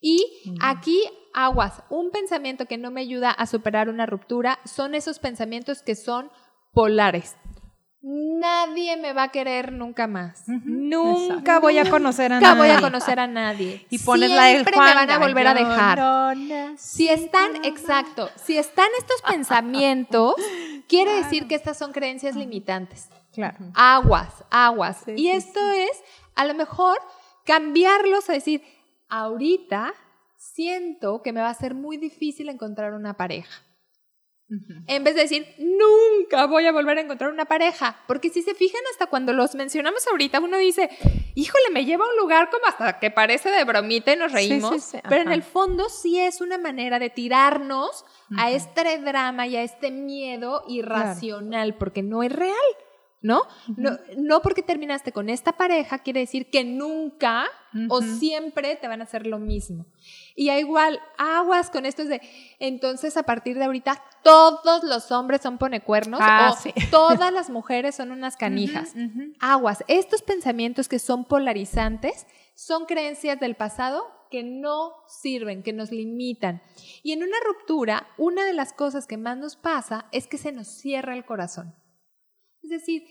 Y 0.00 0.24
aquí 0.60 1.00
aguas, 1.34 1.82
un 1.90 2.10
pensamiento 2.10 2.66
que 2.66 2.78
no 2.78 2.90
me 2.90 3.00
ayuda 3.00 3.30
a 3.30 3.46
superar 3.46 3.88
una 3.88 4.06
ruptura 4.06 4.58
son 4.64 4.94
esos 4.94 5.18
pensamientos 5.18 5.82
que 5.82 5.96
son 5.96 6.30
polares. 6.72 7.36
Nadie 8.02 8.96
me 8.96 9.12
va 9.12 9.24
a 9.24 9.28
querer 9.30 9.72
nunca 9.72 10.06
más. 10.06 10.44
Nunca 10.46 11.58
voy 11.58 11.78
a 11.78 11.90
conocer 11.90 12.32
a 12.32 12.36
Nunca 12.36 12.54
nadie. 12.54 12.68
voy 12.72 12.78
a 12.78 12.80
conocer 12.80 13.18
a 13.18 13.26
nadie. 13.26 13.86
Y 13.90 13.98
pones 13.98 14.30
la 14.30 14.44
del 14.44 14.56
Siempre 14.56 14.76
me 14.78 14.94
van 14.94 15.10
a 15.10 15.18
volver 15.18 15.46
a 15.46 15.54
dejar. 15.54 15.98
no 15.98 16.76
Si 16.76 17.08
están, 17.08 17.64
exacto, 17.64 18.30
si 18.36 18.58
están 18.58 18.88
estos 18.98 19.22
pensamientos, 19.22 20.34
quiere 20.88 21.14
decir 21.14 21.48
que 21.48 21.54
estas 21.54 21.78
son 21.78 21.92
creencias 21.92 22.36
limitantes. 22.36 23.08
Claro. 23.32 23.58
Aguas, 23.74 24.44
aguas. 24.50 25.02
y 25.08 25.28
esto 25.30 25.60
es, 25.72 25.90
a 26.36 26.44
lo 26.44 26.54
mejor, 26.54 26.98
cambiarlos 27.44 28.30
a 28.30 28.34
decir, 28.34 28.62
ahorita 29.08 29.92
siento 30.36 31.22
que 31.22 31.32
me 31.32 31.40
va 31.40 31.50
a 31.50 31.54
ser 31.54 31.74
muy 31.74 31.96
difícil 31.96 32.48
encontrar 32.48 32.94
una 32.94 33.14
pareja. 33.16 33.62
En 34.86 35.02
vez 35.02 35.16
de 35.16 35.22
decir, 35.22 35.54
nunca 35.58 36.46
voy 36.46 36.66
a 36.66 36.72
volver 36.72 36.98
a 36.98 37.00
encontrar 37.00 37.30
una 37.30 37.46
pareja. 37.46 38.00
Porque 38.06 38.30
si 38.30 38.42
se 38.42 38.54
fijan, 38.54 38.80
hasta 38.92 39.06
cuando 39.06 39.32
los 39.32 39.54
mencionamos 39.54 40.06
ahorita, 40.06 40.38
uno 40.40 40.56
dice, 40.56 40.88
híjole, 41.34 41.70
me 41.72 41.84
lleva 41.84 42.04
a 42.04 42.08
un 42.08 42.16
lugar 42.16 42.48
como 42.50 42.66
hasta 42.66 43.00
que 43.00 43.10
parece 43.10 43.50
de 43.50 43.64
bromita 43.64 44.12
y 44.12 44.16
nos 44.16 44.32
reímos. 44.32 44.74
sí, 44.74 44.80
sí, 44.80 44.98
Pero 45.08 45.22
en 45.22 45.32
el 45.32 45.42
fondo 45.42 45.88
sí 45.88 46.18
es 46.20 46.40
una 46.40 46.58
manera 46.58 46.98
de 46.98 47.10
tirarnos 47.10 48.04
a 48.36 48.50
este 48.50 48.98
drama 48.98 49.46
y 49.46 49.56
a 49.56 49.62
este 49.62 49.90
miedo 49.90 50.62
irracional, 50.68 51.74
porque 51.74 52.02
no 52.02 52.22
es 52.22 52.32
real. 52.32 52.54
¿No? 53.26 53.42
¿no? 53.76 53.98
No 54.16 54.40
porque 54.40 54.62
terminaste 54.62 55.10
con 55.10 55.28
esta 55.28 55.56
pareja 55.56 55.98
quiere 55.98 56.20
decir 56.20 56.48
que 56.48 56.62
nunca 56.62 57.46
o 57.88 58.00
siempre 58.00 58.76
te 58.76 58.86
van 58.88 59.00
a 59.00 59.04
hacer 59.04 59.26
lo 59.26 59.38
mismo. 59.38 59.84
Y 60.34 60.48
a 60.50 60.58
igual, 60.60 61.00
aguas 61.18 61.68
con 61.68 61.84
esto 61.86 62.02
es 62.02 62.08
de, 62.08 62.20
entonces 62.60 63.16
a 63.16 63.24
partir 63.24 63.58
de 63.58 63.64
ahorita 63.64 64.00
todos 64.22 64.84
los 64.84 65.10
hombres 65.10 65.42
son 65.42 65.58
ponecuernos 65.58 66.20
Ah, 66.22 66.54
o 66.54 66.62
sí. 66.62 66.72
todas 66.90 67.32
las 67.32 67.50
mujeres 67.50 67.96
son 67.96 68.12
unas 68.12 68.36
canijas. 68.36 68.94
Aguas, 69.40 69.84
estos 69.88 70.22
pensamientos 70.22 70.88
que 70.88 70.98
son 70.98 71.24
polarizantes 71.24 72.26
son 72.54 72.86
creencias 72.86 73.40
del 73.40 73.56
pasado 73.56 74.06
que 74.30 74.42
no 74.42 74.92
sirven, 75.08 75.62
que 75.62 75.72
nos 75.72 75.90
limitan. 75.90 76.62
Y 77.02 77.12
en 77.12 77.22
una 77.22 77.36
ruptura, 77.44 78.06
una 78.18 78.44
de 78.44 78.52
las 78.52 78.72
cosas 78.72 79.06
que 79.06 79.16
más 79.16 79.36
nos 79.36 79.56
pasa 79.56 80.06
es 80.12 80.26
que 80.26 80.38
se 80.38 80.52
nos 80.52 80.68
cierra 80.68 81.14
el 81.14 81.24
corazón. 81.24 81.74
Es 82.66 82.70
decir, 82.70 83.04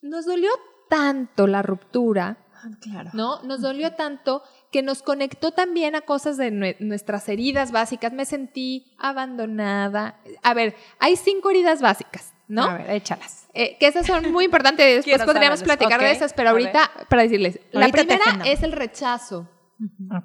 nos 0.00 0.24
dolió 0.24 0.48
tanto 0.88 1.46
la 1.46 1.60
ruptura, 1.60 2.38
Claro. 2.80 3.10
¿no? 3.12 3.42
Nos 3.42 3.60
dolió 3.60 3.92
tanto 3.94 4.42
que 4.72 4.82
nos 4.82 5.02
conectó 5.02 5.52
también 5.52 5.94
a 5.94 6.00
cosas 6.00 6.38
de 6.38 6.50
nue- 6.50 6.76
nuestras 6.80 7.28
heridas 7.28 7.70
básicas. 7.72 8.14
Me 8.14 8.24
sentí 8.24 8.94
abandonada. 8.98 10.18
A 10.42 10.54
ver, 10.54 10.74
hay 10.98 11.16
cinco 11.16 11.50
heridas 11.50 11.82
básicas, 11.82 12.32
¿no? 12.48 12.64
A 12.64 12.78
ver, 12.78 12.90
échalas. 12.92 13.48
Eh, 13.52 13.76
que 13.78 13.86
esas 13.86 14.06
son 14.06 14.32
muy 14.32 14.46
importantes. 14.46 15.04
Después 15.04 15.24
podríamos 15.26 15.62
platicar 15.62 16.00
de 16.00 16.10
esas, 16.12 16.32
pero 16.32 16.50
ahorita, 16.50 16.90
para 17.10 17.22
decirles, 17.22 17.60
la 17.72 17.84
Ahorita 17.86 17.98
primera 17.98 18.44
es 18.46 18.62
el 18.62 18.72
rechazo. 18.72 19.46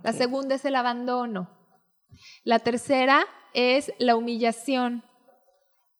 La 0.01 0.13
segunda 0.13 0.55
es 0.55 0.63
el 0.63 0.75
abandono. 0.75 1.49
La 2.45 2.60
tercera 2.60 3.25
es 3.53 3.91
la 3.99 4.15
humillación. 4.15 5.03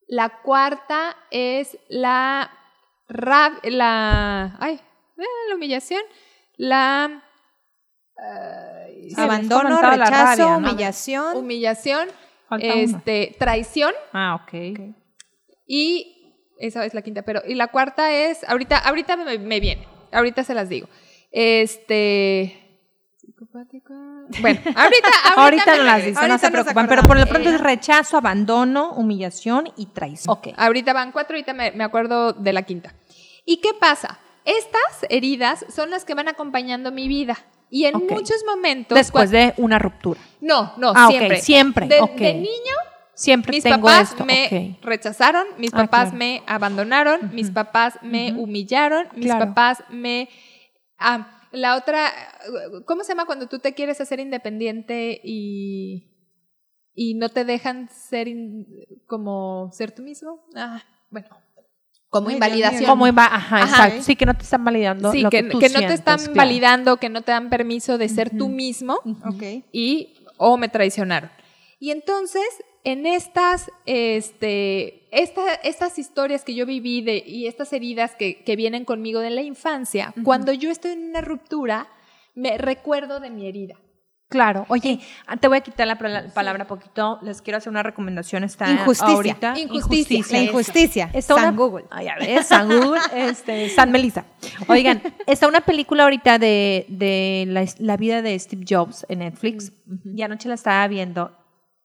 La 0.08 0.42
cuarta 0.42 1.16
es 1.32 1.78
la 1.90 2.52
la 3.64 4.56
ay, 4.60 4.76
eh, 5.18 5.24
la 5.50 5.56
humillación, 5.56 6.02
la 6.58 7.24
Sí, 9.10 9.16
Abandono, 9.18 9.82
la 9.82 9.92
rechazo, 9.92 10.14
rabia, 10.44 10.46
¿no? 10.46 10.58
humillación. 10.58 11.38
humillación, 11.38 12.08
este, 12.60 13.36
traición 13.40 13.94
Ah, 14.14 14.36
ok. 14.44 14.54
y 15.68 16.18
esa 16.60 16.86
es 16.86 16.94
la 16.94 17.02
quinta, 17.02 17.24
pero 17.24 17.42
y 17.48 17.56
la 17.56 17.68
cuarta 17.70 18.12
es 18.14 18.44
ahorita 18.48 18.78
ahorita 18.78 19.18
me, 19.18 19.40
me 19.40 19.60
viene, 19.60 19.88
ahorita 20.12 20.44
se 20.44 20.54
las 20.54 20.70
digo. 20.70 20.88
Este 21.32 22.58
psicopática. 23.18 23.94
Bueno, 24.42 24.60
ahorita 24.76 25.10
ahorita, 25.38 25.66
no 25.78 25.84
la- 25.84 25.98
las 25.98 26.06
dice, 26.06 26.28
no 26.28 26.38
se 26.38 26.52
preocupan, 26.52 26.88
pero 26.88 27.02
por 27.04 27.20
lo 27.20 27.26
pronto 27.26 27.50
Eh, 27.50 27.56
es 27.56 27.62
rechazo, 27.62 28.18
abandono, 28.18 28.92
humillación 28.94 29.70
y 29.78 29.88
traición. 29.88 30.38
Ok. 30.38 30.50
Ahorita 30.58 30.94
van 30.94 31.12
cuatro, 31.12 31.36
ahorita 31.36 31.54
me, 31.54 31.72
me 31.72 31.84
acuerdo 31.84 32.34
de 32.34 32.54
la 32.54 32.62
quinta. 32.64 32.94
¿Y 33.46 33.58
qué 33.62 33.74
pasa? 33.80 34.20
Estas 34.46 35.06
heridas 35.10 35.66
son 35.74 35.90
las 35.90 36.06
que 36.06 36.14
van 36.16 36.28
acompañando 36.28 36.92
mi 36.92 37.08
vida. 37.08 37.38
Y 37.70 37.86
en 37.86 37.96
muchos 37.96 38.44
momentos. 38.46 38.98
Después 38.98 39.32
de 39.32 39.54
una 39.58 39.80
ruptura. 39.80 40.20
No, 40.42 40.74
no, 40.78 40.92
Ah, 40.96 41.08
siempre. 41.10 41.40
siempre, 41.40 41.88
De, 41.88 42.34
niño, 42.34 42.76
Siempre 43.14 43.52
mis 43.54 43.64
tengo 43.64 43.78
papás 43.86 44.12
esto. 44.12 44.26
me 44.26 44.78
rechazaron, 44.82 45.46
mis 45.58 45.72
Ah, 45.74 45.78
papás 45.78 46.06
claro. 46.10 46.18
me 46.18 46.44
abandonaron, 46.48 47.34
mis 47.36 47.52
papás 47.52 48.00
me 48.02 48.34
humillaron, 48.34 49.08
mis 49.16 49.26
Claro. 49.28 49.46
papás 49.48 49.84
me. 49.90 50.28
Ah, 50.98 51.40
la 51.52 51.76
otra. 51.78 52.12
¿Cómo 52.86 53.04
se 53.04 53.10
llama 53.10 53.26
cuando 53.26 53.48
tú 53.48 53.60
te 53.60 53.74
quieres 53.74 54.02
hacer 54.02 54.20
independiente 54.20 55.22
y. 55.24 56.08
y 56.94 57.14
no 57.16 57.30
te 57.30 57.46
dejan 57.46 57.90
ser 57.90 58.28
in- 58.28 58.66
como 59.08 59.70
ser 59.72 59.92
tú 59.94 60.02
mismo? 60.02 60.44
Ah, 60.56 60.82
bueno. 61.10 61.30
Como 62.12 62.28
Ay, 62.28 62.36
invalidación. 62.36 62.86
¿Cómo 62.86 63.08
iba? 63.08 63.26
Ajá, 63.26 63.64
Ajá. 63.64 63.66
exacto. 63.88 64.04
Sí, 64.04 64.16
que 64.16 64.26
no 64.28 64.36
te 64.36 64.44
están 64.44 64.64
validando 64.64 65.12
Sí, 65.12 65.22
lo 65.22 65.30
que, 65.32 65.42
que, 65.44 65.50
tú 65.50 65.58
que 65.60 65.70
no 65.70 65.74
te 65.74 65.80
sientes, 65.80 66.00
están 66.00 66.18
claro. 66.20 66.34
validando, 66.36 66.98
que 66.98 67.10
no 67.10 67.22
te 67.24 67.32
dan 67.32 67.50
permiso 67.50 67.98
de 67.98 68.08
ser 68.10 68.30
tú 68.38 68.50
mismo 68.50 69.00
Ok. 69.26 69.64
y 69.72 70.14
o 70.38 70.58
me 70.58 70.70
traicionaron. 70.70 71.32
Y 71.80 71.90
entonces, 71.92 72.44
en 72.84 73.06
estas, 73.08 73.72
este, 73.86 75.08
esta- 75.12 75.54
estas 75.56 75.98
historias 76.00 76.44
que 76.44 76.54
yo 76.54 76.66
viví 76.66 77.02
de, 77.02 77.24
y 77.26 77.48
estas 77.48 77.74
heridas 77.74 78.16
que, 78.16 78.44
que 78.44 78.56
vienen 78.56 78.86
conmigo 78.86 79.20
de 79.20 79.30
la 79.30 79.42
infancia, 79.42 80.14
cuando 80.24 80.52
yo 80.52 80.70
estoy 80.70 80.92
en 80.92 81.10
una 81.10 81.22
ruptura, 81.22 81.88
me 82.36 82.58
recuerdo 82.58 83.20
de 83.20 83.30
mi 83.30 83.48
herida. 83.48 83.76
Claro. 84.32 84.66
Oye, 84.70 85.00
ah, 85.28 85.36
te 85.38 85.48
voy 85.48 85.58
a 85.58 85.62
quitar 85.62 85.86
la 85.86 85.98
pala- 85.98 86.26
palabra 86.34 86.66
poquito. 86.66 87.20
Les 87.22 87.42
quiero 87.42 87.58
hacer 87.58 87.70
una 87.70 87.84
recomendación. 87.84 88.44
Está 88.46 88.72
Injusticia. 88.72 89.14
ahorita. 89.14 89.60
Injusticia. 89.60 90.26
La 90.32 90.44
injusticia. 90.44 91.10
Está 91.14 91.36
San 91.36 91.50
una, 91.50 91.58
Google. 91.58 91.86
Ah, 91.92 92.02
ya 92.02 92.16
ves, 92.18 92.48
San 92.48 92.68
Google, 92.70 93.00
este, 93.14 93.70
San 93.70 93.92
Melissa. 93.92 94.26
Oigan, 94.70 95.02
está 95.28 95.48
una 95.50 95.62
película 95.62 96.04
ahorita 96.04 96.40
de, 96.40 96.86
de 96.88 97.44
la, 97.48 97.66
la 97.80 97.98
vida 97.98 98.22
de 98.22 98.40
Steve 98.40 98.64
Jobs 98.68 99.06
en 99.10 99.20
Netflix. 99.20 99.74
Y 100.06 100.22
anoche 100.22 100.48
la 100.48 100.56
estaba 100.56 100.88
viendo. 100.88 101.38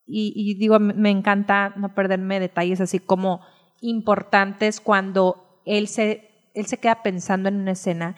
Y, 0.07 0.33
y 0.37 0.55
digo, 0.55 0.79
me 0.79 1.11
encanta 1.11 1.73
no 1.77 1.93
perderme 1.95 2.39
detalles 2.39 2.81
así 2.81 3.01
como 3.01 3.41
importantes 3.81 4.81
cuando 4.81 5.61
él 5.67 5.89
se, 5.89 6.51
él 6.55 6.67
se 6.67 6.79
queda 6.79 7.03
pensando 7.03 7.49
en 7.49 7.57
una 7.57 7.73
escena 7.73 8.15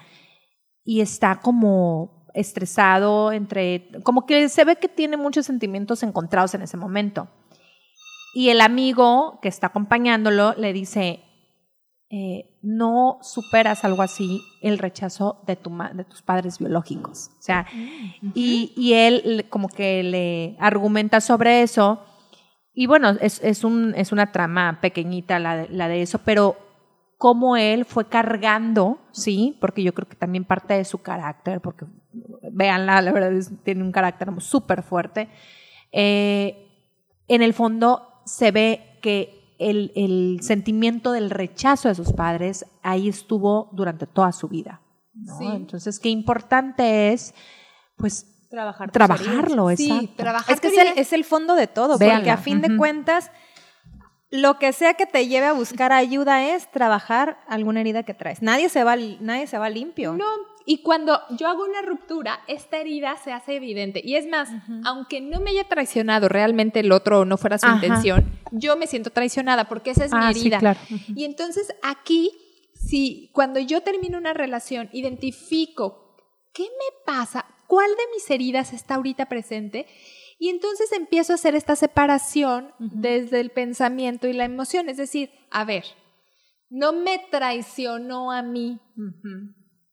y 0.85 1.01
está 1.01 1.37
como 1.37 2.18
estresado 2.41 3.33
entre, 3.33 3.89
como 4.03 4.27
que 4.27 4.49
se 4.49 4.65
ve 4.65 4.77
que 4.77 4.89
tiene 4.89 5.17
muchos 5.17 5.47
sentimientos 5.47 6.03
encontrados 6.03 6.55
en 6.55 6.63
ese 6.63 6.77
momento. 6.77 7.29
Y 8.35 8.51
el 8.51 8.61
amigo 8.61 9.39
que 9.43 9.49
está 9.49 9.69
acompañándolo 9.69 10.55
le 10.57 10.73
dice, 10.73 11.21
eh, 12.11 12.59
no 12.63 13.19
superas 13.23 13.85
algo 13.85 14.03
así 14.03 14.41
el 14.63 14.79
rechazo 14.79 15.43
de, 15.47 15.57
tu 15.57 15.77
de 15.95 16.05
tus 16.05 16.23
padres 16.23 16.59
biológicos. 16.59 17.31
O 17.39 17.43
sea, 17.43 17.67
y, 18.35 18.73
y 18.77 18.93
él 18.95 19.47
como 19.51 19.69
que 19.69 20.03
le 20.03 20.57
argumenta 20.61 21.21
sobre 21.21 21.63
eso. 21.63 22.03
Y 22.73 22.87
bueno, 22.87 23.11
es, 23.21 23.43
es, 23.43 23.65
un, 23.65 23.95
es 23.97 24.13
una 24.13 24.31
trama 24.31 24.79
pequeñita 24.81 25.39
la, 25.39 25.57
de- 25.57 25.69
la 25.71 25.89
de 25.89 26.03
eso, 26.03 26.21
pero 26.25 26.57
cómo 27.19 27.57
él 27.57 27.85
fue 27.85 28.09
cargando, 28.09 28.99
sí, 29.11 29.59
porque 29.61 29.83
yo 29.83 29.93
creo 29.93 30.09
que 30.09 30.17
también 30.17 30.45
parte 30.45 30.75
de 30.75 30.85
su 30.85 30.99
carácter, 31.03 31.61
porque 31.61 31.85
véanla, 32.53 33.03
la 33.03 33.13
verdad 33.13 33.33
es, 33.33 33.51
tiene 33.65 33.83
un 33.83 33.93
carácter 33.93 34.29
súper 34.41 34.83
fuerte. 34.85 35.29
Eh, 35.91 36.65
en 37.27 37.43
el 37.43 37.53
fondo 37.53 38.23
se 38.25 38.53
ve 38.53 38.99
que 39.03 39.57
el, 39.59 39.93
el 39.97 40.39
sentimiento 40.43 41.11
del 41.11 41.31
rechazo 41.31 41.89
de 41.89 41.97
sus 41.97 42.13
padres 42.13 42.65
ahí 42.83 43.09
estuvo 43.09 43.69
durante 43.73 44.07
toda 44.07 44.31
su 44.31 44.49
vida. 44.49 44.81
¿no? 45.13 45.39
Sí. 45.39 45.47
Entonces, 45.47 45.99
qué 45.99 46.11
importante 46.11 47.13
es, 47.13 47.35
pues, 47.97 48.35
Trabajar. 48.49 48.91
trabajarlo, 48.91 49.69
Sí, 49.77 50.11
trabajar 50.17 50.55
Es 50.55 50.61
que 50.61 50.69
es 50.69 50.79
el, 50.79 50.99
es 50.99 51.13
el 51.13 51.25
fondo 51.25 51.55
de 51.55 51.67
todo, 51.67 51.95
porque 51.95 52.07
Véanla, 52.07 52.33
a 52.33 52.37
fin 52.39 52.63
de 52.63 52.69
ujú. 52.69 52.79
cuentas, 52.79 53.31
lo 54.31 54.59
que 54.59 54.73
sea 54.73 54.95
que 54.95 55.07
te 55.07 55.27
lleve 55.27 55.47
a 55.47 55.53
buscar 55.55 55.93
ayuda 55.93 56.55
es 56.55 56.71
trabajar 56.71 57.39
alguna 57.49 57.81
herida 57.81 58.03
que 58.03 58.13
traes. 58.15 58.43
Nadie 58.43 58.69
se 58.69 58.85
va, 58.85 58.95
nadie 59.21 59.47
se 59.47 59.57
va 59.57 59.71
limpio. 59.71 60.13
No, 60.13 60.27
y 60.67 60.83
cuando 60.83 61.19
yo 61.31 61.49
hago 61.49 61.65
una 61.65 61.81
ruptura, 61.81 62.41
esta 62.47 62.77
herida 62.77 63.17
se 63.17 63.33
hace 63.33 63.57
evidente. 63.57 64.03
Y 64.05 64.17
es 64.17 64.27
más, 64.27 64.51
aunque 64.85 65.23
no 65.23 65.41
me 65.41 65.51
haya 65.51 65.65
traicionado 65.65 66.29
realmente 66.29 66.81
el 66.81 66.93
otro 66.93 67.21
o 67.21 67.25
no 67.25 67.39
fuera 67.39 67.57
su 67.59 67.67
Ajá. 67.67 67.77
intención, 67.77 68.39
yo 68.53 68.77
me 68.77 68.87
siento 68.87 69.09
traicionada 69.09 69.65
porque 69.65 69.93
esa 69.93 70.05
es 70.05 70.13
mi 70.13 70.19
Ah, 70.21 70.33
sí, 70.35 70.41
herida. 70.41 70.59
claro. 70.59 70.81
Y 71.15 71.25
entonces 71.25 71.73
aquí, 71.83 72.31
si 72.75 73.31
cuando 73.33 73.61
yo 73.61 73.81
termino 73.81 74.19
una 74.19 74.35
relación, 74.35 74.91
identifico 74.93 76.17
qué 76.53 76.65
me 76.65 77.05
pasa, 77.07 77.47
cuál 77.67 77.89
de 77.91 78.03
mis 78.15 78.29
heridas 78.31 78.73
está 78.75 78.97
ahorita 78.97 79.27
presente, 79.27 79.87
y 80.39 80.49
entonces 80.51 80.93
empiezo 80.93 81.33
a 81.33 81.37
hacer 81.37 81.55
esta 81.55 81.75
separación 81.77 82.73
desde 82.79 83.41
el 83.41 83.51
pensamiento 83.51 84.29
y 84.29 84.33
la 84.33 84.45
emoción. 84.45 84.89
Es 84.89 84.97
decir, 84.97 85.31
a 85.51 85.65
ver, 85.65 85.85
no 86.71 86.93
me 86.93 87.19
traicionó 87.31 88.31
a 88.33 88.43
mí, 88.43 88.79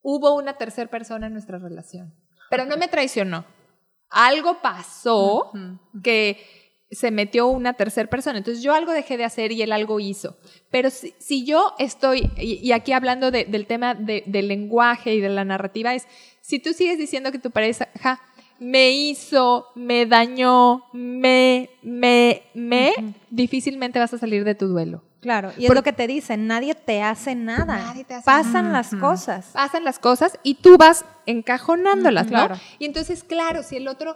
hubo 0.01 0.35
una 0.35 0.57
tercera 0.57 0.89
persona 0.89 1.27
en 1.27 1.33
nuestra 1.33 1.57
relación, 1.57 2.13
pero 2.49 2.65
no 2.65 2.77
me 2.77 2.87
traicionó. 2.87 3.45
Algo 4.09 4.61
pasó 4.61 5.51
que 6.03 6.37
se 6.91 7.09
metió 7.09 7.47
una 7.47 7.73
tercera 7.73 8.07
persona. 8.09 8.37
Entonces 8.37 8.63
yo 8.63 8.73
algo 8.73 8.91
dejé 8.91 9.17
de 9.17 9.23
hacer 9.25 9.51
y 9.51 9.63
él 9.63 9.71
algo 9.71 9.99
hizo. 9.99 10.37
Pero 10.69 10.91
si, 10.91 11.13
si 11.19 11.43
yo 11.43 11.73
estoy, 11.79 12.29
y, 12.37 12.53
y 12.65 12.71
aquí 12.71 12.91
hablando 12.93 13.31
de- 13.31 13.45
del 13.45 13.65
tema 13.65 13.95
de- 13.95 14.23
del 14.27 14.47
lenguaje 14.47 15.15
y 15.15 15.19
de 15.19 15.29
la 15.29 15.43
narrativa, 15.43 15.95
es 15.95 16.07
si 16.41 16.59
tú 16.59 16.71
sigues 16.73 16.99
diciendo 16.99 17.31
que 17.31 17.39
tu 17.39 17.49
pareja 17.49 17.89
me 18.59 18.91
hizo, 18.91 19.67
me 19.75 20.05
dañó, 20.05 20.83
me, 20.93 21.69
me, 21.83 22.43
me, 22.53 22.93
difícilmente 23.29 23.99
vas 23.99 24.13
a 24.13 24.17
salir 24.17 24.43
de 24.43 24.55
tu 24.55 24.67
duelo. 24.67 25.03
Claro, 25.21 25.51
y 25.57 25.63
es 25.63 25.67
Por- 25.67 25.75
lo 25.77 25.83
que 25.83 25.91
te 25.93 26.05
dicen, 26.07 26.45
nadie 26.47 26.75
te 26.75 27.01
hace 27.01 27.33
nada. 27.35 27.77
Nadie 27.79 28.03
te 28.03 28.13
hace 28.13 28.25
Pasan 28.25 28.71
las 28.71 28.93
cosas. 28.95 29.47
pasan 29.53 29.83
las 29.83 29.97
cosas 29.99 30.37
y 30.43 30.55
tú 30.55 30.77
vas 30.77 31.03
encajonándolas, 31.25 32.25
¿no? 32.25 32.31
claro. 32.31 32.55
Y 32.79 32.85
entonces, 32.85 33.23
claro, 33.23 33.63
si 33.63 33.77
el 33.77 33.87
otro... 33.87 34.15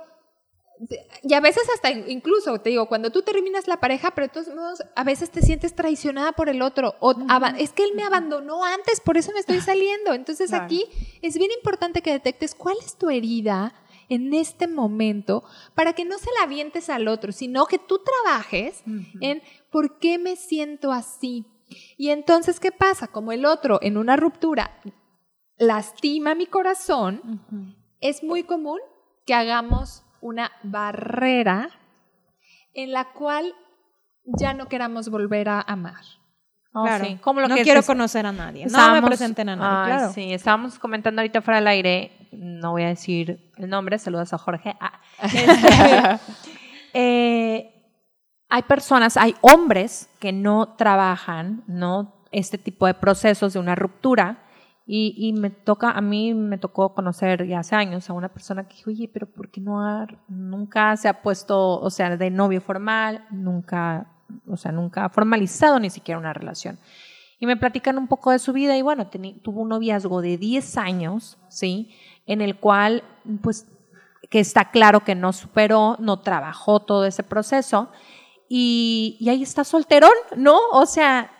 Y 1.24 1.34
a 1.34 1.42
veces 1.42 1.64
hasta 1.76 1.92
in- 1.92 2.06
incluso, 2.08 2.58
te 2.62 2.70
digo, 2.70 2.88
cuando 2.88 3.10
tú 3.12 3.22
terminas 3.22 3.68
la 3.68 3.82
pareja, 3.82 4.12
pero 4.12 4.28
de 4.28 4.34
todos 4.34 4.48
modos, 4.56 4.82
a 4.96 5.04
veces 5.04 5.30
te 5.30 5.42
sientes 5.42 5.76
traicionada 5.76 6.32
por 6.32 6.48
el 6.48 6.62
otro. 6.62 6.96
O 7.02 7.14
es 7.58 7.72
que 7.74 7.84
él 7.84 7.92
me 7.96 8.04
abandonó 8.04 8.64
antes, 8.64 9.02
por 9.02 9.18
eso 9.18 9.32
me 9.34 9.40
estoy 9.42 9.60
saliendo. 9.60 10.14
Entonces 10.14 10.50
Claro. 10.52 10.64
aquí 10.66 10.86
es 11.22 11.38
bien 11.38 11.52
importante 11.52 12.02
que 12.02 12.12
detectes 12.12 12.56
cuál 12.56 12.78
es 12.86 12.96
tu 12.96 13.10
herida 13.10 13.74
en 14.10 14.34
este 14.34 14.68
momento 14.68 15.44
para 15.76 15.94
que 15.94 16.06
no 16.06 16.18
se 16.18 16.30
la 16.38 16.44
avientes 16.44 16.90
al 16.90 17.08
otro, 17.08 17.32
sino 17.32 17.66
que 17.66 17.78
tú 17.78 18.00
trabajes 18.00 18.84
en 19.22 19.42
por 19.72 20.00
qué 20.00 20.18
me 20.18 20.36
siento 20.36 20.92
así. 20.92 21.46
Y 21.98 22.10
entonces, 22.10 22.60
¿qué 22.60 22.72
pasa? 22.72 23.08
Como 23.08 23.32
el 23.32 23.46
otro 23.46 23.80
en 23.82 23.98
una 23.98 24.16
ruptura 24.16 24.80
lastima 25.58 26.36
mi 26.36 26.48
corazón, 26.48 27.42
es 28.00 28.24
muy 28.24 28.44
común 28.44 28.80
que 29.26 29.34
hagamos 29.34 30.04
una 30.22 30.52
barrera 30.64 31.70
en 32.74 32.92
la 32.92 33.12
cual 33.14 33.54
ya 34.24 34.54
no 34.54 34.68
queramos 34.68 35.10
volver 35.10 35.50
a 35.50 35.62
amar. 35.62 36.04
Oh, 36.74 36.84
Claro. 36.84 37.06
sí. 37.06 37.18
¿Cómo 37.22 37.42
lo 37.42 37.48
no 37.48 37.56
que 37.56 37.64
quiero 37.64 37.80
es- 37.80 37.86
conocer 37.88 38.26
a 38.26 38.32
nadie. 38.32 38.68
No 38.68 38.92
me 38.94 39.02
presenten 39.02 39.50
a 39.50 39.56
nadie, 39.56 39.92
Ay, 39.94 39.98
claro. 39.98 40.14
Sí, 40.14 40.34
estábamos 40.34 40.78
comentando 40.78 41.22
ahorita 41.22 41.42
fuera 41.42 41.58
del 41.60 41.68
aire, 41.68 42.12
no 42.32 42.72
voy 42.72 42.84
a 42.84 42.88
decir 42.90 43.52
el 43.58 43.70
nombre, 43.70 43.98
saludos 43.98 44.34
a 44.34 44.38
Jorge. 44.38 44.76
Ah, 44.80 45.00
este, 45.24 46.20
eh, 46.94 47.74
hay 48.50 48.62
personas, 48.64 49.18
hay 49.18 49.36
hombres 49.42 50.10
que 50.20 50.32
no 50.32 50.76
trabajan, 50.76 51.64
¿no? 51.68 52.26
Este 52.32 52.58
tipo 52.58 52.86
de 52.88 52.94
procesos 52.94 53.54
de 53.54 53.60
una 53.60 53.76
ruptura. 53.76 54.44
Y, 54.92 55.14
y 55.18 55.34
me 55.34 55.52
toca, 55.52 55.92
a 55.92 56.02
mí 56.02 56.34
me 56.34 56.58
tocó 56.58 56.96
conocer 56.96 57.46
ya 57.46 57.60
hace 57.60 57.76
años 57.76 58.10
a 58.10 58.14
una 58.14 58.30
persona 58.30 58.68
que 58.68 58.76
dijo, 58.76 58.90
oye, 58.90 59.08
pero 59.12 59.28
¿por 59.28 59.52
qué 59.52 59.62
no 59.62 59.86
ha, 59.86 60.08
nunca 60.28 60.98
se 60.98 61.08
ha 61.08 61.22
puesto, 61.22 61.80
o 61.80 61.90
sea, 61.92 62.18
de 62.18 62.32
novio 62.32 62.60
formal, 62.60 63.24
nunca, 63.30 64.08
o 64.48 64.58
sea, 64.58 64.72
nunca 64.72 65.06
ha 65.06 65.10
formalizado 65.10 65.80
ni 65.80 65.90
siquiera 65.90 66.20
una 66.20 66.34
relación? 66.34 66.80
Y 67.40 67.46
me 67.46 67.56
platican 67.56 67.98
un 67.98 68.08
poco 68.08 68.32
de 68.32 68.40
su 68.40 68.52
vida 68.52 68.76
y 68.78 68.82
bueno, 68.82 69.08
tuvo 69.42 69.62
un 69.62 69.70
noviazgo 69.70 70.22
de 70.22 70.38
10 70.38 70.78
años, 70.78 71.38
¿sí? 71.48 71.96
En 72.26 72.42
el 72.42 72.58
cual, 72.58 73.04
pues, 73.42 73.66
que 74.30 74.40
está 74.40 74.72
claro 74.72 75.02
que 75.02 75.16
no 75.16 75.32
superó, 75.32 75.96
no 76.00 76.20
trabajó 76.20 76.82
todo 76.82 77.06
ese 77.06 77.24
proceso 77.24 77.90
y, 78.50 79.26
ahí 79.30 79.42
está 79.44 79.64
solterón, 79.64 80.12
¿no? 80.36 80.58
O 80.72 80.86
sea, 80.86 81.32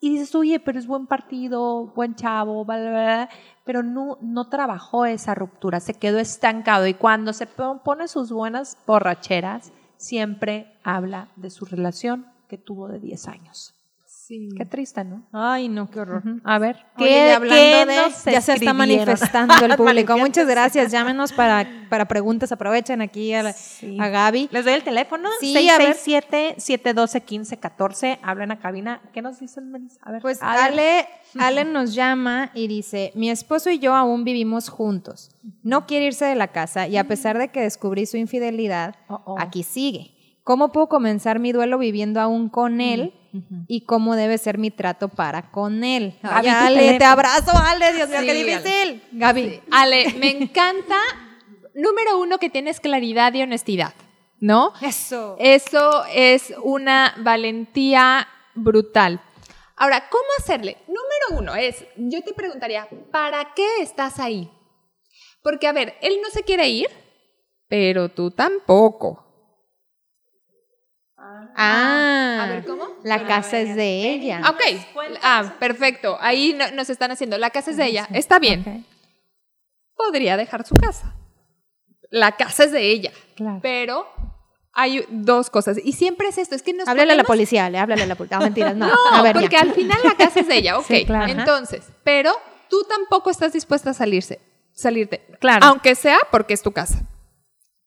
y 0.00 0.10
dices, 0.10 0.34
oye, 0.34 0.60
pero 0.60 0.78
es 0.78 0.86
buen 0.86 1.06
partido, 1.06 1.92
buen 1.94 2.14
chavo, 2.14 2.64
bla, 2.64 2.76
bla, 2.78 2.90
bla", 2.90 3.28
pero 3.64 3.82
no, 3.82 4.18
no 4.20 4.48
trabajó 4.48 5.06
esa 5.06 5.34
ruptura, 5.34 5.80
se 5.80 5.94
quedó 5.94 6.18
estancado 6.18 6.86
y 6.86 6.94
cuando 6.94 7.32
se 7.32 7.46
po- 7.46 7.82
pone 7.82 8.08
sus 8.08 8.32
buenas 8.32 8.76
borracheras, 8.86 9.72
siempre 9.96 10.78
habla 10.82 11.28
de 11.36 11.50
su 11.50 11.64
relación 11.64 12.33
que 12.48 12.58
tuvo 12.58 12.88
de 12.88 12.98
10 13.00 13.28
años. 13.28 13.74
Sí. 14.06 14.48
Qué 14.56 14.64
triste, 14.64 15.04
¿no? 15.04 15.22
Ay, 15.32 15.68
no, 15.68 15.90
qué 15.90 16.00
horror. 16.00 16.22
A 16.44 16.58
ver, 16.58 16.76
Oye, 16.96 17.10
y 17.10 17.30
hablando 17.30 17.54
qué 17.54 17.84
de, 17.84 17.96
nos 18.08 18.24
ya 18.24 18.40
se 18.40 18.54
está 18.54 18.72
manifestando 18.72 19.52
el 19.62 19.72
público. 19.76 20.16
Muchas 20.16 20.46
gracias. 20.46 20.90
Llámenos 20.90 21.34
para, 21.34 21.68
para 21.90 22.06
preguntas. 22.08 22.50
Aprovechen 22.50 23.02
aquí 23.02 23.34
a, 23.34 23.42
la- 23.42 23.52
Sí. 23.52 23.98
a 24.00 24.08
Gaby. 24.08 24.48
Les 24.50 24.64
doy 24.64 24.72
el 24.72 24.82
teléfono. 24.82 25.28
Sí, 25.40 25.68
a 25.68 25.76
ver. 25.76 25.94
667-712-1514. 25.94 28.18
Hablan 28.22 28.50
a 28.52 28.58
cabina. 28.60 29.00
¿Qué 29.12 29.22
nos 29.22 29.38
dicen, 29.40 29.70
Melissa? 29.70 29.98
A 30.02 30.12
ver. 30.12 30.22
Pues 30.22 30.42
a 30.42 30.50
ver. 30.52 30.60
Ale, 30.60 31.06
Ale 31.38 31.64
nos 31.64 31.94
llama 31.94 32.50
y 32.54 32.66
dice, 32.66 33.12
mi 33.14 33.30
esposo 33.30 33.70
y 33.70 33.78
yo 33.78 33.94
aún 33.94 34.24
vivimos 34.24 34.68
juntos. 34.68 35.30
No 35.62 35.86
quiere 35.86 36.06
irse 36.06 36.24
de 36.24 36.34
la 36.34 36.48
casa 36.48 36.86
y 36.88 36.96
a 36.96 37.04
pesar 37.04 37.38
de 37.38 37.48
que 37.48 37.60
descubrí 37.60 38.06
su 38.06 38.16
infidelidad, 38.16 38.94
Oh, 39.08 39.20
oh. 39.26 39.36
aquí 39.38 39.62
sigue. 39.62 40.13
¿Cómo 40.44 40.72
puedo 40.72 40.88
comenzar 40.88 41.38
mi 41.38 41.52
duelo 41.52 41.78
viviendo 41.78 42.20
aún 42.20 42.48
con 42.50 42.80
él? 42.80 43.14
Y 43.66 43.84
cómo 43.84 44.14
debe 44.14 44.38
ser 44.38 44.58
mi 44.58 44.70
trato 44.70 45.08
para 45.08 45.50
con 45.50 45.82
él. 45.82 46.16
Gaby, 46.22 46.48
Ay, 46.48 46.76
Ale, 46.78 46.98
te 46.98 47.04
abrazo, 47.04 47.50
Ale, 47.56 47.92
Dios 47.94 48.08
mío, 48.08 48.20
Sí, 48.20 48.26
qué 48.26 48.30
Ale. 48.30 48.44
difícil. 48.44 49.02
Gaby. 49.10 49.60
Ale, 49.72 50.12
me 50.18 50.30
encanta, 50.30 50.96
número 51.74 52.20
uno, 52.20 52.38
que 52.38 52.48
tienes 52.48 52.78
claridad 52.78 53.34
y 53.34 53.42
honestidad, 53.42 53.92
¿no? 54.38 54.72
Eso. 54.82 55.34
Eso 55.40 56.04
es 56.14 56.54
una 56.62 57.12
valentía 57.24 58.28
brutal. 58.54 59.20
Ahora, 59.76 60.08
¿cómo 60.10 60.24
hacerle? 60.38 60.76
Número 60.86 61.40
uno 61.42 61.56
es, 61.56 61.84
yo 61.96 62.22
te 62.22 62.34
preguntaría, 62.34 62.86
¿para 63.10 63.54
qué 63.54 63.66
estás 63.80 64.20
ahí? 64.20 64.48
Porque, 65.42 65.66
a 65.66 65.72
ver, 65.72 65.94
él 66.02 66.18
no 66.22 66.30
se 66.30 66.44
quiere 66.44 66.68
ir, 66.68 66.86
pero 67.66 68.10
tú 68.10 68.30
tampoco. 68.30 69.23
Ah, 71.56 72.40
A 72.42 72.46
ver, 72.48 72.64
¿cómo? 72.66 72.88
La 73.04 73.26
casa 73.26 73.58
es 73.60 73.76
de 73.76 74.10
ella. 74.10 74.42
Ok, 74.50 74.60
ah, 75.22 75.54
perfecto. 75.58 76.16
Ahí 76.20 76.52
no- 76.52 76.70
nos 76.72 76.90
están 76.90 77.10
haciendo, 77.12 77.38
la 77.38 77.50
casa 77.50 77.70
es 77.70 77.76
de 77.76 77.86
ella. 77.86 78.08
Está 78.12 78.38
bien. 78.38 78.84
Podría 79.96 80.36
dejar 80.36 80.66
su 80.66 80.74
casa. 80.74 81.14
La 82.10 82.32
casa 82.32 82.64
es 82.64 82.72
de 82.72 82.82
ella. 82.90 83.12
Claro. 83.36 83.60
Pero 83.62 84.06
hay 84.72 85.04
dos 85.08 85.50
cosas. 85.50 85.78
Y 85.82 85.92
siempre 85.92 86.28
es 86.28 86.38
esto, 86.38 86.54
es 86.54 86.62
que 86.62 86.72
nos 86.72 86.88
Háblale 86.88 87.12
a 87.12 87.16
la 87.16 87.24
policía, 87.24 87.70
le 87.70 87.78
háblale 87.78 88.02
a 88.02 88.06
la 88.06 88.14
policía. 88.16 88.38
No, 88.38 88.44
mentiras, 88.44 88.76
no. 88.76 88.86
No, 89.10 89.16
a 89.16 89.22
ver, 89.22 89.34
porque 89.34 89.48
ya. 89.50 89.60
al 89.60 89.72
final 89.72 89.98
la 90.02 90.14
casa 90.16 90.40
es 90.40 90.48
de 90.48 90.56
ella, 90.56 90.78
ok. 90.78 90.86
Sí, 90.86 91.04
claro. 91.06 91.30
Entonces, 91.32 91.84
pero 92.02 92.32
tú 92.68 92.84
tampoco 92.88 93.30
estás 93.30 93.52
dispuesta 93.52 93.90
a 93.90 93.94
salirse, 93.94 94.40
salirte. 94.72 95.24
Claro. 95.40 95.64
Aunque 95.66 95.94
sea 95.94 96.18
porque 96.32 96.54
es 96.54 96.62
tu 96.62 96.72
casa. 96.72 97.02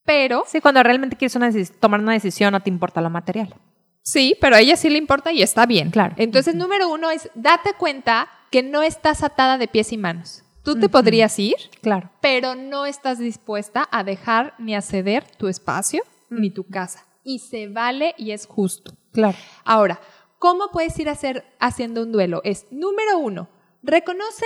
Pero, 0.07 0.43
Sí, 0.47 0.59
cuando 0.61 0.81
realmente 0.81 1.15
quieres 1.17 1.35
una 1.35 1.51
tomar 1.79 1.99
una 1.99 2.13
decisión, 2.13 2.53
no 2.53 2.61
te 2.63 2.69
importa 2.71 3.01
lo 3.01 3.09
material. 3.11 3.53
sí, 4.01 4.35
pero 4.41 4.55
a 4.55 4.59
ella 4.61 4.75
sí 4.77 4.89
le 4.89 4.97
importa 4.97 5.31
y 5.33 5.41
está 5.43 5.65
bien. 5.67 5.91
Claro. 5.91 6.15
Entonces, 6.17 6.55
número 6.55 6.89
uno 6.89 7.11
es, 7.11 7.29
date 7.35 7.73
cuenta 7.77 8.29
que 8.49 8.63
no 8.63 8.81
estás 8.81 9.21
atada 9.21 9.57
de 9.59 9.67
pies 9.67 9.91
y 9.91 9.97
manos. 9.97 10.43
Tú 10.63 10.79
te 10.79 10.87
podrías 10.89 11.37
ir, 11.39 11.55
Claro. 11.81 12.09
pero 12.21 12.55
no 12.55 12.85
estás 12.85 13.19
dispuesta 13.19 13.87
a 13.91 14.03
dejar 14.03 14.53
ni 14.59 14.75
a 14.75 14.81
ceder 14.81 15.25
tu 15.37 15.47
espacio 15.49 16.01
ni 16.29 16.49
tu 16.51 16.65
casa. 16.65 17.05
Y 17.23 17.39
se 17.39 17.67
vale 17.67 18.15
y 18.17 18.31
es 18.31 18.47
justo. 18.47 18.93
Claro. 19.13 19.37
Ahora, 19.65 19.99
¿cómo 20.39 20.69
puedes 20.71 20.97
ir 20.99 21.09
a 21.09 21.13
hacer, 21.13 21.45
haciendo 21.59 22.01
un 22.03 22.11
duelo? 22.13 22.41
Es, 22.45 22.65
número 22.71 23.17
uno, 23.17 23.49
reconoce 23.83 24.45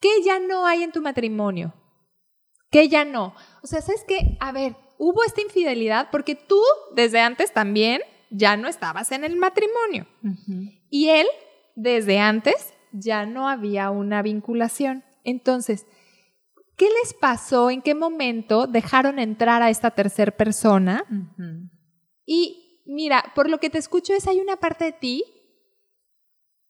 que 0.00 0.08
ya 0.24 0.40
no 0.40 0.66
hay 0.66 0.82
en 0.82 0.92
tu 0.92 1.00
matrimonio. 1.02 1.74
Que 2.70 2.88
ya 2.88 3.04
no. 3.04 3.34
O 3.62 3.66
sea, 3.66 3.80
¿sabes 3.82 4.04
qué? 4.08 4.36
A 4.40 4.52
ver, 4.52 4.76
hubo 4.98 5.24
esta 5.24 5.42
infidelidad 5.42 6.08
porque 6.10 6.34
tú 6.34 6.60
desde 6.94 7.20
antes 7.20 7.52
también 7.52 8.02
ya 8.30 8.56
no 8.56 8.68
estabas 8.68 9.12
en 9.12 9.24
el 9.24 9.36
matrimonio. 9.36 10.06
Y 10.90 11.08
él, 11.08 11.26
desde 11.74 12.18
antes, 12.18 12.74
ya 12.92 13.26
no 13.26 13.48
había 13.48 13.90
una 13.90 14.22
vinculación. 14.22 15.04
Entonces, 15.24 15.86
¿qué 16.76 16.88
les 17.02 17.14
pasó? 17.14 17.70
¿En 17.70 17.82
qué 17.82 17.94
momento 17.94 18.66
dejaron 18.66 19.18
entrar 19.18 19.62
a 19.62 19.70
esta 19.70 19.90
tercera 19.92 20.32
persona? 20.32 21.04
Y 22.24 22.82
mira, 22.86 23.32
por 23.34 23.48
lo 23.48 23.58
que 23.58 23.70
te 23.70 23.78
escucho 23.78 24.12
es 24.14 24.26
hay 24.26 24.40
una 24.40 24.56
parte 24.56 24.86
de 24.86 24.92
ti 24.92 25.24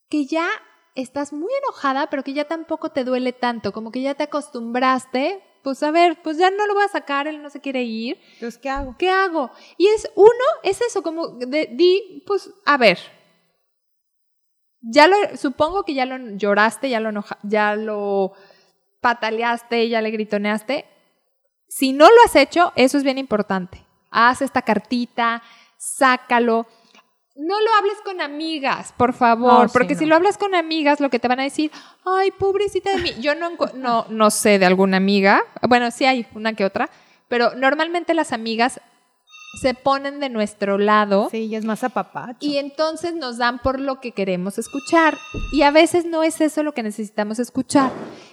que 0.09 0.27
ya 0.27 0.49
estás 0.95 1.33
muy 1.33 1.53
enojada, 1.63 2.09
pero 2.09 2.23
que 2.23 2.33
ya 2.33 2.47
tampoco 2.47 2.91
te 2.91 3.05
duele 3.05 3.33
tanto, 3.33 3.73
como 3.73 3.91
que 3.91 4.03
ya 4.03 4.15
te 4.15 4.25
acostumbraste, 4.25 5.43
pues 5.67 5.83
a 5.83 5.91
ver, 5.91 6.23
pues 6.23 6.39
ya 6.39 6.49
no 6.49 6.65
lo 6.65 6.75
voy 6.75 6.85
a 6.85 6.89
sacar, 6.89 7.27
él 7.27 7.43
no 7.43 7.51
se 7.51 7.61
quiere 7.61 7.83
ir, 7.83 8.21
Entonces, 8.35 8.57
¿qué 8.63 8.71
hago? 8.71 8.95
¿qué 8.97 9.11
hago? 9.11 9.51
Y 9.77 9.89
es 9.89 10.09
uno, 10.15 10.31
es 10.63 10.81
eso, 10.81 11.03
como 11.03 11.27
de, 11.27 11.67
di, 11.73 12.23
pues 12.25 12.53
a 12.65 12.77
ver, 12.77 13.01
ya 14.81 15.09
lo, 15.09 15.17
supongo 15.37 15.83
que 15.83 15.95
ya 15.95 16.07
lo 16.07 16.19
lloraste, 16.37 16.89
ya 16.89 17.01
lo, 17.01 17.09
enoja- 17.11 17.39
ya 17.43 17.75
lo 17.75 18.33
pataleaste, 19.01 19.89
ya 19.89 20.01
le 20.01 20.13
gritoneaste. 20.13 20.87
Si 21.69 21.93
no 21.93 22.07
lo 22.09 22.17
has 22.25 22.37
hecho, 22.37 22.73
eso 22.77 22.97
es 22.97 23.03
bien 23.03 23.19
importante. 23.19 23.85
Haz 24.13 24.43
esta 24.43 24.63
cartita, 24.63 25.43
sácalo. 25.79 26.67
No 27.39 27.61
lo 27.61 27.75
hables 27.75 27.97
con 28.05 28.21
amigas, 28.21 28.95
por 28.97 29.13
favor, 29.13 29.65
Oh, 29.65 29.69
sí, 29.69 29.73
porque 29.73 29.95
si 29.95 30.07
lo 30.07 30.15
hablas 30.17 30.39
con 30.39 30.55
amigas, 30.55 31.01
lo 31.01 31.11
que 31.11 31.19
te 31.19 31.29
van 31.29 31.41
a 31.41 31.43
decir, 31.43 31.71
ay, 32.05 32.31
pobrecita 32.31 32.97
de 32.97 33.03
mí. 33.03 33.13
Yo 33.21 33.35
no, 33.35 33.51
no, 33.75 34.07
no 34.09 34.31
sé 34.31 34.59
de 34.59 34.65
alguna 34.67 34.97
amiga, 34.97 35.43
bueno, 35.69 35.91
sí 35.91 36.05
hay 36.07 36.27
una 36.35 36.55
que 36.55 36.65
otra, 36.65 36.89
pero 37.29 37.55
normalmente 37.55 38.15
las 38.15 38.33
amigas 38.33 38.81
se 39.61 39.75
ponen 39.75 40.21
de 40.21 40.29
nuestro 40.29 40.77
lado 40.77 41.29
Sí, 41.31 41.49
ya 41.49 41.57
es 41.59 41.65
más 41.65 41.83
apapacho. 41.85 42.39
y 42.41 42.59
entonces 42.59 43.15
nos 43.15 43.39
dan 43.39 43.59
por 43.59 43.81
lo 43.81 44.01
que 44.01 44.13
queremos 44.13 44.59
escuchar. 44.59 45.17
Y 45.53 45.63
a 45.63 45.71
veces 45.71 46.05
no 46.05 46.23
es 46.23 46.41
eso 46.41 46.63
lo 46.63 46.73
que 46.73 46.83
necesitamos 46.83 47.39
escuchar. 47.39 47.91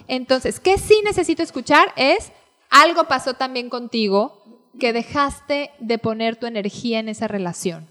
Entonces, 0.07 0.59
¿qué 0.59 0.77
sí 0.77 0.99
necesito 1.03 1.41
escuchar? 1.43 1.93
Es 1.95 2.31
algo 2.69 3.05
pasó 3.05 3.35
también 3.35 3.69
contigo 3.69 4.43
que 4.79 4.91
dejaste 4.91 5.71
de 5.79 5.97
poner 5.97 6.35
tu 6.35 6.45
energía 6.45 6.99
en 6.99 7.07
esa 7.09 7.27
relación. 7.27 7.87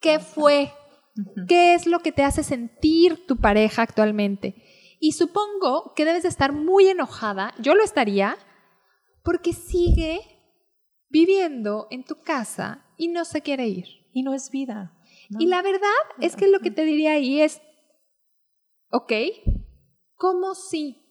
¿Qué 0.00 0.18
fue? 0.18 0.72
¿Qué 1.48 1.74
es 1.74 1.86
lo 1.86 2.00
que 2.00 2.12
te 2.12 2.22
hace 2.22 2.42
sentir 2.42 3.26
tu 3.26 3.36
pareja 3.36 3.82
actualmente? 3.82 4.54
Y 5.00 5.12
supongo 5.12 5.94
que 5.94 6.04
debes 6.04 6.22
de 6.22 6.28
estar 6.28 6.52
muy 6.52 6.88
enojada, 6.88 7.54
yo 7.58 7.74
lo 7.74 7.82
estaría, 7.82 8.36
porque 9.22 9.52
sigue 9.52 10.20
viviendo 11.08 11.86
en 11.90 12.04
tu 12.04 12.22
casa 12.22 12.84
y 12.96 13.08
no 13.08 13.24
se 13.24 13.42
quiere 13.42 13.66
ir. 13.66 13.86
Y 14.12 14.22
no 14.22 14.34
es 14.34 14.50
vida. 14.50 14.96
¿no? 15.30 15.40
Y 15.40 15.46
la 15.46 15.62
verdad 15.62 15.88
es 16.20 16.34
que 16.34 16.48
lo 16.48 16.60
que 16.60 16.70
te 16.70 16.84
diría 16.84 17.12
ahí 17.12 17.40
es, 17.40 17.60
ok, 18.90 19.12
¿cómo 20.16 20.54
sí? 20.54 21.04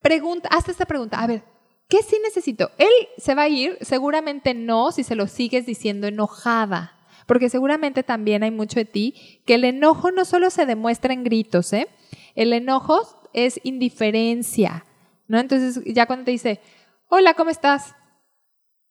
Pregunta, 0.00 0.48
hazte 0.50 0.70
esta 0.70 0.86
pregunta, 0.86 1.20
a 1.20 1.26
ver, 1.26 1.44
¿qué 1.88 2.02
sí 2.02 2.16
necesito? 2.22 2.70
Él 2.78 2.92
se 3.18 3.34
va 3.34 3.42
a 3.42 3.48
ir, 3.48 3.78
seguramente 3.82 4.54
no 4.54 4.92
si 4.92 5.04
se 5.04 5.14
lo 5.14 5.26
sigues 5.26 5.66
diciendo 5.66 6.06
enojada, 6.06 6.91
porque 7.26 7.48
seguramente 7.48 8.02
también 8.02 8.42
hay 8.42 8.50
mucho 8.50 8.78
de 8.78 8.84
ti 8.84 9.40
que 9.46 9.54
el 9.54 9.64
enojo 9.64 10.10
no 10.10 10.24
solo 10.24 10.50
se 10.50 10.66
demuestra 10.66 11.12
en 11.12 11.24
gritos, 11.24 11.72
¿eh? 11.72 11.88
El 12.34 12.52
enojo 12.52 13.00
es 13.32 13.60
indiferencia, 13.64 14.84
¿no? 15.28 15.38
Entonces, 15.38 15.82
ya 15.86 16.06
cuando 16.06 16.24
te 16.24 16.30
dice, 16.30 16.60
hola, 17.08 17.34
¿cómo 17.34 17.50
estás? 17.50 17.94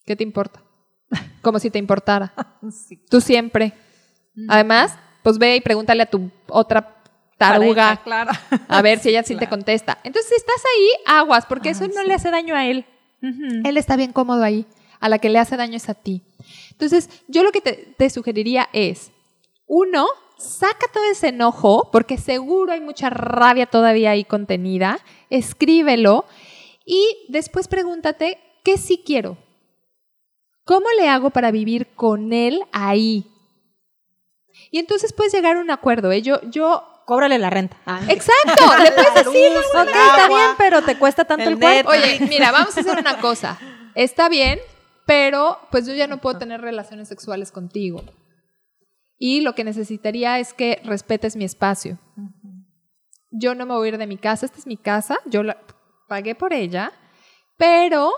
¿Qué 0.05 0.15
te 0.15 0.23
importa? 0.23 0.63
Como 1.41 1.59
si 1.59 1.69
te 1.69 1.79
importara. 1.79 2.33
Tú 3.09 3.21
siempre. 3.21 3.73
Además, 4.47 4.97
pues 5.23 5.37
ve 5.37 5.57
y 5.57 5.61
pregúntale 5.61 6.03
a 6.03 6.05
tu 6.05 6.31
otra 6.47 7.01
taruga 7.37 8.01
Pareja, 8.01 8.03
claro. 8.03 8.31
a 8.67 8.81
ver 8.81 8.99
si 8.99 9.09
ella 9.09 9.23
sí 9.25 9.35
te 9.35 9.49
contesta. 9.49 9.97
Entonces, 10.03 10.29
si 10.29 10.35
estás 10.35 10.61
ahí, 10.75 11.17
aguas, 11.17 11.45
porque 11.45 11.69
eso 11.69 11.87
no 11.87 12.03
le 12.03 12.13
hace 12.13 12.31
daño 12.31 12.55
a 12.55 12.65
él. 12.65 12.85
Él 13.21 13.77
está 13.77 13.97
bien 13.97 14.13
cómodo 14.13 14.43
ahí. 14.43 14.65
A 15.01 15.09
la 15.09 15.19
que 15.19 15.29
le 15.29 15.39
hace 15.39 15.57
daño 15.57 15.75
es 15.75 15.89
a 15.89 15.93
ti. 15.93 16.21
Entonces, 16.71 17.09
yo 17.27 17.43
lo 17.43 17.51
que 17.51 17.59
te, 17.59 17.73
te 17.97 18.09
sugeriría 18.09 18.69
es, 18.71 19.11
uno, 19.67 20.07
saca 20.37 20.87
todo 20.93 21.03
ese 21.11 21.27
enojo, 21.27 21.89
porque 21.91 22.17
seguro 22.17 22.71
hay 22.71 22.79
mucha 22.79 23.09
rabia 23.09 23.65
todavía 23.65 24.11
ahí 24.11 24.23
contenida, 24.23 24.99
escríbelo 25.29 26.25
y 26.85 27.25
después 27.27 27.67
pregúntate, 27.67 28.39
¿qué 28.63 28.77
sí 28.77 29.03
quiero? 29.05 29.37
¿Cómo 30.63 30.87
le 30.97 31.09
hago 31.09 31.31
para 31.31 31.51
vivir 31.51 31.87
con 31.95 32.31
él 32.31 32.61
ahí? 32.71 33.25
Y 34.71 34.79
entonces 34.79 35.11
puedes 35.11 35.33
llegar 35.33 35.57
a 35.57 35.59
un 35.59 35.71
acuerdo. 35.71 36.11
¿eh? 36.11 36.21
Yo, 36.21 36.39
yo 36.49 36.85
Cóbrale 37.11 37.37
la 37.39 37.49
renta. 37.49 37.75
Exacto, 38.07 38.77
le 38.81 38.91
puedes 38.93 39.13
decir, 39.25 39.51
ok, 39.57 39.89
está 39.89 40.27
bien, 40.29 40.49
pero 40.57 40.81
te 40.81 40.97
cuesta 40.97 41.25
tanto 41.25 41.43
el, 41.43 41.53
El 41.55 41.59
cuarto. 41.59 41.89
Oye, 41.89 42.19
mira, 42.29 42.53
vamos 42.53 42.77
a 42.77 42.79
hacer 42.79 42.97
una 42.97 43.19
cosa. 43.19 43.57
Está 43.95 44.29
bien, 44.29 44.61
pero 45.05 45.57
pues 45.71 45.87
yo 45.87 45.93
ya 45.93 46.07
no 46.07 46.19
puedo 46.19 46.37
tener 46.37 46.61
relaciones 46.61 47.07
sexuales 47.07 47.51
contigo. 47.51 48.03
Y 49.17 49.41
lo 49.41 49.53
que 49.53 49.63
necesitaría 49.63 50.39
es 50.39 50.53
que 50.53 50.81
respetes 50.83 51.35
mi 51.35 51.45
espacio. 51.45 51.99
Yo 53.29 53.55
no 53.55 53.65
me 53.65 53.75
voy 53.75 53.87
a 53.87 53.89
ir 53.89 53.97
de 53.97 54.07
mi 54.07 54.17
casa, 54.17 54.45
esta 54.45 54.57
es 54.57 54.67
mi 54.67 54.77
casa, 54.77 55.19
yo 55.25 55.43
la 55.43 55.57
pagué 56.07 56.35
por 56.35 56.53
ella, 56.53 56.91
pero 57.57 58.11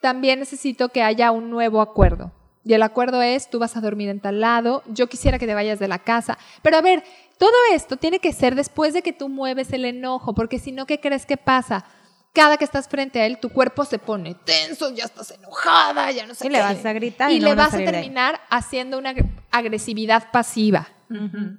también 0.00 0.38
necesito 0.38 0.88
que 0.88 1.02
haya 1.02 1.30
un 1.30 1.50
nuevo 1.50 1.80
acuerdo. 1.80 2.32
Y 2.64 2.74
el 2.74 2.82
acuerdo 2.82 3.22
es, 3.22 3.48
tú 3.50 3.58
vas 3.58 3.76
a 3.76 3.80
dormir 3.80 4.08
en 4.08 4.20
tal 4.20 4.40
lado, 4.40 4.82
yo 4.86 5.08
quisiera 5.08 5.38
que 5.38 5.46
te 5.46 5.54
vayas 5.54 5.78
de 5.78 5.88
la 5.88 5.98
casa. 5.98 6.38
Pero 6.62 6.76
a 6.76 6.82
ver, 6.82 7.02
todo 7.38 7.56
esto 7.72 7.96
tiene 7.96 8.18
que 8.18 8.32
ser 8.32 8.54
después 8.54 8.92
de 8.92 9.02
que 9.02 9.12
tú 9.12 9.28
mueves 9.28 9.72
el 9.72 9.84
enojo, 9.84 10.34
porque 10.34 10.58
si 10.58 10.72
no, 10.72 10.86
¿qué 10.86 11.00
crees 11.00 11.26
que 11.26 11.36
pasa? 11.36 11.86
Cada 12.32 12.56
que 12.56 12.64
estás 12.64 12.86
frente 12.88 13.20
a 13.20 13.26
él, 13.26 13.38
tu 13.40 13.48
cuerpo 13.50 13.84
se 13.84 13.98
pone 13.98 14.36
tenso, 14.44 14.94
ya 14.94 15.04
estás 15.04 15.32
enojada, 15.32 16.10
ya 16.12 16.26
no 16.26 16.34
sé 16.34 16.46
Y 16.46 16.48
qué. 16.50 16.56
le 16.56 16.60
vas 16.62 16.84
a 16.86 16.92
gritar 16.92 17.30
y 17.32 17.36
Y, 17.36 17.40
no 17.40 17.46
le 17.46 17.52
a 17.52 17.54
vas 17.56 17.74
a 17.74 17.78
terminar 17.78 18.40
haciendo 18.50 18.98
una 18.98 19.10
agre- 19.14 19.28
agresividad 19.50 20.30
pasiva. 20.30 20.88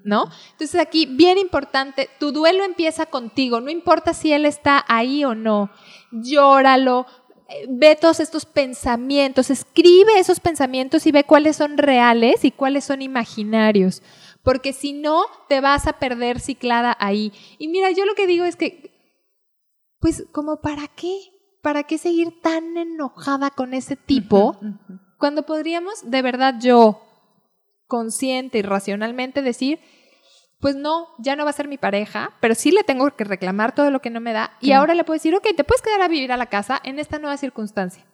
¿No? 0.06 0.30
Entonces 0.54 0.80
aquí, 0.80 1.06
bien 1.08 1.38
importante, 1.38 2.10
tu 2.22 2.32
duelo 2.32 2.64
empieza 2.64 3.06
contigo, 3.06 3.60
no 3.60 3.70
importa 3.70 4.14
si 4.14 4.32
él 4.32 4.46
está 4.46 4.86
ahí 4.88 5.26
o 5.26 5.36
no. 5.36 5.70
Llóralo, 6.12 7.06
eh, 7.50 7.66
ve 7.68 7.98
todos 8.00 8.20
estos 8.22 8.46
pensamientos, 8.46 9.50
escribe 9.50 10.18
esos 10.20 10.40
pensamientos 10.40 11.06
y 11.06 11.12
ve 11.12 11.26
cuáles 11.26 11.58
son 11.58 11.78
reales 11.78 12.46
y 12.46 12.52
cuáles 12.52 12.86
son 12.86 13.02
imaginarios. 13.02 14.02
Porque 14.44 14.72
si 14.72 14.94
no, 14.94 15.26
te 15.50 15.60
vas 15.60 15.86
a 15.86 15.94
perder 16.00 16.40
ciclada 16.40 16.96
ahí. 17.00 17.34
Y 17.60 17.68
mira, 17.68 17.92
yo 17.92 18.06
lo 18.06 18.16
que 18.16 18.28
digo 18.28 18.46
es 18.46 18.56
que, 18.56 18.91
pues, 20.02 20.26
como 20.32 20.60
para 20.60 20.88
qué? 20.88 21.18
¿Para 21.62 21.84
qué 21.84 21.98
seguir 21.98 22.42
tan 22.42 22.76
enojada 22.76 23.52
con 23.52 23.74
ese 23.74 23.96
tipo? 23.96 24.58
Cuando 25.18 25.46
podríamos, 25.46 26.10
de 26.10 26.22
verdad, 26.24 26.56
yo, 26.60 27.02
consciente 27.88 28.58
y 28.58 28.62
racionalmente 28.64 29.44
decir, 29.44 29.80
pues 30.60 30.76
no, 30.76 31.08
ya 31.20 31.36
no 31.36 31.44
va 31.44 31.52
a 31.52 31.54
ser 31.54 31.68
mi 31.68 31.78
pareja, 31.78 32.32
pero 32.40 32.56
sí 32.56 32.72
le 32.72 32.84
tengo 32.84 33.10
que 33.16 33.24
reclamar 33.24 33.76
todo 33.76 33.92
lo 33.92 34.00
que 34.00 34.10
no 34.10 34.22
me 34.22 34.34
da. 34.34 34.58
Y 34.60 34.72
ahora 34.72 34.94
le 34.96 35.04
puedo 35.04 35.18
decir, 35.18 35.36
ok, 35.36 35.48
te 35.56 35.64
puedes 35.64 35.82
quedar 35.82 36.02
a 36.02 36.08
vivir 36.08 36.32
a 36.32 36.38
la 36.38 36.48
casa 36.48 36.80
en 36.84 37.00
esta 37.00 37.20
nueva 37.20 37.38
circunstancia. 37.38 38.06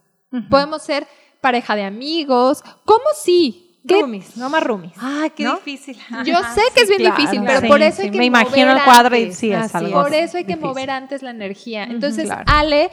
Podemos 0.50 0.82
ser 0.82 1.08
pareja 1.42 1.76
de 1.76 1.84
amigos. 1.84 2.64
¿Cómo 2.86 3.06
sí? 3.16 3.67
¿Qué- 3.86 4.02
Roomies, 4.02 4.38
no 4.38 4.50
más 4.50 4.64
roomies. 4.64 4.94
Ay, 5.00 5.30
qué 5.32 5.44
¿No? 5.44 5.56
difícil. 5.56 5.98
Yo 6.26 6.36
sé 6.54 6.62
que 6.76 6.82
es 6.82 6.90
bien 6.90 7.02
claro. 7.02 7.16
difícil, 7.18 7.42
pero 7.46 7.62
Sí, 7.62 7.68
por 7.68 7.82
eso 7.82 8.02
hay 8.02 8.12
que 8.12 8.18
me 8.18 8.26
imagino 8.26 8.72
el 8.72 8.84
cuadro 8.84 9.16
y 9.16 9.34
sí 9.34 9.52
es 9.52 9.74
algo 9.76 10.02
Por 10.04 10.14
eso 10.14 10.38
hay 10.38 10.44
que 10.44 10.54
difícil. 10.56 10.68
mover 10.68 10.90
antes 10.90 11.22
la 11.22 11.32
energía. 11.32 11.84
Entonces, 11.84 12.26
claro. 12.26 12.44
Ale, 12.48 12.90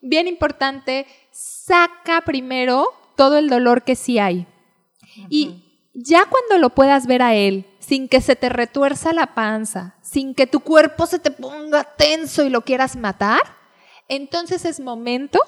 bien 0.00 0.26
importante, 0.26 1.06
saca 1.30 2.22
primero 2.22 2.86
todo 3.16 3.36
el 3.38 3.48
dolor 3.50 3.82
que 3.82 3.94
sí 3.96 4.18
hay. 4.18 4.46
Y 5.28 5.64
ya 5.94 6.24
cuando 6.26 6.58
lo 6.58 6.70
puedas 6.70 7.06
ver 7.06 7.22
a 7.22 7.34
él, 7.34 7.66
sin 7.80 8.08
que 8.08 8.20
se 8.20 8.36
te 8.36 8.48
retuerza 8.48 9.12
la 9.12 9.34
panza, 9.34 9.96
sin 10.02 10.34
que 10.34 10.46
tu 10.46 10.60
cuerpo 10.60 11.06
se 11.06 11.18
te 11.18 11.30
ponga 11.30 11.84
tenso 11.84 12.44
y 12.44 12.50
lo 12.50 12.62
quieras 12.62 12.96
matar, 12.96 13.40
entonces 14.08 14.64
es 14.64 14.78
momento 14.80 15.40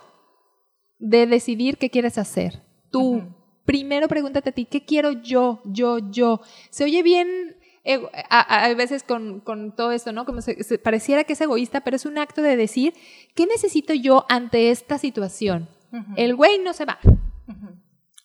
de 0.98 1.26
decidir 1.26 1.78
qué 1.78 1.88
quieres 1.90 2.18
hacer. 2.18 2.62
Tú, 2.90 3.22
primero 3.70 4.08
pregúntate 4.08 4.50
a 4.50 4.52
ti, 4.52 4.64
¿qué 4.64 4.84
quiero 4.84 5.12
yo, 5.12 5.60
yo, 5.64 5.98
yo? 6.10 6.40
Se 6.70 6.82
oye 6.82 7.04
bien, 7.04 7.56
ego- 7.84 8.10
a, 8.28 8.68
veces 8.74 9.04
con, 9.04 9.38
con 9.38 9.70
todo 9.76 9.92
esto, 9.92 10.10
¿no? 10.10 10.24
Como 10.26 10.40
se, 10.42 10.64
se- 10.64 10.76
pareciera 10.80 11.22
que 11.22 11.34
es 11.34 11.40
egoísta, 11.40 11.82
pero 11.82 11.94
es 11.94 12.04
un 12.04 12.18
acto 12.18 12.42
de 12.42 12.56
decir, 12.56 12.94
¿qué 13.36 13.46
necesito 13.46 13.94
yo 13.94 14.26
ante 14.28 14.72
esta 14.72 14.98
situación? 14.98 15.68
El 16.16 16.34
güey 16.34 16.58
no 16.58 16.72
se 16.72 16.84
va. 16.84 16.98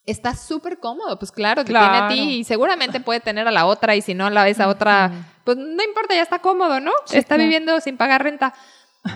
Está 0.07 0.35
súper 0.35 0.79
cómodo, 0.79 1.19
pues 1.19 1.31
claro, 1.31 1.63
te 1.63 1.69
Claro. 1.69 1.91
tiene 1.91 2.05
a 2.05 2.07
ti 2.27 2.37
y 2.39 2.43
seguramente 2.43 2.99
puede 2.99 3.19
tener 3.19 3.47
a 3.47 3.51
la 3.51 3.67
otra 3.67 3.95
y 3.95 4.01
si 4.01 4.15
no 4.15 4.31
la 4.31 4.49
esa 4.49 4.67
otra, 4.67 5.11
pues 5.43 5.57
no 5.57 5.83
importa, 5.83 6.15
ya 6.15 6.23
está 6.23 6.39
cómodo, 6.39 6.79
¿no? 6.79 6.91
está 7.11 7.37
viviendo 7.37 7.79
sin 7.81 7.97
pagar 7.97 8.23
renta. 8.23 8.55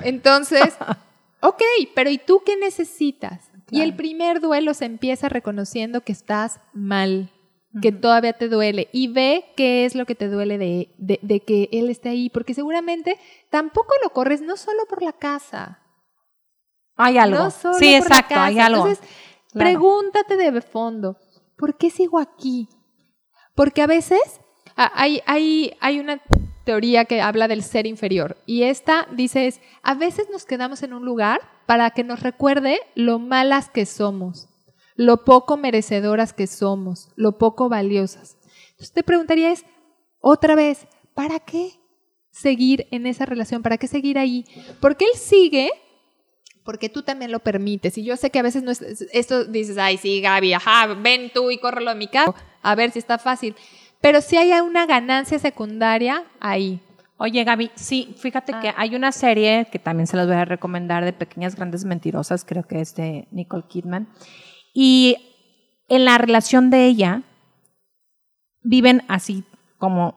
Entonces, 0.04 0.76
ok, 1.42 1.62
pero 1.96 2.12
¿y 2.12 2.20
tú 2.20 2.44
qué 2.46 2.56
necesitas? 2.56 3.49
Y 3.72 3.82
el 3.82 3.96
primer 3.96 4.40
duelo 4.42 4.74
se 4.74 4.86
empieza 4.86 5.30
reconociendo 5.30 6.02
que 6.02 6.12
estás 6.12 6.60
mal, 6.74 7.32
que 7.82 7.92
todavía 7.92 8.34
te 8.34 8.50
duele 8.50 8.90
y 8.92 9.08
ve 9.10 9.46
qué 9.56 9.86
es 9.86 9.94
lo 9.96 10.06
que 10.06 10.16
te 10.16 10.28
duele 10.28 10.58
de, 10.58 10.94
de- 10.98 11.20
de 11.22 11.40
que 11.42 11.70
él 11.72 11.90
esté 11.90 12.10
ahí, 12.10 12.30
porque 12.30 12.54
seguramente 12.54 13.18
tampoco 13.50 13.94
lo 14.04 14.10
corres 14.12 14.42
no 14.42 14.58
solo 14.58 14.86
por 14.90 15.02
la 15.04 15.14
casa, 15.14 15.80
Hay 16.96 17.18
algo. 17.18 17.38
no 17.38 17.52
solo 17.52 17.76
sí, 17.76 17.96
por 18.00 18.10
la 18.10 18.16
exacto, 18.18 18.40
hay 18.40 18.56
casa. 18.56 18.66
algo. 18.66 18.88
Entonces, 18.88 19.08
Claro. 19.52 19.70
pregúntate 19.70 20.36
de 20.38 20.62
fondo, 20.62 21.18
¿por 21.58 21.76
qué 21.78 21.90
sigo 21.90 22.20
aquí? 22.20 22.68
Porque 23.56 23.82
a 23.82 23.88
veces 23.88 24.20
hay, 24.76 25.22
hay, 25.26 25.74
hay 25.80 26.00
una 26.00 26.22
teoría 26.66 27.06
que 27.06 27.20
habla 27.22 27.48
del 27.48 27.64
ser 27.64 27.88
inferior 27.88 28.38
y 28.46 28.64
esta 28.64 29.08
dice 29.12 29.48
es, 29.48 29.60
a 29.82 29.96
veces 29.96 30.28
nos 30.32 30.46
quedamos 30.46 30.84
en 30.84 30.94
un 30.94 31.04
lugar 31.04 31.42
para 31.70 31.92
que 31.92 32.04
nos 32.04 32.22
recuerde 32.22 32.80
lo 32.96 33.20
malas 33.20 33.70
que 33.70 33.86
somos, 33.86 34.50
lo 34.96 35.24
poco 35.24 35.56
merecedoras 35.56 36.34
que 36.34 36.48
somos, 36.48 37.10
lo 37.16 37.38
poco 37.38 37.70
valiosas. 37.70 38.40
Entonces 38.72 38.92
te 38.92 39.04
preguntaría 39.04 39.52
es, 39.52 39.64
otra 40.20 40.56
vez, 40.56 40.88
¿para 41.14 41.40
qué 41.40 41.74
seguir 42.32 42.88
en 42.90 43.06
esa 43.06 43.28
relación? 43.28 43.62
¿Para 43.62 43.78
qué 43.78 43.86
seguir 43.86 44.18
ahí? 44.18 44.46
Porque 44.82 45.06
él 45.06 45.12
sigue 45.14 45.70
porque 46.64 46.90
tú 46.90 47.04
también 47.04 47.32
lo 47.32 47.38
permites. 47.38 48.00
Y 48.00 48.04
yo 48.04 48.18
sé 48.18 48.32
que 48.32 48.40
a 48.40 48.44
veces 48.44 48.64
no 48.64 48.72
es, 48.72 48.82
esto 49.14 49.46
dices, 49.46 49.78
ay, 49.78 49.98
sí, 49.98 50.22
Gaby, 50.22 50.54
ajá, 50.54 50.88
ven 50.96 51.30
tú 51.32 51.52
y 51.52 51.60
córrelo 51.60 51.92
a 51.92 51.96
mi 51.96 52.08
casa, 52.08 52.34
a 52.64 52.74
ver 52.74 52.90
si 52.90 52.98
está 52.98 53.20
fácil. 53.20 53.56
Pero 54.02 54.22
sí 54.22 54.38
hay 54.38 54.60
una 54.60 54.88
ganancia 54.88 55.38
secundaria 55.38 56.26
ahí. 56.40 56.82
Oye, 57.22 57.44
Gaby, 57.44 57.72
sí, 57.76 58.16
fíjate 58.18 58.54
que 58.62 58.74
hay 58.78 58.96
una 58.96 59.12
serie 59.12 59.68
que 59.70 59.78
también 59.78 60.08
se 60.08 60.16
las 60.16 60.26
voy 60.26 60.38
a 60.38 60.46
recomendar 60.46 61.04
de 61.04 61.12
Pequeñas 61.12 61.58
Grandes 61.58 61.84
Mentirosas, 61.84 62.46
creo 62.46 62.64
que 62.64 62.80
es 62.80 62.96
de 62.96 63.28
Nicole 63.32 63.66
Kidman. 63.68 64.08
Y 64.74 65.18
en 65.90 66.06
la 66.06 66.18
relación 66.18 66.70
de 66.70 66.86
ella, 66.86 67.24
viven 68.62 69.04
así 69.10 69.44
como, 69.78 70.16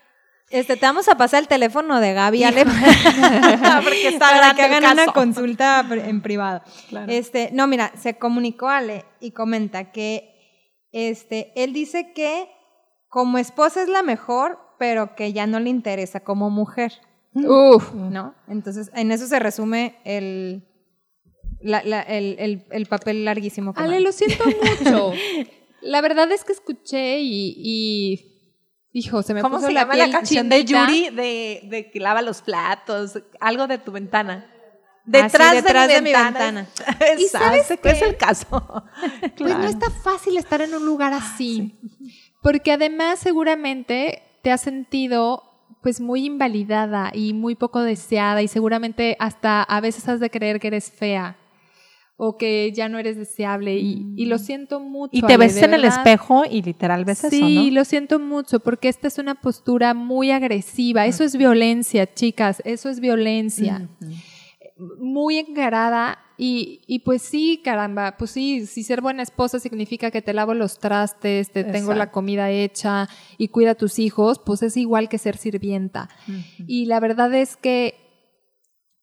este, 0.51 0.77
te 0.77 0.87
vamos 0.87 1.09
a 1.09 1.17
pasar 1.17 1.41
el 1.43 1.49
teléfono 1.49 2.01
de 2.01 2.13
Gaby, 2.13 2.45
Ale, 2.45 2.65
Porque 3.85 4.09
está 4.09 4.31
para 4.31 4.55
que 4.55 4.63
hagan 4.63 4.85
una 4.93 5.07
consulta 5.07 5.85
en 5.91 6.21
privado. 6.23 6.63
Claro. 6.89 7.11
Este, 7.13 7.51
no, 7.53 7.67
mira, 7.67 7.93
se 7.97 8.17
comunicó 8.19 8.69
Ale 8.69 9.05
y 9.21 9.33
comenta 9.33 9.91
que 9.93 10.33
este, 10.93 11.53
él 11.63 11.73
dice 11.73 12.13
que 12.15 12.49
como 13.09 13.39
esposa 13.39 13.83
es 13.83 13.89
la 13.89 14.03
mejor, 14.03 14.59
pero 14.79 15.15
que 15.17 15.33
ya 15.33 15.47
no 15.47 15.59
le 15.61 15.71
interesa 15.71 16.21
como 16.21 16.51
mujer, 16.51 16.93
Uf. 17.35 17.93
¿no? 17.95 18.35
Entonces, 18.49 18.91
en 18.95 19.11
eso 19.13 19.27
se 19.27 19.39
resume 19.39 19.97
el, 20.05 20.67
la- 21.61 21.83
la- 21.83 22.03
el, 22.03 22.37
el- 22.39 22.67
el 22.71 22.87
papel 22.87 23.25
larguísimo. 23.25 23.75
que 23.75 23.83
Ale, 23.83 24.01
lo 24.01 24.13
siento 24.13 24.45
mucho. 24.45 25.13
La 25.83 26.01
verdad 26.01 26.31
es 26.33 26.43
que 26.43 26.53
escuché 26.53 27.19
y, 27.21 27.55
y 27.57 28.36
hijo, 28.99 29.23
se 29.23 29.35
me 29.35 29.43
¿Cómo 29.43 29.57
puso 29.57 29.69
se 29.69 29.73
la 29.75 29.81
llama 29.83 29.95
la 29.97 30.05
piel 30.05 30.17
canción 30.17 30.49
de. 30.49 30.65
Yuri 30.65 31.11
de, 31.11 31.61
de 31.65 31.91
que 31.91 32.01
lava 32.01 32.23
los 32.23 32.43
platos? 32.43 33.19
Algo 33.41 33.67
de 33.67 33.79
tu 33.79 33.93
ventana. 33.93 34.47
Ah, 35.13 35.29
sí, 35.29 35.39
detrás 35.55 35.89
de 35.89 36.03
mi 36.03 36.13
ventana. 36.13 36.67
¿Y 37.19 37.27
sabes 37.29 37.71
Exacto, 37.71 37.89
es 37.89 37.99
qué? 37.99 38.05
el 38.07 38.17
caso. 38.17 38.47
Pues 39.21 39.33
Claro. 39.35 39.59
no 39.59 39.69
está 39.69 39.91
fácil 39.91 40.37
estar 40.37 40.61
en 40.63 40.75
un 40.75 40.85
lugar 40.85 41.13
así. 41.13 41.79
Porque 42.43 42.73
además 42.73 43.19
seguramente 43.21 44.23
te 44.43 44.51
has 44.51 44.61
sentido 44.63 45.43
pues 45.83 46.01
muy 46.01 46.25
invalidada 46.25 47.13
y 47.15 47.33
muy 47.35 47.55
poco 47.55 47.81
deseada 47.83 48.43
y 48.43 48.49
seguramente 48.49 49.17
hasta 49.21 49.63
a 49.63 49.81
veces 49.81 50.09
has 50.09 50.19
de 50.19 50.31
creer 50.31 50.59
que 50.59 50.67
eres 50.69 50.91
fea 50.91 51.37
o 52.19 52.39
que 52.39 52.73
ya 52.73 52.89
no 52.89 52.99
eres 52.99 53.17
deseable 53.17 53.77
y, 53.77 54.15
y 54.17 54.27
lo 54.27 54.39
siento 54.39 54.81
mucho. 54.81 55.11
Y 55.13 55.23
te 55.23 55.37
ves 55.37 55.61
en 55.63 55.75
el 55.75 55.85
espejo 55.85 56.45
y 56.51 56.63
literal 56.63 57.05
ves 57.05 57.27
Sí, 57.29 57.67
eso, 57.67 57.75
lo 57.75 57.85
siento 57.85 58.19
mucho 58.19 58.61
porque 58.61 58.89
esta 58.89 59.09
es 59.09 59.19
una 59.19 59.35
postura 59.35 59.93
muy 59.93 60.31
agresiva. 60.31 61.07
Eso 61.07 61.25
es 61.25 61.37
violencia, 61.37 62.13
chicas, 62.13 62.63
eso 62.65 62.89
es 62.89 63.01
violencia. 63.01 63.89
Muy 64.99 65.39
encarada 65.39 66.19
y, 66.39 66.81
y 66.87 67.01
pues 67.01 67.23
sí, 67.23 67.61
caramba, 67.65 68.17
pues 68.19 68.31
sí, 68.31 68.67
si 68.67 68.83
ser 68.83 69.01
buena 69.01 69.23
esposa 69.23 69.59
significa 69.59 70.11
que 70.11 70.21
te 70.21 70.35
lavo 70.35 70.55
los 70.55 70.79
trastes, 70.79 71.51
te 71.51 71.65
tengo 71.65 71.95
la 71.95 72.11
comida 72.11 72.51
hecha 72.51 73.09
y 73.39 73.49
cuida 73.49 73.73
a 73.73 73.75
tus 73.75 73.99
hijos, 73.99 74.39
pues 74.39 74.63
es 74.63 74.77
igual 74.77 75.09
que 75.09 75.19
ser 75.19 75.37
sirvienta. 75.37 76.09
Y 76.67 76.87
la 76.87 77.01
verdad 77.01 77.33
es 77.35 77.57
que, 77.57 78.06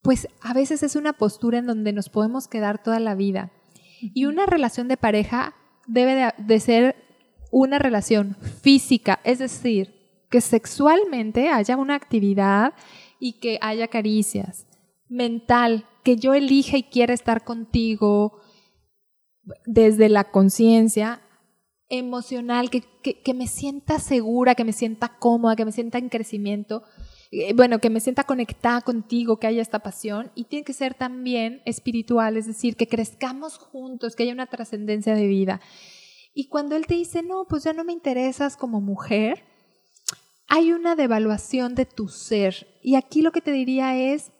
pues 0.04 0.28
a 0.40 0.52
veces 0.54 0.82
es 0.84 0.94
una 0.94 1.14
postura 1.14 1.58
en 1.58 1.66
donde 1.66 1.92
nos 1.92 2.08
podemos 2.10 2.46
quedar 2.46 2.80
toda 2.80 3.00
la 3.00 3.14
vida. 3.16 3.50
Y 4.00 4.26
una 4.26 4.46
relación 4.46 4.86
de 4.86 4.96
pareja 4.96 5.54
debe 5.88 6.14
de, 6.14 6.32
de 6.38 6.60
ser 6.60 6.94
una 7.50 7.78
relación 7.78 8.36
física, 8.62 9.18
es 9.24 9.38
decir, 9.40 9.94
que 10.30 10.40
sexualmente 10.40 11.48
haya 11.48 11.76
una 11.76 11.94
actividad 11.94 12.74
y 13.18 13.40
que 13.40 13.58
haya 13.62 13.88
caricias. 13.88 14.66
Mental, 15.08 15.86
que 16.02 16.16
yo 16.16 16.34
elija 16.34 16.76
y 16.76 16.82
quiera 16.84 17.14
estar 17.14 17.42
contigo 17.44 18.40
desde 19.64 20.08
la 20.08 20.24
conciencia. 20.30 21.20
Emocional, 21.88 22.70
que, 22.70 22.82
que- 23.02 23.22
que 23.22 23.34
me 23.34 23.46
sienta 23.46 23.98
segura, 24.00 24.54
que 24.54 24.64
me 24.64 24.72
sienta 24.72 25.16
cómoda, 25.18 25.54
que 25.56 25.64
me 25.64 25.72
sienta 25.72 25.98
en 25.98 26.08
crecimiento. 26.08 26.82
Eh, 27.34 27.52
Bueno, 27.54 27.80
que 27.80 27.90
me 27.90 28.00
sienta 28.00 28.24
conectada 28.24 28.80
contigo, 28.80 29.38
que 29.38 29.46
haya 29.46 29.62
esta 29.62 29.80
pasión. 29.80 30.30
Y 30.34 30.44
tiene 30.44 30.64
que 30.64 30.72
ser 30.72 30.94
también 30.94 31.62
espiritual, 31.64 32.36
es 32.36 32.46
decir, 32.46 32.76
que 32.76 32.86
crezcamos 32.86 33.58
juntos, 33.58 34.14
que 34.14 34.22
haya 34.22 34.32
una 34.32 34.46
trascendencia 34.46 35.14
de 35.14 35.26
vida. 35.26 35.60
Y 36.32 36.48
cuando 36.48 36.76
él 36.76 36.86
te 36.86 36.94
dice, 36.94 37.22
no, 37.22 37.46
pues 37.48 37.64
ya 37.64 37.72
no 37.72 37.84
me 37.84 37.92
interesas 37.92 38.56
como 38.56 38.80
mujer, 38.80 39.44
hay 40.48 40.72
una 40.72 40.94
devaluación 40.96 41.74
de 41.74 41.86
tu 41.86 42.08
ser. 42.08 42.66
Y 42.82 42.96
aquí 42.96 43.22
lo 43.22 43.32
que 43.32 43.40
te 43.40 43.52
diría 43.52 43.96
es, 43.96 44.32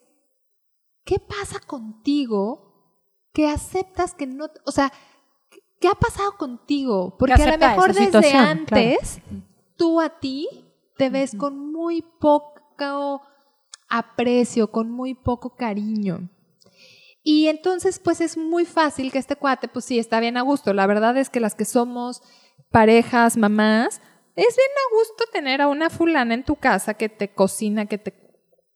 ¿qué 1.04 1.18
pasa 1.18 1.60
contigo 1.66 3.00
que 3.32 3.48
aceptas 3.48 4.14
que 4.14 4.26
no, 4.26 4.46
o 4.64 4.70
sea, 4.70 4.92
¿qué 5.80 5.88
ha 5.88 5.94
pasado 5.94 6.36
contigo? 6.36 7.16
Porque 7.18 7.42
a 7.42 7.56
lo 7.56 7.58
mejor 7.58 7.94
desde 7.94 8.32
antes 8.32 9.20
tú 9.76 10.00
a 10.00 10.20
ti 10.20 10.48
te 10.96 11.10
ves 11.10 11.34
con 11.36 11.72
muy 11.72 12.02
poco 12.20 12.53
aprecio, 13.88 14.70
con 14.70 14.90
muy 14.90 15.14
poco 15.14 15.56
cariño. 15.56 16.28
Y 17.22 17.48
entonces, 17.48 17.98
pues 17.98 18.20
es 18.20 18.36
muy 18.36 18.66
fácil 18.66 19.10
que 19.10 19.18
este 19.18 19.36
cuate, 19.36 19.66
pues 19.68 19.86
sí, 19.86 19.98
está 19.98 20.20
bien 20.20 20.36
a 20.36 20.42
gusto. 20.42 20.74
La 20.74 20.86
verdad 20.86 21.16
es 21.16 21.30
que 21.30 21.40
las 21.40 21.54
que 21.54 21.64
somos 21.64 22.22
parejas, 22.70 23.36
mamás, 23.38 24.02
es 24.36 24.56
bien 24.56 24.68
a 24.68 24.94
gusto 24.94 25.24
tener 25.32 25.62
a 25.62 25.68
una 25.68 25.88
fulana 25.88 26.34
en 26.34 26.44
tu 26.44 26.56
casa 26.56 26.94
que 26.94 27.08
te 27.08 27.32
cocina, 27.32 27.86
que 27.86 27.96
te, 27.96 28.14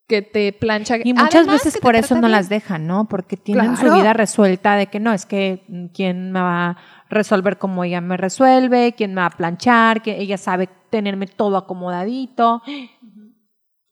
que 0.07 0.23
te 0.23 0.51
plancha. 0.53 0.97
Y 1.03 1.13
muchas 1.13 1.35
Además, 1.35 1.63
veces 1.63 1.79
por 1.79 1.95
eso 1.95 2.15
no 2.15 2.21
bien. 2.21 2.31
las 2.31 2.49
dejan, 2.49 2.87
¿no? 2.87 3.07
Porque 3.07 3.37
tienen 3.37 3.77
su 3.77 3.85
vida 3.93 4.13
resuelta 4.13 4.75
de 4.75 4.87
que 4.87 4.99
no, 4.99 5.13
es 5.13 5.27
que 5.27 5.63
mm, 5.67 5.85
quién 5.87 6.31
me 6.31 6.39
va 6.39 6.69
a 6.69 6.77
resolver 7.09 7.59
como 7.59 7.83
ella 7.83 8.01
me 8.01 8.17
resuelve, 8.17 8.93
quién 8.97 9.13
me 9.13 9.21
va 9.21 9.27
a 9.27 9.37
planchar, 9.37 10.01
que 10.01 10.19
ella 10.19 10.37
sabe 10.37 10.69
tenerme 10.89 11.27
todo 11.27 11.57
acomodadito. 11.57 12.63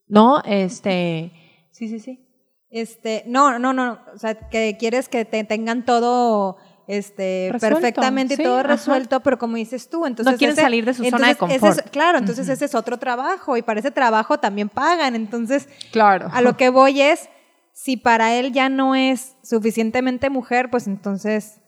¿No? 0.07 0.41
Este, 0.45 1.31
sí, 1.71 1.87
sí, 1.87 1.99
sí. 1.99 2.23
Este, 2.69 3.23
no, 3.27 3.59
no, 3.59 3.73
no, 3.73 3.99
o 4.13 4.17
sea, 4.17 4.35
que 4.49 4.75
quieres 4.77 5.07
que 5.09 5.23
te 5.25 5.43
tengan 5.43 5.85
todo 5.85 6.57
este 6.87 7.49
Resuelto, 7.51 7.79
perfectamente 7.79 8.33
y 8.35 8.37
todo 8.37 8.59
ajá. 8.59 8.63
resuelto, 8.67 9.19
pero 9.21 9.37
como 9.37 9.55
dices 9.57 9.89
tú, 9.89 10.05
entonces 10.05 10.37
quieren 10.37 10.55
salir 10.55 10.85
de 10.85 10.93
su 10.93 11.03
zona 11.03 11.27
de 11.27 11.31
es- 11.33 11.37
confort. 11.37 11.89
claro, 11.89 12.17
entonces 12.17 12.47
ese 12.47 12.65
es 12.65 12.75
otro 12.75 12.97
trabajo 12.97 13.57
y 13.57 13.61
para 13.61 13.79
ese 13.81 13.91
trabajo 13.91 14.37
también 14.39 14.69
pagan, 14.69 15.15
entonces 15.15 15.67
Claro. 15.91 16.29
a 16.31 16.41
lo 16.41 16.55
que 16.55 16.69
voy 16.69 17.01
es 17.01 17.29
si 17.73 17.97
para 17.97 18.33
él 18.35 18.53
ya 18.53 18.69
no 18.69 18.95
es 18.95 19.35
suficientemente 19.43 20.29
mujer, 20.29 20.69
pues 20.71 20.87
entonces 20.87 21.61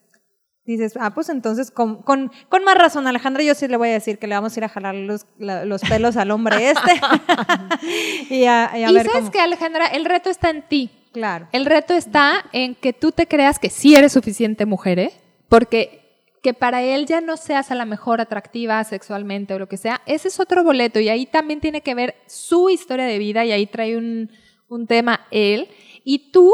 dices, 0.78 0.94
ah, 1.00 1.14
pues 1.14 1.30
entonces 1.30 1.72
con, 1.72 2.02
con, 2.04 2.32
con 2.50 2.64
más 2.64 2.76
razón, 2.78 3.08
Alejandra, 3.08 3.44
yo 3.44 3.56
sí 3.56 3.68
le 3.68 3.78
voy 3.78 3.90
a 3.90 3.94
decir 3.94 4.20
que 4.20 4.28
le 4.28 4.36
vamos 4.36 4.56
a 4.56 4.60
ir 4.60 4.64
a 4.64 4.70
jalar 4.70 4.96
los, 4.96 5.26
la- 5.38 5.66
los 5.66 5.82
pelos 5.82 6.16
al 6.18 6.32
hombre 6.32 6.70
este. 6.72 6.92
y 8.30 8.46
a, 8.46 8.72
y 8.76 8.84
a 8.84 8.90
y 8.90 8.94
ver 8.94 9.06
sabes 9.06 9.20
cómo. 9.22 9.32
que, 9.32 9.40
Alejandra, 9.40 9.88
el 9.88 10.06
reto 10.06 10.30
está 10.30 10.50
en 10.50 10.62
ti. 10.68 10.90
Claro. 11.12 11.48
El 11.52 11.66
reto 11.66 11.94
está 11.96 12.46
en 12.52 12.76
que 12.76 12.94
tú 12.94 13.12
te 13.12 13.28
creas 13.28 13.58
que 13.60 13.70
sí 13.70 13.96
eres 13.96 14.12
suficiente 14.14 14.66
mujer, 14.66 15.00
¿eh? 15.00 15.14
Porque 15.48 15.98
que 16.44 16.54
para 16.54 16.82
él 16.84 17.06
ya 17.06 17.20
no 17.20 17.36
seas 17.36 17.70
a 17.72 17.76
la 17.76 17.84
mejor 17.86 18.22
atractiva 18.22 18.82
sexualmente 18.86 19.54
o 19.54 19.60
lo 19.60 19.68
que 19.68 19.76
sea, 19.76 20.02
ese 20.06 20.30
es 20.30 20.40
otro 20.40 20.64
boleto 20.64 21.00
y 21.02 21.10
ahí 21.10 21.26
también 21.26 21.60
tiene 21.60 21.82
que 21.82 21.94
ver 21.96 22.16
su 22.28 22.70
historia 22.70 23.06
de 23.06 23.18
vida 23.18 23.44
y 23.44 23.52
ahí 23.52 23.66
trae 23.68 23.98
un, 23.98 24.32
un 24.70 24.88
tema 24.88 25.26
él. 25.32 25.68
Y 26.06 26.32
tú 26.32 26.54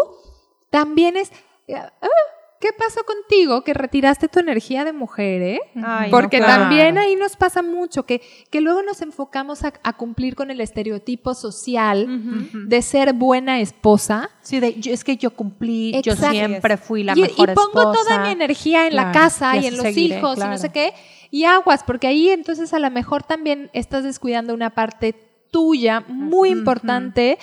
también 0.71 1.17
es... 1.17 1.31
ah, 1.75 1.91
¿Qué 2.59 2.69
pasó 2.77 3.01
contigo 3.03 3.63
que 3.63 3.73
retiraste 3.73 4.27
tu 4.29 4.39
energía 4.39 4.85
de 4.85 4.93
mujer, 4.93 5.41
eh? 5.41 5.59
Ay, 5.75 6.09
no, 6.09 6.17
Porque 6.17 6.37
claro. 6.37 6.61
también 6.63 6.97
ahí 6.97 7.15
nos 7.15 7.35
pasa 7.35 7.61
mucho, 7.61 8.05
que, 8.05 8.21
que 8.49 8.61
luego 8.61 8.81
nos 8.81 9.01
enfocamos 9.01 9.63
a, 9.63 9.73
a 9.83 9.93
cumplir 9.93 10.35
con 10.35 10.49
el 10.49 10.61
estereotipo 10.61 11.33
social 11.33 12.07
de 12.53 12.81
ser 12.81 13.13
buena 13.13 13.59
esposa. 13.59 14.29
Sí, 14.41 14.59
de, 14.59 14.79
yo- 14.79 14.93
es 14.93 15.03
que 15.03 15.17
yo 15.17 15.31
cumplí, 15.31 16.01
yo 16.01 16.15
siempre 16.15 16.77
fui 16.77 17.03
la 17.03 17.13
y, 17.15 17.21
mejor 17.21 17.49
y 17.49 17.53
pongo 17.53 17.91
esposa. 17.91 18.03
toda 18.09 18.23
mi 18.25 18.29
energía 18.31 18.87
en 18.87 18.95
la 18.95 19.11
casa 19.11 19.57
y 19.57 19.63
y, 19.63 19.67
en 19.67 19.73
los 19.77 19.83
seguiré, 19.83 20.17
hijos 20.19 20.37
y 20.37 20.41
no 20.41 20.57
sé 20.57 20.69
qué. 20.69 20.93
Y 21.31 21.43
aguas, 21.43 21.83
porque 21.83 22.07
ahí 22.07 22.29
entonces 22.29 22.73
a 22.73 22.79
lo 22.79 22.89
mejor 22.89 23.23
también 23.23 23.69
estás 23.73 24.03
descuidando 24.05 24.53
una 24.53 24.69
parte 24.73 25.13
tuya 25.51 26.03
muy 26.07 26.49
importante 26.49 27.37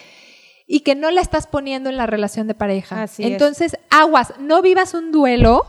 y 0.74 0.80
que 0.80 0.94
no 0.94 1.10
la 1.10 1.20
estás 1.20 1.46
poniendo 1.46 1.90
en 1.90 1.98
la 1.98 2.06
relación 2.06 2.46
de 2.46 2.54
pareja. 2.54 3.02
Así 3.02 3.22
es. 3.22 3.30
entonces, 3.32 3.76
aguas, 3.90 4.32
no 4.38 4.62
vivas 4.62 4.94
un 4.94 5.12
duelo 5.12 5.66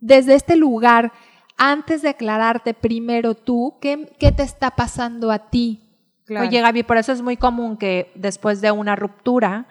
desde 0.00 0.34
este 0.34 0.56
lugar 0.56 1.12
antes 1.56 2.02
de 2.02 2.08
aclararte 2.08 2.74
primero 2.74 3.36
tú 3.36 3.78
qué, 3.80 4.12
qué 4.18 4.32
te 4.32 4.42
está 4.42 4.72
pasando 4.72 5.30
a 5.30 5.50
ti. 5.50 5.78
Claro. 6.26 6.48
Oye, 6.48 6.60
Gaby, 6.60 6.82
por 6.82 6.96
eso 6.96 7.12
es 7.12 7.22
muy 7.22 7.36
común 7.36 7.76
que 7.76 8.10
después 8.16 8.60
de 8.60 8.72
una 8.72 8.96
ruptura, 8.96 9.68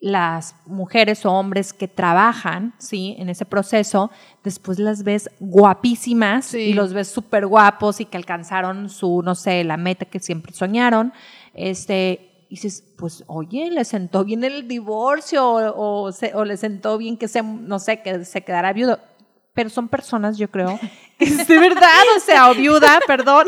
las 0.00 0.54
mujeres 0.64 1.26
o 1.26 1.32
hombres 1.32 1.74
que 1.74 1.88
trabajan, 1.88 2.72
¿sí? 2.78 3.16
En 3.18 3.28
ese 3.28 3.44
proceso, 3.44 4.10
después 4.44 4.78
las 4.78 5.02
ves 5.02 5.28
guapísimas 5.40 6.46
Sí. 6.46 6.58
y 6.58 6.72
los 6.72 6.94
ves 6.94 7.08
súper 7.08 7.46
guapos 7.46 8.00
y 8.00 8.06
que 8.06 8.16
alcanzaron 8.16 8.88
su, 8.88 9.20
no 9.22 9.34
sé, 9.34 9.62
la 9.62 9.76
meta 9.76 10.06
que 10.06 10.20
siempre 10.20 10.54
soñaron. 10.54 11.12
Este, 11.52 12.37
y 12.48 12.54
dices, 12.56 12.82
pues, 12.96 13.24
oye, 13.26 13.70
le 13.70 13.84
sentó 13.84 14.24
bien 14.24 14.42
el 14.44 14.68
divorcio 14.68 15.46
o, 15.46 16.04
o, 16.06 16.12
se- 16.12 16.34
o 16.34 16.44
le 16.44 16.56
sentó 16.56 16.96
bien 16.98 17.16
que 17.18 17.28
se, 17.28 17.42
no 17.42 17.78
sé, 17.78 18.02
que 18.02 18.24
se 18.24 18.42
quedara 18.42 18.72
viudo. 18.72 18.98
Pero 19.58 19.70
son 19.70 19.88
personas, 19.88 20.38
yo 20.38 20.48
creo, 20.48 20.78
es 21.18 21.48
de 21.48 21.58
verdad, 21.58 21.90
o 22.16 22.20
sea, 22.20 22.48
o 22.48 22.54
viuda, 22.54 23.00
perdón. 23.08 23.44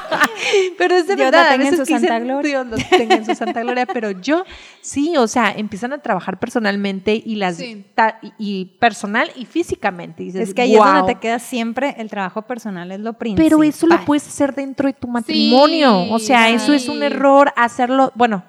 pero 0.78 0.94
es 0.96 1.06
de 1.06 1.14
Dios 1.16 1.30
verdad. 1.30 1.46
a 1.46 1.50
tenga 1.50 1.64
en 1.64 1.70
veces 1.72 1.78
su 1.86 1.92
santa 1.92 2.14
dicen, 2.14 2.24
gloria. 2.24 2.64
Dios 2.64 2.66
los 2.80 2.88
tenga 2.88 3.14
en 3.16 3.26
su 3.26 3.34
santa 3.34 3.60
gloria, 3.60 3.84
pero 3.84 4.10
yo 4.12 4.44
sí, 4.80 5.14
o 5.18 5.28
sea, 5.28 5.52
empiezan 5.54 5.92
a 5.92 5.98
trabajar 5.98 6.38
personalmente 6.38 7.22
y 7.22 7.34
las 7.36 7.56
Sí. 7.56 7.84
ta- 7.94 8.18
y, 8.38 8.64
personal 8.80 9.30
y 9.36 9.44
físicamente. 9.44 10.22
Y 10.22 10.26
dices, 10.28 10.48
Es 10.48 10.54
que 10.54 10.62
ahí 10.62 10.74
es 10.74 10.82
donde 10.82 11.12
te 11.14 11.20
queda 11.20 11.38
siempre 11.38 11.96
el 11.98 12.08
trabajo 12.08 12.40
personal, 12.40 12.90
es 12.90 13.00
lo 13.00 13.12
principal. 13.12 13.44
Pero 13.44 13.62
eso 13.62 13.86
lo 13.86 14.02
puedes 14.06 14.26
hacer 14.26 14.54
dentro 14.54 14.86
de 14.86 14.94
tu 14.94 15.06
matrimonio. 15.06 16.10
o 16.10 16.18
sea, 16.18 16.48
eso 16.48 16.72
es 16.72 16.88
un 16.88 17.02
error 17.02 17.52
hacerlo, 17.56 18.10
bueno, 18.14 18.42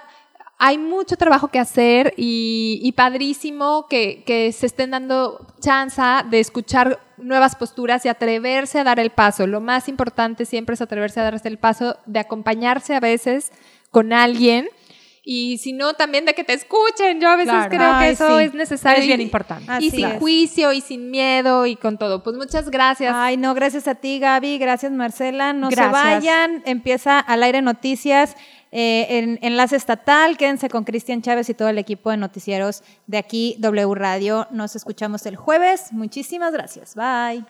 hay 0.60 0.78
mucho 0.78 1.18
trabajo 1.18 1.50
que 1.50 1.60
hacer 1.60 2.14
y, 2.16 2.80
y 2.82 2.94
padrísimo 2.94 3.86
que, 3.90 4.24
que 4.26 4.52
se 4.54 4.66
estén 4.66 4.92
dando 4.92 5.46
chance 5.60 6.02
de 6.30 6.40
escuchar 6.40 7.00
nuevas 7.18 7.56
posturas 7.58 8.06
y 8.06 8.10
atreverse 8.10 8.80
a 8.80 8.86
dar 8.86 9.00
el 9.00 9.10
paso. 9.10 9.46
Lo 9.46 9.60
más 9.60 9.90
importante 9.90 10.46
siempre 10.46 10.76
es 10.76 10.82
atreverse 10.82 11.20
a 11.20 11.24
darse 11.24 11.50
el 11.50 11.58
paso 11.60 11.98
de 12.06 12.20
acompañarse 12.20 12.96
a 12.96 13.00
veces 13.02 13.52
con 13.92 14.14
alguien 14.14 14.70
y 15.30 15.58
si 15.58 15.74
no, 15.74 15.94
también 15.94 16.24
de 16.24 16.34
que 16.34 16.46
te 16.46 16.54
escuchen. 16.54 17.20
Yo 17.20 17.28
a 17.28 17.36
veces 17.36 17.52
Claro. 17.52 17.70
creo 17.70 17.80
que 18.00 18.06
Ay, 18.06 18.14
eso 18.14 18.38
sí. 18.40 18.46
es 18.46 18.54
necesario. 18.54 19.02
Es 19.02 19.08
bien 19.08 19.20
y- 19.20 19.24
importante. 19.26 19.66
Y 19.66 19.76
Así 19.76 19.90
sin 19.92 20.06
es. 20.06 20.20
juicio 20.20 20.72
y 20.72 20.80
sin 20.80 21.12
miedo 21.12 21.66
y 21.66 21.76
con 21.76 21.98
todo. 21.98 22.24
Pues 22.24 22.38
muchas 22.38 22.70
gracias. 22.70 23.14
Ay, 23.14 23.36
no, 23.36 23.54
gracias 23.54 23.90
a 23.90 23.96
ti, 23.96 24.20
Gaby. 24.20 24.58
Gracias, 24.58 24.90
Marcela. 24.94 25.52
No 25.52 25.68
Gracias. 25.70 25.86
se 25.88 25.92
vayan. 25.92 26.64
Empieza 26.66 27.20
al 27.20 27.44
aire 27.44 27.62
noticias. 27.62 28.38
Eh, 28.72 29.08
en 29.10 29.40
enlace 29.42 29.76
estatal, 29.76 30.38
quédense 30.38 30.70
con 30.70 30.84
Cristian 30.84 31.22
Chávez 31.22 31.50
y 31.50 31.54
todo 31.54 31.70
el 31.70 31.78
equipo 31.78 32.12
de 32.12 32.18
noticieros 32.18 32.84
de 33.06 33.18
aquí, 33.18 33.56
W 33.60 33.96
Radio. 33.96 34.48
Nos 34.52 34.76
escuchamos 34.76 35.26
el 35.26 35.36
jueves. 35.36 35.92
Muchísimas 35.92 36.52
gracias. 36.54 36.96
Bye. 36.96 37.46